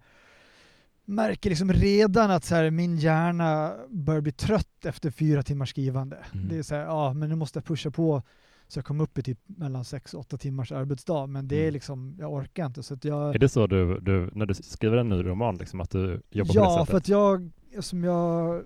märker 1.04 1.50
liksom 1.50 1.72
redan 1.72 2.30
att 2.30 2.44
så 2.44 2.54
här, 2.54 2.70
min 2.70 2.96
hjärna 2.96 3.72
börjar 3.88 4.20
bli 4.20 4.32
trött 4.32 4.84
efter 4.84 5.11
fyra 5.11 5.42
timmars 5.42 5.70
skrivande. 5.70 6.18
Mm. 6.32 6.48
Det 6.48 6.58
är 6.58 6.62
så 6.62 6.74
här, 6.74 6.82
ja 6.82 7.12
men 7.12 7.28
nu 7.28 7.34
måste 7.34 7.58
jag 7.58 7.64
pusha 7.64 7.90
på 7.90 8.22
så 8.70 8.78
jag 8.78 8.84
kommer 8.84 9.04
upp 9.04 9.18
i 9.18 9.22
typ 9.22 9.38
mellan 9.46 9.84
sex 9.84 10.14
och 10.14 10.20
åtta 10.20 10.36
timmars 10.36 10.72
arbetsdag. 10.72 11.26
Men 11.26 11.48
det 11.48 11.56
är 11.56 11.62
Mm. 11.62 11.72
liksom, 11.72 12.16
jag 12.18 12.32
orkar 12.32 12.66
inte. 12.66 12.82
Så 12.82 12.96
jag, 13.02 13.34
Är 13.34 13.38
det 13.38 13.48
så 13.48 13.66
du, 13.66 14.00
du, 14.00 14.30
när 14.34 14.46
du 14.46 14.54
skriver 14.54 14.96
en 14.96 15.08
ny 15.08 15.24
roman, 15.24 15.56
liksom, 15.56 15.80
att 15.80 15.90
du 15.90 16.22
jobbar 16.30 16.54
på 16.54 16.60
ja, 16.60 16.64
det 16.70 16.72
sättet? 16.78 16.90
för 16.90 16.96
att 16.98 17.08
jag, 17.08 17.50
som 17.80 18.04
jag 18.04 18.62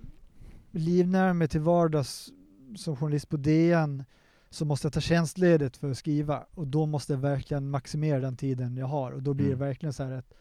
livnär 0.70 1.32
mig 1.32 1.48
till 1.48 1.60
vardags 1.60 2.28
som 2.76 2.96
journalist 2.96 3.28
på 3.28 3.36
DN 3.36 4.04
så 4.50 4.64
måste 4.64 4.86
jag 4.86 4.92
ta 4.92 5.00
tjänstledigt 5.00 5.76
för 5.76 5.90
att 5.90 5.98
skriva 5.98 6.44
och 6.54 6.66
då 6.66 6.86
måste 6.86 7.12
jag 7.12 7.20
verkligen 7.20 7.70
maximera 7.70 8.20
den 8.20 8.36
tiden 8.36 8.76
jag 8.76 8.86
har 8.86 9.12
och 9.12 9.22
då 9.22 9.34
blir 9.34 9.46
Mm. 9.46 9.58
det 9.58 9.64
verkligen 9.64 9.92
så 9.92 10.02
här 10.02 10.12
ett 10.12 10.34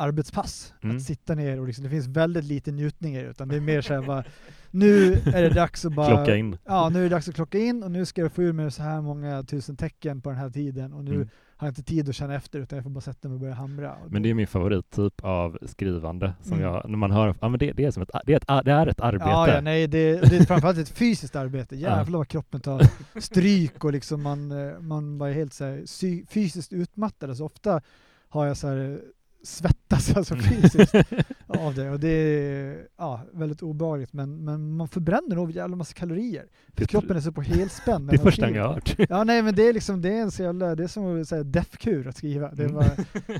arbetspass. 0.00 0.74
Mm. 0.82 0.96
Att 0.96 1.02
sitta 1.02 1.34
ner 1.34 1.60
och 1.60 1.66
liksom, 1.66 1.84
det 1.84 1.90
finns 1.90 2.06
väldigt 2.06 2.44
lite 2.44 2.70
njutning 2.72 3.16
i 3.16 3.22
det 3.22 3.28
utan 3.30 3.48
det 3.48 3.56
är 3.56 3.60
mer 3.60 3.80
så 3.80 3.94
här 3.94 4.02
bara, 4.02 4.24
nu 4.70 5.12
är 5.12 5.42
det 5.42 5.50
dags 5.50 5.84
att 5.84 5.92
bara 5.94 6.06
Klocka 6.16 6.36
in. 6.36 6.58
Ja, 6.64 6.88
nu 6.88 6.98
är 6.98 7.02
det 7.02 7.08
dags 7.08 7.28
att 7.28 7.34
klocka 7.34 7.58
in 7.58 7.82
och 7.82 7.90
nu 7.90 8.06
ska 8.06 8.20
jag 8.20 8.32
få 8.32 8.42
ur 8.42 8.52
mig 8.52 8.70
så 8.70 8.82
här 8.82 9.00
många 9.00 9.42
tusen 9.42 9.76
tecken 9.76 10.20
på 10.20 10.30
den 10.30 10.38
här 10.38 10.50
tiden 10.50 10.92
och 10.92 11.04
nu 11.04 11.14
Mm. 11.14 11.28
har 11.56 11.66
jag 11.66 11.70
inte 11.70 11.82
tid 11.82 12.08
att 12.08 12.14
känna 12.14 12.34
efter 12.34 12.58
utan 12.58 12.76
jag 12.76 12.82
får 12.84 12.90
bara 12.90 13.00
sätta 13.00 13.28
mig 13.28 13.34
och 13.34 13.40
börja 13.40 13.54
hamra. 13.54 13.96
Men 14.08 14.22
det 14.22 14.30
är 14.30 14.34
min 14.34 14.46
favorittyp 14.46 15.24
av 15.24 15.58
skrivande 15.66 16.32
som 16.42 16.52
Mm. 16.52 16.64
jag, 16.64 16.90
när 16.90 16.96
man 16.98 17.10
hör, 17.10 17.34
ja 17.40 17.48
men 17.48 17.58
det, 17.58 17.72
det 17.72 17.84
är 17.84 17.90
som 17.90 18.02
ett, 18.02 18.10
det 18.26 18.32
är 18.32 18.36
ett, 18.36 18.64
det 18.64 18.72
är 18.72 18.86
ett 18.86 19.00
arbete. 19.00 19.30
Ja, 19.30 19.48
ja, 19.54 19.60
nej, 19.60 19.86
det, 19.86 20.20
det 20.30 20.36
är 20.36 20.44
framförallt 20.44 20.78
ett 20.78 20.88
fysiskt 20.88 21.36
arbete. 21.36 21.76
Jävlar 21.76 22.18
vad 22.18 22.28
kroppen 22.28 22.60
tar 22.60 22.82
stryk 23.20 23.84
och 23.84 23.92
liksom 23.92 24.22
man, 24.22 24.50
eh, 24.68 24.78
man 24.80 25.18
bara 25.18 25.30
är 25.30 25.34
helt 25.34 25.52
så 25.54 25.64
här, 25.64 26.26
fysiskt 26.26 26.72
utmattad. 26.72 27.36
Så 27.36 27.44
ofta 27.46 27.80
har 28.28 28.46
jag 28.46 28.56
så 28.56 28.68
här, 28.68 29.00
svettas 29.44 30.10
alltså 30.16 30.36
fysiskt 30.36 30.94
av 31.46 31.74
det 31.74 31.90
och 31.90 32.00
det 32.00 32.08
är 32.08 32.86
ja, 32.98 33.20
väldigt 33.32 33.62
obehagligt 33.62 34.12
men, 34.12 34.44
men 34.44 34.76
man 34.76 34.88
förbränner 34.88 35.36
nog 35.36 35.50
jävla 35.52 35.76
massa 35.76 35.94
kalorier. 35.94 36.46
För 36.76 36.84
kroppen 36.84 37.16
är 37.16 37.20
så 37.20 37.32
på 37.32 37.42
helspänn. 37.42 38.06
det 38.10 38.16
är 38.16 38.18
första 38.18 38.42
gången 38.46 38.56
jag 38.60 38.66
har 38.68 38.74
hört. 38.74 38.96
Ja 39.08 39.24
nej 39.24 39.42
men 39.42 39.54
det 39.54 39.68
är 39.68 39.72
liksom, 39.72 40.02
det 40.02 40.08
är 40.08 40.22
en 40.22 40.30
så 40.30 40.42
jävla, 40.42 40.74
det 40.74 40.82
är 40.84 40.88
som 40.88 41.20
att 41.20 41.28
säga 41.28 41.42
deathkur 41.42 42.06
att 42.08 42.16
skriva. 42.16 42.50
Det, 42.52 42.62
Mm. 42.64 42.74
bara, 42.74 42.90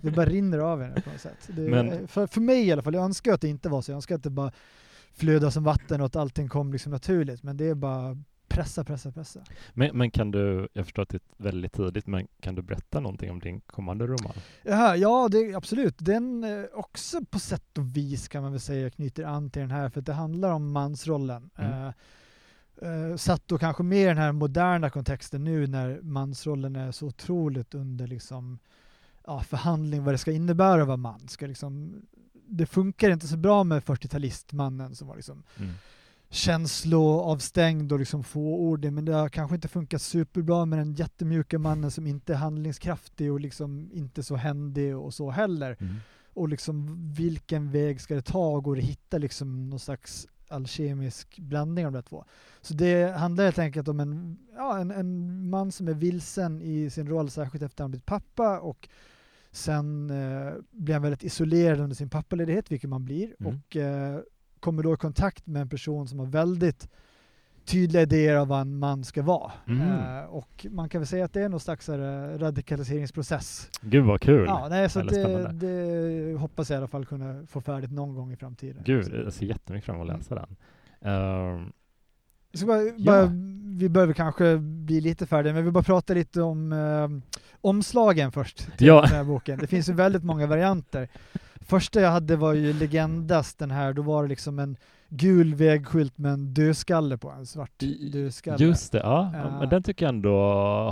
det 0.02 0.10
bara 0.10 0.26
rinner 0.26 0.58
av 0.58 0.82
en 0.82 0.92
på 1.02 1.10
något 1.10 1.20
sätt. 1.20 1.48
Det, 1.56 1.62
Men- 1.70 2.08
för, 2.08 2.26
för 2.26 2.40
mig 2.40 2.66
i 2.68 2.72
alla 2.72 2.82
fall, 2.82 2.94
jag 2.94 3.04
önskar 3.04 3.32
att 3.32 3.40
det 3.40 3.48
inte 3.48 3.68
var 3.68 3.82
så. 3.82 3.90
Jag 3.90 3.96
önskar 3.96 4.14
att 4.14 4.22
det 4.22 4.30
bara 4.30 4.52
flödade 5.14 5.52
som 5.52 5.64
vatten 5.64 6.00
och 6.00 6.06
att 6.06 6.16
allting 6.16 6.48
kom 6.48 6.72
liksom 6.72 6.92
naturligt. 6.92 7.42
Men 7.42 7.56
det 7.56 7.64
är 7.64 7.74
bara 7.74 8.16
pressa, 8.50 8.84
pressa, 8.84 9.12
pressa. 9.12 9.40
Men, 9.74 9.98
men 9.98 10.10
kan 10.10 10.30
du, 10.30 10.68
jag 10.72 10.84
förstår 10.84 11.02
att 11.02 11.08
det 11.08 11.16
är 11.16 11.42
väldigt 11.44 11.72
tidigt, 11.72 12.06
men 12.06 12.26
kan 12.40 12.54
du 12.54 12.62
berätta 12.62 13.00
någonting 13.00 13.30
om 13.30 13.40
din 13.40 13.60
kommande 13.60 14.06
roman? 14.06 14.32
Jaha, 14.62 14.96
ja, 14.96 15.28
det, 15.30 15.54
absolut. 15.54 15.94
Den 15.98 16.44
eh, 16.44 16.64
också 16.72 17.24
på 17.24 17.38
sätt 17.38 17.78
och 17.78 17.96
vis 17.96 18.28
kan 18.28 18.42
man 18.42 18.52
väl 18.52 18.60
säga 18.60 18.90
knyter 18.90 19.24
an 19.24 19.50
till 19.50 19.62
den 19.62 19.70
här 19.70 19.88
för 19.88 20.00
det 20.00 20.12
handlar 20.12 20.50
om 20.50 20.72
mansrollen. 20.72 21.50
Mm. 21.56 21.72
Eh, 21.72 23.10
eh, 23.10 23.16
satt 23.16 23.48
då 23.48 23.58
kanske 23.58 23.82
mer 23.82 24.04
i 24.04 24.08
den 24.08 24.18
här 24.18 24.32
moderna 24.32 24.90
kontexten 24.90 25.44
nu 25.44 25.66
när 25.66 26.00
mansrollen 26.02 26.76
är 26.76 26.92
så 26.92 27.06
otroligt 27.06 27.74
under 27.74 28.06
liksom, 28.06 28.58
ja, 29.26 29.42
förhandling 29.42 30.04
vad 30.04 30.14
det 30.14 30.18
ska 30.18 30.32
innebära 30.32 30.82
att 30.82 30.88
vara 30.88 30.96
man. 30.96 31.28
Ska 31.28 31.46
liksom, 31.46 32.02
det 32.32 32.66
funkar 32.66 33.10
inte 33.10 33.28
så 33.28 33.36
bra 33.36 33.64
med 33.64 33.82
40-talistmannen 33.82 34.94
som 34.94 35.08
var 35.08 35.16
liksom 35.16 35.42
Mm. 35.58 35.72
Känsloavstängd 36.30 37.92
och 37.92 37.98
liksom 37.98 38.24
fåordig 38.24 38.92
men 38.92 39.04
det 39.04 39.12
har 39.12 39.28
kanske 39.28 39.54
inte 39.54 39.68
funkat 39.68 40.02
superbra 40.02 40.64
med 40.66 40.78
den 40.78 40.94
jättemjuka 40.94 41.58
mannen 41.58 41.90
som 41.90 42.06
inte 42.06 42.32
är 42.32 42.36
handlingskraftig 42.36 43.32
och 43.32 43.40
liksom 43.40 43.90
inte 43.92 44.22
så 44.22 44.36
händig 44.36 44.96
och 44.96 45.14
så 45.14 45.30
heller. 45.30 45.76
Mm. 45.80 45.94
Och 46.34 46.48
liksom 46.48 46.96
vilken 47.14 47.70
väg 47.70 48.00
ska 48.00 48.14
det 48.14 48.22
ta? 48.22 48.60
Går 48.60 48.76
det 48.76 48.82
att 48.82 48.88
hitta 48.88 49.18
liksom 49.18 49.70
någon 49.70 49.78
slags 49.80 50.26
alkemisk 50.48 51.38
blandning 51.38 51.86
av 51.86 51.92
de 51.92 51.96
där 51.98 52.02
två? 52.02 52.24
Så 52.60 52.74
det 52.74 53.16
handlar 53.16 53.44
helt 53.44 53.58
enkelt 53.58 53.88
om 53.88 54.00
en, 54.00 54.38
ja, 54.56 54.78
en, 54.78 54.90
en 54.90 55.50
man 55.50 55.72
som 55.72 55.88
är 55.88 55.94
vilsen 55.94 56.62
i 56.62 56.90
sin 56.90 57.08
roll, 57.08 57.30
särskilt 57.30 57.62
efter 57.62 57.74
att 57.82 57.84
han 57.84 57.90
blivit 57.90 58.06
pappa 58.06 58.58
och 58.60 58.88
sen 59.52 60.10
eh, 60.10 60.52
blir 60.70 60.94
han 60.94 61.02
väldigt 61.02 61.24
isolerad 61.24 61.80
under 61.80 61.96
sin 61.96 62.10
pappaledighet, 62.10 62.72
vilket 62.72 62.90
man 62.90 63.04
blir, 63.04 63.34
Mm. 63.40 63.54
och 63.56 63.76
eh, 63.76 64.20
kommer 64.60 64.82
då 64.82 64.94
i 64.94 64.96
kontakt 64.96 65.46
med 65.46 65.62
en 65.62 65.68
person 65.68 66.08
som 66.08 66.18
har 66.18 66.26
väldigt 66.26 66.88
tydliga 67.64 68.02
idéer 68.02 68.36
av 68.36 68.48
vad 68.48 68.60
en 68.60 68.78
man 68.78 69.04
ska 69.04 69.22
vara. 69.22 69.52
Mm. 69.68 69.88
Eh, 70.18 70.24
och 70.24 70.66
man 70.70 70.88
kan 70.88 71.00
väl 71.00 71.08
säga 71.08 71.24
att 71.24 71.32
det 71.32 71.40
är 71.42 71.48
någon 71.48 71.60
slags 71.60 71.88
eh, 71.88 72.38
radikaliseringsprocess. 72.38 73.70
Gud 73.80 74.04
vad 74.04 74.20
kul! 74.20 74.44
Ja, 74.48 74.66
nej, 74.70 74.90
så 74.90 75.02
det, 75.02 75.52
det 75.52 76.38
hoppas 76.38 76.70
jag 76.70 76.76
i 76.76 76.78
alla 76.78 76.88
fall 76.88 77.06
kunna 77.06 77.46
få 77.46 77.60
färdigt 77.60 77.90
någon 77.92 78.14
gång 78.14 78.32
i 78.32 78.36
framtiden. 78.36 78.82
Gud, 78.86 79.12
jag 79.24 79.32
ser 79.32 79.46
jättemycket 79.46 79.86
fram 79.86 79.96
emot 79.96 80.08
att 80.10 80.14
Mm. 80.14 80.18
läsa 80.20 80.34
den. 80.34 80.56
Ehm, 81.12 81.72
Så 82.54 82.66
bara, 82.66 82.82
Ja. 82.82 82.92
bara, 82.96 83.30
vi 83.78 83.88
behöver 83.88 84.12
kanske 84.14 84.56
bli 84.58 85.00
lite 85.00 85.26
färdiga, 85.26 85.54
men 85.54 85.64
vi 85.64 85.70
bara 85.70 85.84
prata 85.84 86.14
lite 86.14 86.42
om 86.42 86.72
eh, 86.72 87.08
omslagen 87.60 88.32
först 88.32 88.76
till 88.78 88.86
Ja. 88.86 89.00
den 89.00 89.10
här 89.10 89.24
boken. 89.24 89.58
Det 89.58 89.66
finns 89.66 89.88
ju 89.88 89.92
väldigt 89.92 90.24
många 90.24 90.46
varianter. 90.46 91.08
Första 91.70 92.00
jag 92.00 92.10
hade 92.10 92.36
var 92.36 92.52
ju 92.52 92.72
Legendas, 92.72 93.54
den 93.54 93.70
här, 93.70 93.92
då 93.92 94.02
var 94.02 94.22
det 94.22 94.28
liksom 94.28 94.58
en 94.58 94.76
gul 95.08 95.54
vägskylt 95.54 96.18
med 96.18 96.32
en 96.32 96.54
dödskalle 96.54 97.18
på, 97.18 97.30
en 97.30 97.46
svart 97.46 97.78
dödskalle. 98.12 98.64
Just 98.64 98.92
det, 98.92 98.98
ja. 98.98 99.30
Ja. 99.34 99.58
Men 99.60 99.68
den 99.68 99.82
tycker 99.82 100.04
jag 100.06 100.14
ändå 100.14 100.30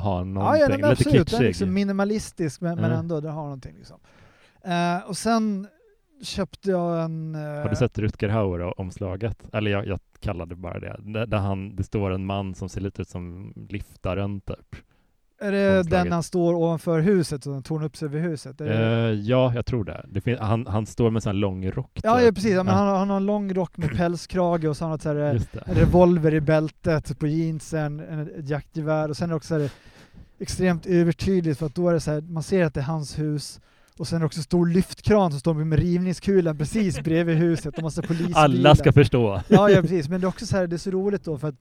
har 0.02 0.18
Ja, 0.18 0.24
någonting, 0.24 0.60
ja 0.60 0.68
men 0.68 0.76
lite 0.76 0.88
absolut. 0.90 1.12
Den 1.12 1.20
är 1.20 1.24
kitschig. 1.24 1.46
liksom 1.46 1.74
minimalistisk 1.74 2.60
men, 2.60 2.74
men 2.76 2.84
Mm. 2.84 2.98
ändå, 2.98 3.20
den 3.20 3.32
har 3.32 3.42
någonting 3.42 3.74
liksom. 3.76 4.00
Eh, 4.64 5.08
och 5.08 5.16
sen 5.16 5.66
köpte 6.22 6.70
jag 6.70 7.04
en... 7.04 7.34
eh, 7.34 7.40
Har 7.40 7.68
du 7.68 7.76
sett 7.76 7.98
Rutger 7.98 8.28
Hauer-omslaget? 8.28 9.48
Eller 9.52 9.70
jag, 9.70 9.86
jag 9.86 9.98
kallade 10.20 10.54
bara 10.54 10.80
det. 10.80 10.96
Där, 10.98 11.26
där 11.26 11.38
han, 11.38 11.76
det 11.76 11.84
står 11.84 12.10
en 12.10 12.26
man 12.26 12.54
som 12.54 12.68
ser 12.68 12.80
lite 12.80 13.02
ut 13.02 13.08
som 13.08 13.52
liftaren 13.70 14.40
typ. 14.40 14.76
Är 15.41 15.53
det 15.53 15.82
den 15.82 16.12
han 16.12 16.22
står 16.22 16.55
ovanför 16.55 17.01
huset 17.01 17.47
och 17.47 17.64
tornar 17.64 17.86
upp 17.86 17.97
sig 17.97 18.07
över 18.07 18.20
huset? 18.20 18.61
Eh, 18.61 18.68
ja, 19.12 19.53
jag 19.55 19.66
tror 19.66 19.84
det. 19.84 20.05
det 20.09 20.20
fin- 20.20 20.39
han, 20.41 20.66
han 20.66 20.86
står 20.86 21.11
med 21.11 21.16
en 21.16 21.20
sån 21.20 21.30
här 21.30 21.34
lång 21.41 21.70
rock. 21.70 22.01
Ja, 22.03 22.22
ja 22.22 22.32
precis. 22.32 22.53
Ja, 22.55 22.62
men 22.62 22.74
han, 22.74 22.86
har- 22.89 22.99
han 22.99 23.11
har 23.11 23.16
en 23.16 23.26
lång 23.26 23.55
rock 23.55 23.76
med 23.76 23.97
pälskrage 23.97 24.64
och 24.64 24.76
så 24.76 24.84
har 24.84 24.91
han 24.91 24.99
så 24.99 25.09
här, 25.09 25.14
det. 25.14 25.41
en 25.66 25.74
revolver 25.74 26.34
i 26.34 26.41
bältet 26.41 27.18
på 27.18 27.26
jeansen, 27.26 28.01
en, 28.01 28.20
ett 28.20 28.49
jaktgevär 28.49 29.09
och 29.09 29.16
sen 29.16 29.24
är 29.24 29.28
det 29.28 29.36
också 29.36 29.49
så 29.49 29.59
här, 29.61 29.70
extremt 30.39 30.86
övertydligt 30.86 31.59
för 31.59 31.66
att 31.66 31.74
då 31.74 31.89
är 31.89 31.93
det 31.95 32.01
så 32.01 32.11
här, 32.11 32.20
man 32.20 32.43
ser 32.43 32.64
att 32.64 32.74
det 32.74 32.80
är 32.80 32.84
hans 32.84 33.18
hus 33.18 33.61
och 33.99 34.09
sen 34.09 34.16
är 34.16 34.20
det 34.20 34.26
också 34.26 34.43
stor 34.43 34.66
lyftkran 34.66 35.30
som 35.30 35.41
står 35.41 35.55
med 35.55 35.78
rivningskulan 35.78 36.59
precis 36.59 37.01
bredvid 37.05 37.36
huset 37.36 37.76
och 37.76 37.82
massa 37.82 38.03
polisbilar. 38.03 38.41
Alla 38.45 38.76
ska 38.76 38.93
förstå. 38.93 39.43
Ja, 39.49 39.70
ja 39.70 39.80
precis. 39.80 40.09
Men 40.09 40.20
det 40.20 40.24
är 40.24 40.28
också 40.28 40.47
så 40.47 40.57
här, 40.57 40.66
det 40.66 40.76
är 40.76 40.78
så 40.78 40.91
roligt 40.91 41.24
då 41.24 41.39
för 41.39 41.49
att 41.49 41.55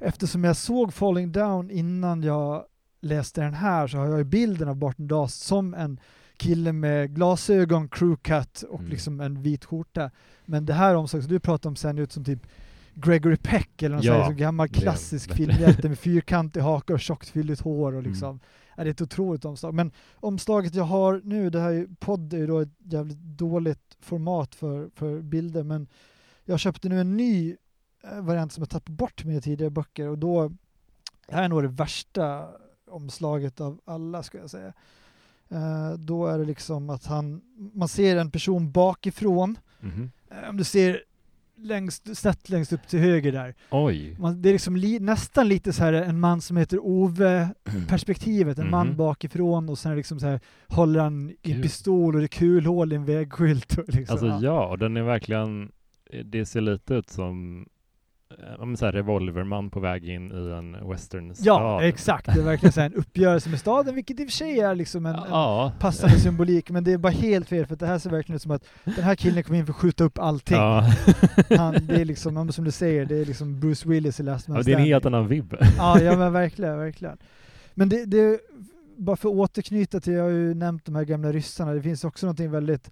eftersom 0.00 0.44
jag 0.44 0.56
såg 0.56 0.94
Falling 0.94 1.32
Down 1.32 1.70
innan 1.70 2.22
jag 2.22 2.64
läste 3.06 3.40
den 3.40 3.54
här 3.54 3.86
så 3.86 3.98
har 3.98 4.06
jag 4.06 4.18
ju 4.18 4.24
bilden 4.24 4.68
av 4.68 4.76
Barton 4.76 5.08
Dast 5.08 5.40
som 5.42 5.74
en 5.74 6.00
kille 6.36 6.72
med 6.72 7.14
glasögon, 7.14 7.88
crew 7.88 8.16
cut 8.22 8.62
och 8.62 8.78
Mm. 8.80 8.90
liksom 8.90 9.20
en 9.20 9.42
vit 9.42 9.64
skjorta. 9.64 10.10
Men 10.44 10.66
det 10.66 10.72
här 10.74 10.94
omslaget 10.94 11.24
som 11.24 11.32
du 11.32 11.40
pratar 11.40 11.70
om 11.70 11.76
sen 11.76 11.98
ut 11.98 12.12
som 12.12 12.24
typ 12.24 12.46
Gregory 12.94 13.36
Peck 13.36 13.82
eller 13.82 13.96
någon 13.96 14.04
Ja, 14.04 14.14
sån 14.24 14.34
så 14.34 14.38
gammal 14.38 14.68
klassisk 14.68 15.32
filmhjälte 15.34 15.88
med 15.88 15.98
fyrkantig 16.08 16.60
haka 16.60 16.92
och 16.92 17.00
tjockt 17.00 17.28
fylligt 17.28 17.60
hår 17.60 17.92
och 17.92 17.98
Mm. 17.98 18.10
liksom. 18.10 18.40
Ja, 18.76 18.84
det 18.84 18.90
är 18.90 18.92
ett 18.92 19.00
otroligt 19.02 19.44
omslag. 19.44 19.74
Men 19.74 19.92
omslaget 20.14 20.74
jag 20.74 20.84
har 20.84 21.20
nu, 21.24 21.50
det 21.50 21.60
här 21.60 21.70
är 21.72 21.86
podd 22.00 22.32
är 22.34 22.38
ju 22.38 22.46
då 22.46 22.60
ett 22.60 22.68
jävligt 22.84 23.18
dåligt 23.18 23.96
format 24.00 24.54
för, 24.54 24.90
för 24.94 25.20
bilder 25.22 25.62
men 25.62 25.86
jag 26.44 26.60
köpte 26.60 26.88
nu 26.88 27.00
en 27.00 27.16
ny 27.16 27.56
eh, 28.04 28.20
variant 28.20 28.52
som 28.52 28.60
jag 28.62 28.70
tappat 28.70 28.88
bort 28.96 29.24
mina 29.24 29.40
tidigare 29.40 29.70
böcker 29.70 30.08
och 30.08 30.18
då, 30.18 30.48
det 31.28 31.34
här 31.34 31.42
är 31.42 31.48
nog 31.48 31.62
det 31.62 31.68
värsta 31.68 32.48
omslaget 32.96 33.60
av 33.60 33.80
alla 33.84 34.22
ska 34.22 34.38
jag 34.38 34.50
säga. 34.50 34.72
Eh, 35.48 35.92
då 35.98 36.26
är 36.26 36.38
det 36.38 36.44
liksom 36.44 36.90
att 36.90 37.06
han, 37.06 37.40
man 37.74 37.88
ser 37.88 38.16
en 38.16 38.30
person 38.30 38.72
bakifrån, 38.72 39.58
Mhm. 39.80 40.10
eh, 40.30 40.50
om 40.50 40.56
du 40.56 40.64
ser 40.64 41.02
längst, 41.58 42.16
snett 42.16 42.48
längst 42.48 42.72
upp 42.72 42.88
till 42.88 42.98
höger 42.98 43.32
där. 43.32 43.54
Oj. 43.70 44.16
Man, 44.18 44.42
det 44.42 44.48
är 44.48 44.52
liksom 44.52 44.76
li, 44.76 45.00
nästan 45.00 45.48
lite 45.48 45.72
så 45.72 45.82
här 45.84 45.92
en 45.92 46.20
man 46.20 46.40
som 46.40 46.56
heter 46.56 46.78
Ove 46.86 47.48
perspektivet, 47.88 48.58
en 48.58 48.70
man 48.70 48.86
Mhm. 48.88 48.96
bakifrån 48.96 49.68
och 49.68 49.78
sen 49.78 49.96
liksom 49.96 50.20
så 50.20 50.26
här, 50.26 50.40
håller 50.68 51.00
han 51.00 51.30
i 51.42 51.52
en 51.52 51.62
pistol 51.62 52.14
och 52.14 52.20
det 52.20 52.24
är 52.24 52.28
kulhål 52.28 52.92
i 52.92 52.96
en 52.96 53.04
vägskylt. 53.04 53.78
Och 53.78 53.88
liksom, 53.88 54.12
Alltså 54.14 54.26
ja. 54.26 54.38
ja, 54.42 54.66
och 54.66 54.78
den 54.78 54.96
är 54.96 55.02
verkligen, 55.02 55.72
det 56.24 56.46
ser 56.46 56.60
lite 56.60 56.94
ut 56.94 57.10
som 57.10 57.66
eh, 58.38 58.44
ja, 58.70 58.76
så 58.76 58.84
här 58.84 58.92
revolverman 58.92 59.70
på 59.70 59.80
väg 59.80 60.04
in 60.08 60.32
i 60.32 60.52
en 60.58 60.88
western 60.90 61.28
Ja, 61.28 61.34
stad. 61.34 61.84
exakt. 61.84 62.26
Det 62.34 62.40
är 62.40 62.44
verkligen 62.44 62.72
så 62.72 62.80
en 62.80 62.94
uppgörelse 62.96 63.50
med 63.50 63.58
staden, 63.60 63.94
vilket 63.94 64.20
i 64.20 64.24
och 64.24 64.26
för 64.28 64.32
sig 64.32 64.60
är 64.60 64.74
liksom 64.74 65.06
en, 65.06 65.14
en 65.14 65.20
Ja. 65.30 65.72
passande 65.78 66.18
symbolik, 66.18 66.70
men 66.70 66.84
det 66.84 66.92
är 66.92 66.98
bara 66.98 67.12
helt 67.12 67.48
fel 67.48 67.66
för 67.66 67.76
det 67.76 67.86
här 67.86 67.98
ser 67.98 68.10
verkligen 68.10 68.36
ut 68.36 68.42
som 68.42 68.50
att 68.50 68.64
den 68.84 69.04
här 69.04 69.14
killen 69.14 69.42
kom 69.44 69.54
in 69.54 69.66
för 69.66 69.72
att 69.72 69.76
skjuta 69.76 70.04
upp 70.04 70.18
allting. 70.18 70.56
Ja. 70.56 70.84
Han, 71.56 71.76
det 71.86 72.00
är 72.00 72.04
liksom, 72.14 72.36
ja, 72.36 72.52
som 72.52 72.64
du 72.64 72.70
säger, 72.70 73.06
det 73.06 73.16
är 73.16 73.24
liksom 73.24 73.60
Bruce 73.60 73.88
Willis 73.88 74.20
i 74.20 74.22
Last 74.22 74.48
Man 74.48 74.56
ja, 74.56 74.62
det 74.62 74.72
är 74.72 74.76
en 74.76 74.84
helt 74.84 75.06
annan 75.06 75.28
vibb. 75.28 75.54
Ja, 75.78 76.00
ja 76.00 76.16
men 76.16 76.32
verkligen, 76.32 76.78
verkligen. 76.78 77.18
Men 77.74 77.88
det, 77.88 78.04
det, 78.04 78.40
bara 78.96 79.16
för 79.16 79.28
att 79.28 79.34
återknyta 79.34 80.00
till, 80.00 80.12
jag 80.12 80.22
har 80.22 80.30
ju 80.30 80.54
nämnt 80.54 80.84
de 80.84 80.94
här 80.94 81.04
gamla 81.04 81.32
ryssarna, 81.32 81.72
det 81.72 81.82
finns 81.82 82.04
också 82.04 82.26
någonting 82.26 82.50
väldigt 82.50 82.90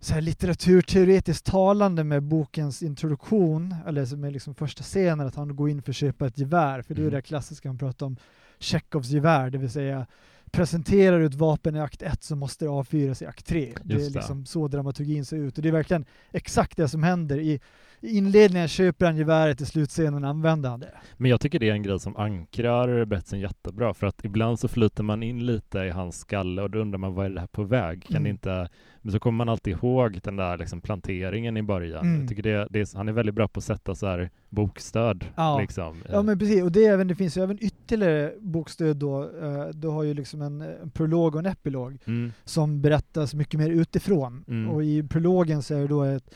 så 0.00 0.14
här 0.14 0.20
litteraturteoretiskt 0.20 1.46
talande 1.46 2.04
med 2.04 2.22
bokens 2.22 2.82
introduktion, 2.82 3.74
eller 3.86 4.24
är 4.24 4.30
liksom 4.30 4.54
första 4.54 4.82
scenen, 4.82 5.26
att 5.26 5.34
han 5.34 5.56
går 5.56 5.70
in 5.70 5.82
för 5.82 5.92
att 5.92 5.96
köpa 5.96 6.26
ett 6.26 6.38
gevär, 6.38 6.82
för 6.82 6.94
det 6.94 7.00
är 7.00 7.02
Mm. 7.02 7.14
det 7.14 7.22
klassiska 7.22 7.68
han 7.68 7.78
pratar 7.78 8.06
om, 8.06 8.16
Tjechovs 8.58 9.08
gevär, 9.08 9.50
det 9.50 9.58
vill 9.58 9.70
säga 9.70 10.06
presenterar 10.50 11.20
du 11.20 11.26
ett 11.26 11.34
vapen 11.34 11.76
i 11.76 11.80
akt 11.80 12.02
1 12.02 12.22
så 12.22 12.36
måste 12.36 12.64
det 12.64 12.68
avfyras 12.68 13.22
i 13.22 13.26
akt 13.26 13.46
3. 13.46 13.74
Det 13.84 13.94
är 13.94 13.98
det. 13.98 14.10
liksom 14.10 14.46
så 14.46 14.68
dramaturgin 14.68 15.24
ser 15.24 15.36
ut 15.36 15.56
och 15.56 15.62
det 15.62 15.68
är 15.68 15.72
verkligen 15.72 16.04
exakt 16.32 16.76
det 16.76 16.88
som 16.88 17.02
händer. 17.02 17.38
I, 17.38 17.60
i 18.00 18.16
inledningen 18.16 18.68
köper 18.68 19.06
han 19.06 19.16
geväret, 19.16 19.60
i 19.60 19.66
slutscenen 19.66 20.24
använder 20.24 20.70
han 20.70 20.80
det. 20.80 20.94
Men 21.16 21.30
jag 21.30 21.40
tycker 21.40 21.58
det 21.58 21.68
är 21.68 21.72
en 21.72 21.82
grej 21.82 22.00
som 22.00 22.16
ankrar 22.16 23.04
berättelsen 23.04 23.40
jättebra, 23.40 23.94
för 23.94 24.06
att 24.06 24.24
ibland 24.24 24.58
så 24.60 24.68
flyter 24.68 25.02
man 25.02 25.22
in 25.22 25.46
lite 25.46 25.78
i 25.78 25.90
hans 25.90 26.18
skalle 26.18 26.62
och 26.62 26.70
då 26.70 26.78
undrar 26.78 26.98
man 26.98 27.14
vad 27.14 27.26
är 27.26 27.30
det 27.30 27.40
här 27.40 27.46
på 27.46 27.62
väg? 27.62 28.02
Kan 28.06 28.16
Mm. 28.16 28.24
det 28.24 28.30
inte... 28.30 28.68
Men 29.02 29.12
så 29.12 29.18
kommer 29.20 29.36
man 29.36 29.48
alltid 29.48 29.72
ihåg 29.76 30.20
den 30.22 30.36
där 30.36 30.58
liksom 30.58 30.80
planteringen 30.80 31.56
i 31.56 31.62
början. 31.62 32.06
Mm. 32.06 32.20
Jag 32.20 32.28
tycker 32.28 32.42
det, 32.42 32.66
det 32.70 32.80
är, 32.80 32.96
han 32.96 33.08
är 33.08 33.12
väldigt 33.12 33.34
bra 33.34 33.48
på 33.48 33.58
att 33.58 33.64
sätta 33.64 33.94
så 33.94 34.06
här 34.06 34.30
bokstöd. 34.48 35.24
Ja. 35.36 35.58
Liksom. 35.60 36.02
Ja 36.08 36.22
men 36.22 36.38
precis, 36.38 36.62
och 36.62 36.72
det, 36.72 36.86
är 36.86 36.92
även, 36.92 37.08
det 37.08 37.14
finns 37.14 37.36
ju 37.38 37.42
även 37.42 37.58
ytterligare 37.64 38.32
bokstöd 38.40 38.96
då. 38.96 39.22
Eh, 39.22 39.66
Du 39.74 39.88
har 39.88 40.02
ju 40.02 40.14
liksom 40.14 40.42
en, 40.42 40.60
en 40.60 40.90
prolog 40.90 41.34
och 41.34 41.38
en 41.40 41.46
epilog 41.46 41.98
Mm. 42.06 42.32
som 42.44 42.80
berättas 42.82 43.34
mycket 43.34 43.60
mer 43.60 43.70
utifrån. 43.70 44.44
Mm. 44.48 44.70
Och 44.70 44.84
i 44.84 45.02
prologen 45.02 45.62
så 45.62 45.74
är 45.74 45.80
det 45.80 45.86
då 45.86 46.02
ett 46.02 46.34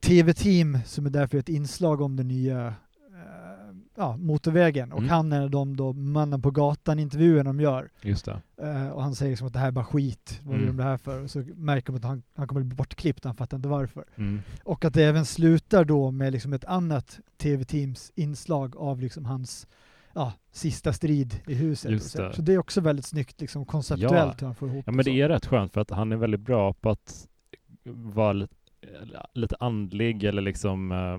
tv-team 0.00 0.78
som 0.84 1.06
är 1.06 1.10
där 1.10 1.26
för 1.26 1.38
ett 1.38 1.48
inslag 1.48 2.00
om 2.00 2.16
den 2.16 2.28
nya 2.28 2.66
eh, 2.66 3.76
ja, 3.96 4.16
motorvägen. 4.16 4.92
Och 4.92 4.98
Mm. 4.98 5.10
han 5.10 5.32
är 5.32 5.48
de 5.48 5.76
då 5.76 5.92
mannen 5.92 6.42
på 6.42 6.50
gatan 6.50 6.98
intervjun 6.98 7.44
de 7.44 7.60
gör. 7.60 7.90
Just 8.02 8.24
det. 8.24 8.40
Eh, 8.62 8.88
och 8.88 9.02
han 9.02 9.14
säger 9.14 9.30
liksom 9.32 9.46
att 9.46 9.52
det 9.52 9.58
här 9.58 9.66
är 9.68 9.72
bara 9.72 9.84
skit, 9.84 10.40
vad 10.44 10.54
gör 10.54 10.62
Mm. 10.62 10.76
de 10.76 10.82
det 10.82 10.88
här 10.88 10.96
för? 10.96 11.22
Och 11.22 11.30
så 11.30 11.44
märker 11.54 11.92
man 11.92 11.98
att 11.98 12.04
han, 12.04 12.22
han 12.34 12.48
kommer 12.48 12.62
bli 12.62 12.76
bortklippt, 12.76 13.24
han 13.24 13.34
fattar 13.34 13.56
inte 13.56 13.68
varför. 13.68 14.04
Mm. 14.16 14.40
Och 14.64 14.84
att 14.84 14.94
det 14.94 15.04
även 15.04 15.24
slutar 15.24 15.84
då 15.84 16.10
med 16.10 16.32
liksom 16.32 16.52
ett 16.52 16.64
annat 16.64 17.20
tv-teams 17.36 18.12
inslag 18.14 18.76
av 18.76 19.00
liksom 19.00 19.24
hans 19.24 19.66
ja, 20.14 20.32
sista 20.52 20.92
strid 20.92 21.40
i 21.46 21.54
huset. 21.54 22.02
Så. 22.02 22.22
det. 22.22 22.32
så 22.34 22.42
det 22.42 22.52
är 22.54 22.58
också 22.58 22.80
väldigt 22.80 23.04
snyggt 23.06 23.40
liksom 23.40 23.64
konceptuellt 23.66 24.42
hur 24.42 24.46
han 24.46 24.54
får 24.54 24.68
ihop 24.68 24.82
Ja 24.86 24.92
men 24.92 25.04
så. 25.04 25.10
det 25.10 25.20
är 25.20 25.28
rätt 25.28 25.46
skönt 25.46 25.72
för 25.72 25.80
att 25.80 25.90
han 25.90 26.12
är 26.12 26.16
väldigt 26.16 26.40
bra 26.40 26.72
på 26.72 26.90
att 26.90 27.28
vara 28.14 28.48
lite, 29.32 29.56
andlig 29.60 30.24
eller 30.24 30.42
liksom 30.42 30.92
eh, 30.92 31.18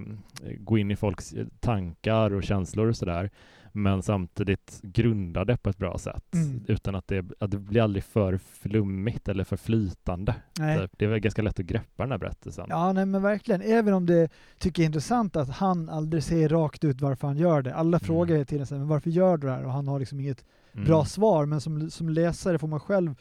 gå 0.57 0.77
in 0.77 0.91
i 0.91 0.95
folks 0.95 1.33
tankar 1.59 2.33
och 2.33 2.43
känslor 2.43 2.87
och 2.87 2.97
sådär. 2.97 3.29
Men 3.71 4.03
samtidigt 4.03 4.79
grunda 4.83 5.45
det 5.45 5.57
på 5.57 5.69
ett 5.69 5.77
bra 5.77 5.97
sätt. 5.97 6.33
Mm. 6.33 6.65
Utan 6.67 6.95
att 6.95 7.07
det, 7.07 7.25
att 7.39 7.51
det 7.51 7.57
blir 7.57 7.81
aldrig 7.81 8.03
för 8.03 8.37
flummigt 8.37 9.27
eller 9.27 9.43
för 9.43 9.57
flytande. 9.57 10.35
Nej. 10.59 10.79
Typ. 10.79 10.91
Det 10.97 11.05
är 11.05 11.09
väl 11.09 11.19
ganska 11.19 11.41
lätt 11.41 11.59
att 11.59 11.65
greppa 11.65 12.03
den 12.03 12.11
här 12.11 12.17
berättelsen. 12.17 12.65
Ja, 12.69 12.93
nej 12.93 13.05
men 13.05 13.21
verkligen. 13.21 13.61
Även 13.61 13.93
om 13.93 14.05
det 14.05 14.29
tycker 14.59 14.81
jag 14.81 14.85
är 14.85 14.89
intressant 14.89 15.35
att 15.35 15.49
han 15.49 15.89
aldrig 15.89 16.23
säger 16.23 16.49
rakt 16.49 16.83
ut 16.83 17.01
varför 17.01 17.27
han 17.27 17.37
gör 17.37 17.61
det. 17.61 17.75
Alla 17.75 17.99
frågar 17.99 18.35
hela 18.35 18.45
tiden 18.45 18.67
men 18.69 18.87
varför 18.87 19.09
gör 19.09 19.37
du 19.37 19.47
det 19.47 19.53
här? 19.53 19.65
Och 19.65 19.71
han 19.71 19.87
har 19.87 19.99
liksom 19.99 20.19
inget 20.19 20.45
Mm. 20.73 20.85
bra 20.87 21.05
svar. 21.05 21.45
Men 21.45 21.61
som, 21.61 21.89
som 21.89 22.09
läsare 22.09 22.59
får 22.59 22.67
man 22.67 22.79
själv 22.79 23.15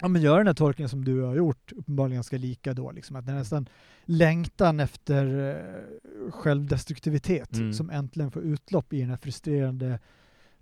ja, 0.00 0.08
men 0.08 0.22
göra 0.22 0.38
den 0.38 0.46
här 0.46 0.54
tolkningen 0.54 0.88
som 0.88 1.04
du 1.04 1.20
har 1.22 1.34
gjort, 1.36 1.72
uppenbarligen 1.72 2.16
ganska 2.16 2.36
lika 2.38 2.74
då. 2.74 2.90
Liksom, 2.90 3.16
att 3.16 3.26
det 3.26 3.32
är 3.32 3.36
nästan 3.36 3.68
längtan 4.04 4.80
efter 4.80 5.50
eh, 5.50 6.30
självdestruktivitet 6.30 7.52
Mm. 7.56 7.72
som 7.72 7.90
äntligen 7.90 8.30
får 8.30 8.42
utlopp 8.42 8.92
i 8.92 9.00
den 9.00 9.10
här 9.10 9.16
frustrerande 9.16 9.98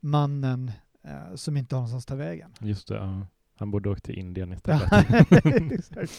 mannen 0.01 0.73
eh, 1.05 1.35
som 1.35 1.57
inte 1.57 1.75
har 1.75 1.81
någonstans 1.81 2.05
att 2.05 2.09
ta 2.09 2.15
vägen. 2.15 2.51
Just 2.61 2.89
det, 2.89 2.95
ja. 2.95 3.27
Han 3.57 3.71
borde 3.71 3.91
åkt 3.91 4.05
till 4.05 4.19
Indien 4.19 4.53
istället. 4.53 4.91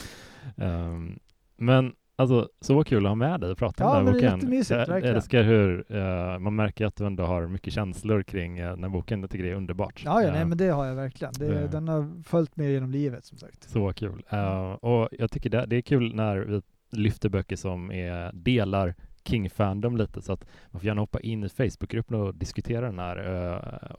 Ehm, 0.57 1.19
men 1.57 1.93
alltså, 2.19 2.49
så 2.61 2.83
kul 2.83 3.05
att 3.05 3.09
ha 3.09 3.15
med 3.15 3.39
dig 3.39 3.51
och 3.51 3.57
prata 3.57 3.83
Ja, 3.83 3.89
om 3.89 3.95
den 3.97 4.05
här 4.05 4.13
boken. 4.13 4.33
jättemysigt, 4.39 4.79
Jag 4.79 4.87
verkligen. 4.87 5.15
älskar 5.15 5.43
hur 5.43 5.85
eh, 5.95 6.39
man 6.39 6.55
märker 6.55 6.85
att 6.85 6.95
du 6.95 7.05
ändå 7.05 7.23
har 7.23 7.47
mycket 7.47 7.73
känslor 7.73 8.23
kring 8.23 8.57
eh, 8.57 8.69
den 8.69 8.83
här 8.83 8.89
boken. 8.89 9.21
Jag 9.21 9.29
tycker 9.29 9.43
det 9.43 9.49
är 9.51 9.55
underbart. 9.55 10.01
ja, 10.05 10.21
ja 10.23 10.31
nej, 10.31 10.41
Eh, 10.41 10.47
men 10.47 10.57
det 10.57 10.67
har 10.69 10.85
jag 10.85 10.95
verkligen. 10.95 11.33
Det. 11.39 11.67
Den 11.71 11.87
har 11.87 12.23
följt 12.23 12.55
med 12.55 12.71
genom 12.71 12.91
livet 12.91 13.25
som 13.25 13.37
sagt. 13.37 13.69
Så 13.69 13.93
kul. 13.93 14.23
Eh, 14.29 14.71
och 14.71 15.09
jag 15.11 15.31
tycker 15.31 15.49
det, 15.49 15.65
det 15.65 15.75
är 15.75 15.81
kul 15.81 16.15
när 16.15 16.37
vi 16.37 16.61
lyfter 16.91 17.29
böcker 17.29 17.55
som 17.55 17.91
är 17.91 18.31
delar 18.33 18.95
King-fandom 19.23 19.97
lite, 19.97 20.21
så 20.21 20.33
att 20.33 20.45
man 20.71 20.79
får 20.79 20.87
gärna 20.87 21.01
hoppa 21.01 21.19
in 21.19 21.43
i 21.43 21.49
Facebookgruppen 21.49 22.21
och 22.21 22.35
diskutera 22.35 22.85
den 22.85 22.99
här 22.99 23.17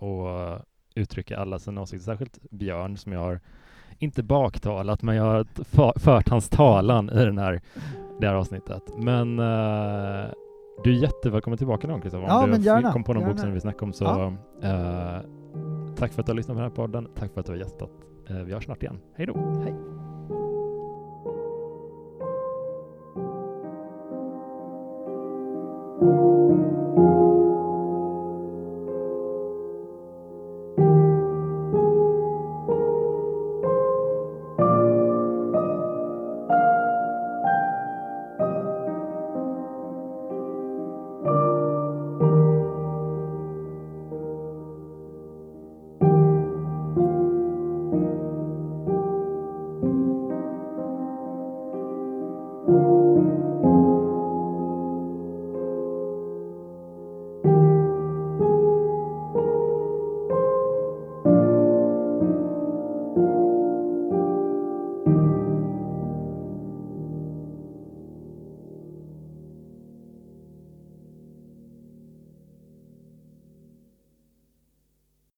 och 0.03 0.61
uttrycka 0.95 1.39
alla 1.39 1.59
sina 1.59 1.81
åsikter. 1.81 2.05
Särskilt 2.05 2.39
Björn 2.51 2.97
som 2.97 3.12
jag 3.12 3.21
har, 3.21 3.41
inte 3.99 4.23
baktalat, 4.23 5.03
men 5.03 5.16
jag 5.16 5.25
har 5.25 5.99
fört 5.99 6.29
hans 6.29 6.49
talan 6.49 7.11
i 7.11 7.25
den 7.25 7.39
här, 7.39 7.61
det 8.21 8.27
här 8.27 8.35
avsnittet. 8.35 8.83
Men 8.97 9.39
eh, 9.39 10.31
Du 10.85 10.91
är 10.91 10.95
jättevälkommen 10.95 11.59
tillbaka 11.59 11.89
någon 11.89 12.01
Kristoffer. 12.01 12.27
Ja, 12.29 12.45
Om 12.45 12.51
men 12.51 12.59
du 12.61 12.66
gärna, 12.66 12.93
kom 12.93 13.05
på 13.05 13.12
någon 13.12 13.23
bok 13.23 13.29
gärna. 13.29 13.39
som 13.41 13.49
vi 13.49 13.53
vill 13.53 13.61
snacka 13.62 13.85
om 13.85 13.93
så 13.93 14.05
Ja. 14.05 14.33
eh, 14.68 15.21
tack 15.97 16.12
för 16.12 16.21
att 16.21 16.27
du 16.27 16.33
har 16.33 16.37
lyssnat 16.37 16.57
på 16.57 16.61
den 16.62 16.71
här 16.71 16.77
podden. 16.77 17.09
Tack 17.14 17.33
för 17.33 17.41
att 17.41 17.47
du 17.47 17.53
har 17.53 17.59
gästat. 17.59 17.91
Eh, 18.29 18.37
vi 18.37 18.53
hörs 18.53 18.64
snart 18.64 18.83
igen. 18.83 18.99
Hej 19.16 19.27
då! 19.27 19.35
Hej. 19.64 19.75
thank 26.01 26.30